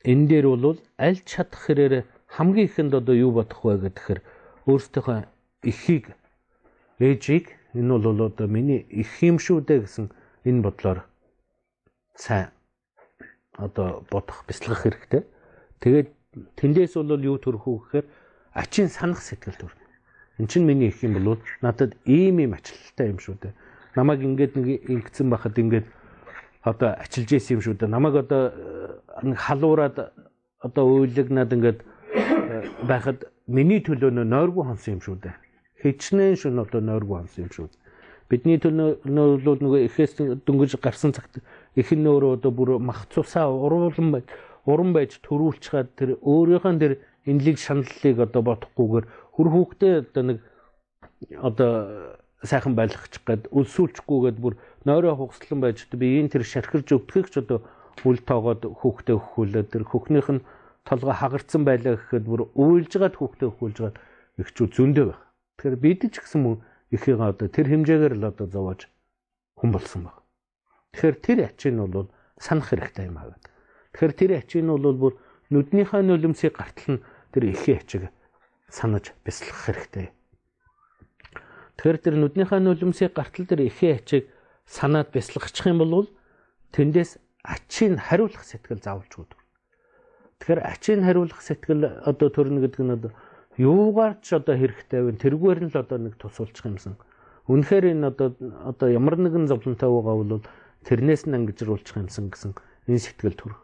[0.02, 4.20] энэ дээр бол аль чадах хэрээр хамгийн ихэнд одоо юу бодох вэ гэхээр
[4.66, 5.26] өөрсдийнхөө
[5.62, 6.14] эхийг
[7.02, 10.06] ээжийг энэ бол одоо миний их юм шүү дээ гэсэн
[10.46, 10.98] энэ бодлоор
[12.14, 12.50] сайн
[13.58, 15.22] одоо бодох бяцлах хэрэгтэй.
[15.82, 16.08] Тэгээд
[16.58, 18.06] тэндээс бол юу төрөх үү гэхээр
[18.54, 19.87] ачин санах сэтгэл төрнө.
[20.38, 23.52] Эн чинь миний их юм бол надад ийм юм ачлалтай юм шүү дээ
[23.98, 25.86] намайг ингээд нэг ингэсэн байхад ингээд
[26.62, 27.90] одоо ачилж ийсэн юм шүү дээ.
[27.90, 30.12] Намайг одоо э, халуураад
[30.62, 35.34] одоо уйлагнаад ингээд э, байхад миний төлөө нойргүй хонсон юм шүү дээ.
[35.82, 37.82] Хичнээн шүн одоо нойргүй хонсон юм шүү дээ.
[38.28, 38.88] Бидний төлөө
[39.42, 41.40] бол нөгөө эхээс дөнгөж гарсан цагт
[41.74, 44.26] эхэн нөөрөө одоо бүр мах цусаа уруулан байж
[44.68, 46.92] уран байж төрүүлчихад тэр өөрийнхөө тэр
[47.24, 49.06] энэлэг шаналлыг одоо бодохгүйгээр
[49.38, 50.38] хүр хүүхдээ одоо нэг
[51.38, 51.70] одоо
[52.42, 57.62] сайхан байлгачих гээд өлсүүлчихгүйгээд бүр нойроо хугслан байж би энэ тэр шархирж өгдөхийг ч одоо
[58.02, 60.42] үл тоогоод хүүхдээ өгөхүүлээ тэр хөхнийх нь
[60.82, 63.96] толгой хагарцсан байлаа гэхэд бүр уйлжгаад хүүхдээ өгөхүүлж гад
[64.42, 65.22] ихчүү зөндөө байх.
[65.58, 66.56] Тэгэхээр бид ч гэсэн мөн
[66.94, 68.90] ихийг одоо тэр хэмжээгээр л одоо зовоож
[69.58, 70.22] хүн болсон баг.
[70.94, 73.38] Тэгэхээр тэр ачиг нь бол санах хэрэгтэй юм аа.
[73.94, 75.14] Тэгэхээр тэр ачиг нь бол бүр
[75.50, 77.04] нүднийхээ нулимсыг гартал нь
[77.34, 78.02] тэр ихээ ачиг
[78.68, 80.12] санаж бяцлах хэрэгтэй
[81.78, 84.26] Тэгэхээр тэр нүднийхээ нулимсыг гартал дээр ихээ ачиг
[84.66, 86.10] санаад бясалгачих юм бол
[86.74, 89.38] тэндээс ачийг хариулах сэтгэл заавалж өгдөг.
[90.42, 93.10] Тэгэхээр ачийг хариулах сэтгэл одоо төрнө гэдэг нь одоо
[93.54, 95.22] юугаар ч одоо хэрэгтэй вэ?
[95.22, 96.98] Тэргээр нь л одоо нэг тусуулчих юмсан.
[97.46, 98.34] Үнэхээр энэ одоо
[98.66, 100.42] одоо ямар нэгэн зовлонтой байгаа бол
[100.82, 102.58] тэрнээс нь ангижруулчих юмсан гэсэн
[102.90, 103.62] энэ сэтгэл төрөх.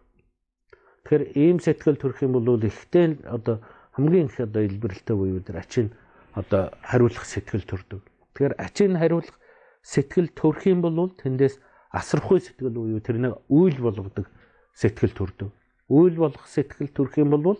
[1.02, 3.58] Тэгэхээр ийм сэтгэл төрөх юм бол ихтэй одоо
[3.94, 5.88] хамгийн их одоо илбэрэлтэй буюу тэр ачийн
[6.34, 8.02] одоо хариулах сэтгэл төрдөг.
[8.34, 9.38] Тэгэхээр ачийг хариулах
[9.86, 11.62] сэтгэл төрөх юм бол тэндээс
[11.94, 14.26] асархгүй сэтгэл буюу тэрнийг үйл болгодог
[14.74, 15.48] сэтгэл төрдөг.
[15.86, 17.58] Үйл болгох сэтгэл төрөх юм бол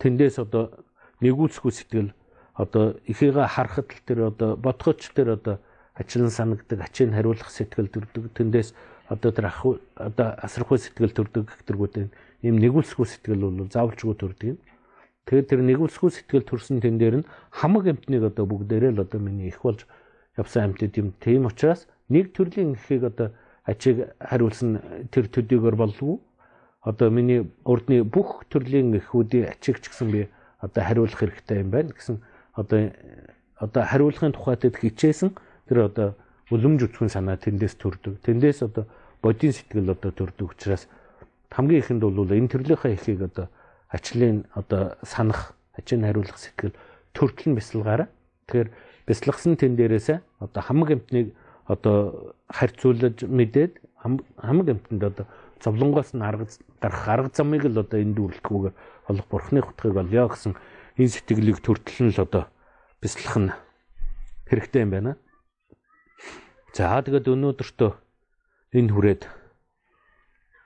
[0.00, 0.72] тэндээс одоо
[1.20, 2.10] нэгүүлсгүй сэтгэл
[2.56, 5.60] одоо ихийгээ харахад л тэр одоо бодгоч тэр одоо
[5.92, 8.32] ачлан санагдаг ачийг хариулах сэтгэл төрдөг.
[8.32, 8.72] Тэндээс
[9.12, 9.60] одоо тэр ах
[10.00, 12.08] одоо асархгүй сэтгэл төрдөг гэх тэргүүдийн
[12.40, 14.58] ийм нэгүүлсгүй сэтгэл бол заавалжгүй төрдөг юм.
[15.24, 19.48] Тэгээд тэр нэгүсгүй сэтгэл төрсөн тэн дээр нь хамаг амтныг одоо бүгдээрээ л одоо миний
[19.48, 19.88] их болж
[20.36, 21.16] явсан амтд юм.
[21.20, 23.32] Тийм учраас нэг төрлийн ихийг одоо
[23.64, 26.20] ачиг хариулсан тэр төдийгөр болов
[26.84, 30.28] одоо миний урдны бүх төрлийн ихүүдийн ачиг ч гэсэн би
[30.60, 32.20] одоо хариулах хэрэгтэй юм байна гэсэн
[32.52, 32.92] одоо
[33.56, 35.32] одоо хариулахын тухайд хичээсэн
[35.68, 36.08] тэр одоо
[36.52, 38.20] үлэмж үцхэн санаа тэндээс төрдөг.
[38.20, 38.84] Тэндээс одоо
[39.24, 40.84] бодийн сэтгэл одоо төрдөг учраас
[41.48, 43.48] хамгийн ихэнд бол энэ төрлийнхээ ихийг одоо
[43.94, 46.74] ачлын одоо санах, ачийн хариулах сэтгэл
[47.14, 48.10] төртөл нь бясалгаараа.
[48.50, 48.68] Тэгэхээр
[49.06, 51.30] бясалгасан тэн дээрээсээ одоо хамаг амтныг
[51.70, 55.26] одоо харьцуулж мэдээд хамаг амтнд одоо
[55.62, 56.50] зовлонгоос нь арга
[56.82, 58.74] гарах арга замыг л одоо энд үйлдэхгүйгээр
[59.08, 60.52] олох бурхны хутгийг олё гэсэн
[60.98, 62.44] энэ сэтгэлийг төртөл нь л одоо
[63.00, 63.52] бясалгах нь
[64.50, 65.12] хэрэгтэй юм байна.
[66.74, 67.90] За тэгээд өнөөдөртөө
[68.76, 69.22] энэ хүрээд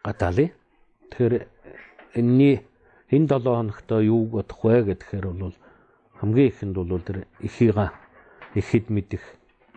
[0.02, 0.50] гадаалъя.
[1.12, 1.34] Тэгэхээр
[2.18, 2.64] энэний
[3.10, 5.56] энэ 7 хоногт юу бодох вэ гэхээр бол
[6.20, 7.92] хамгийн ихэнд бол тэр эхийга
[8.54, 9.24] ихэд мэдэх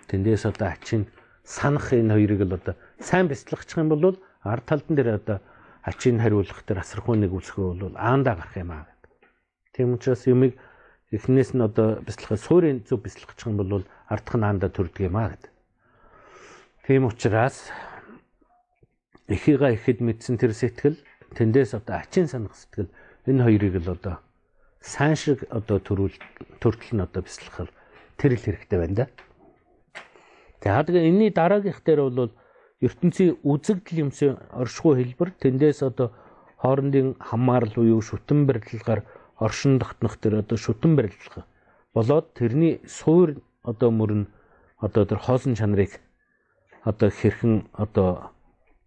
[0.10, 1.08] тэндээс одоо ачин
[1.44, 5.38] санах энэ хоёрыг л одоо сайн бяцлагчих юм бол ард талдан дээр одоо
[5.84, 9.12] ачийг хариулах тэр асархуу нэг үсгөө бол аандаа гарах юм аа гэдэг.
[9.74, 10.53] Тийм учраас юмыг
[11.12, 15.34] эхнээс нь одоо бяцлахаа суурийн зөв бяцлагчих юм бол ардх нь аандаа төрдөг юм аа
[15.34, 15.52] гэдэг.
[16.86, 17.70] Тийм учраас
[19.28, 20.98] эхийга ихэд мэдсэн тэр сэтгэл
[21.34, 22.90] тэндээс одоо ачин санах сэтгэл
[23.27, 24.15] энэ хоёрыг л одоо
[24.81, 26.18] сайн шиг одоо төрүүл
[26.61, 27.69] төртөл нь одоо бяцлахаар
[28.18, 29.06] тэр л хэрэгтэй байна да.
[30.61, 32.34] За тэгээ энэний дараагийнх дээр бол
[32.81, 36.14] ертөнцийн үзэгдэл юмсын оршихуй хэлбэр тэндээс одоо
[36.61, 39.06] хоорондын хамаарал буюу шүтэн барилгаар
[39.38, 41.45] оршин тогтнох тэр одоо шүтэн барилга
[41.93, 44.26] болоод тэрний суур одоо мөрн
[44.77, 46.02] одоо тэр хоосон чанарыг
[46.84, 48.34] одоо хэрхэн одоо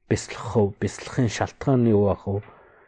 [0.09, 0.75] бяцлах вэ?
[0.81, 2.43] Бяцлахын шалтгаан нь юу ах вэ?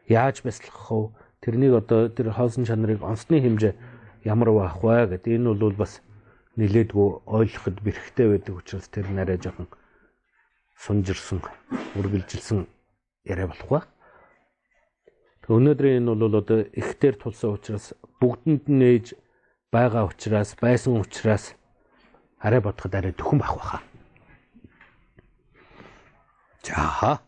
[0.09, 1.11] Яаж бяцлах вэ?
[1.47, 3.79] Тэрнийг одоо тэр хоосон чанарыг онцны хэмжээ
[4.27, 6.03] ямар байх вэ гэдэг энэ бол бас
[6.59, 9.71] нилээдгүй ойлгоход бэрхтээ байдаг учраас тэр нарай жоохон
[10.75, 11.39] сунжирсан
[11.95, 12.67] үргэлжилсэн
[13.31, 13.81] яриа болох ба.
[15.47, 19.07] Өнөөдрийн энэ бол одоо ихтер тулсан учраас бүгдэнд нь нээж
[19.71, 21.55] байгаа учраас байсан учраас
[22.43, 23.83] арай бодоход арай төхөн байх байхаа.
[26.67, 27.23] За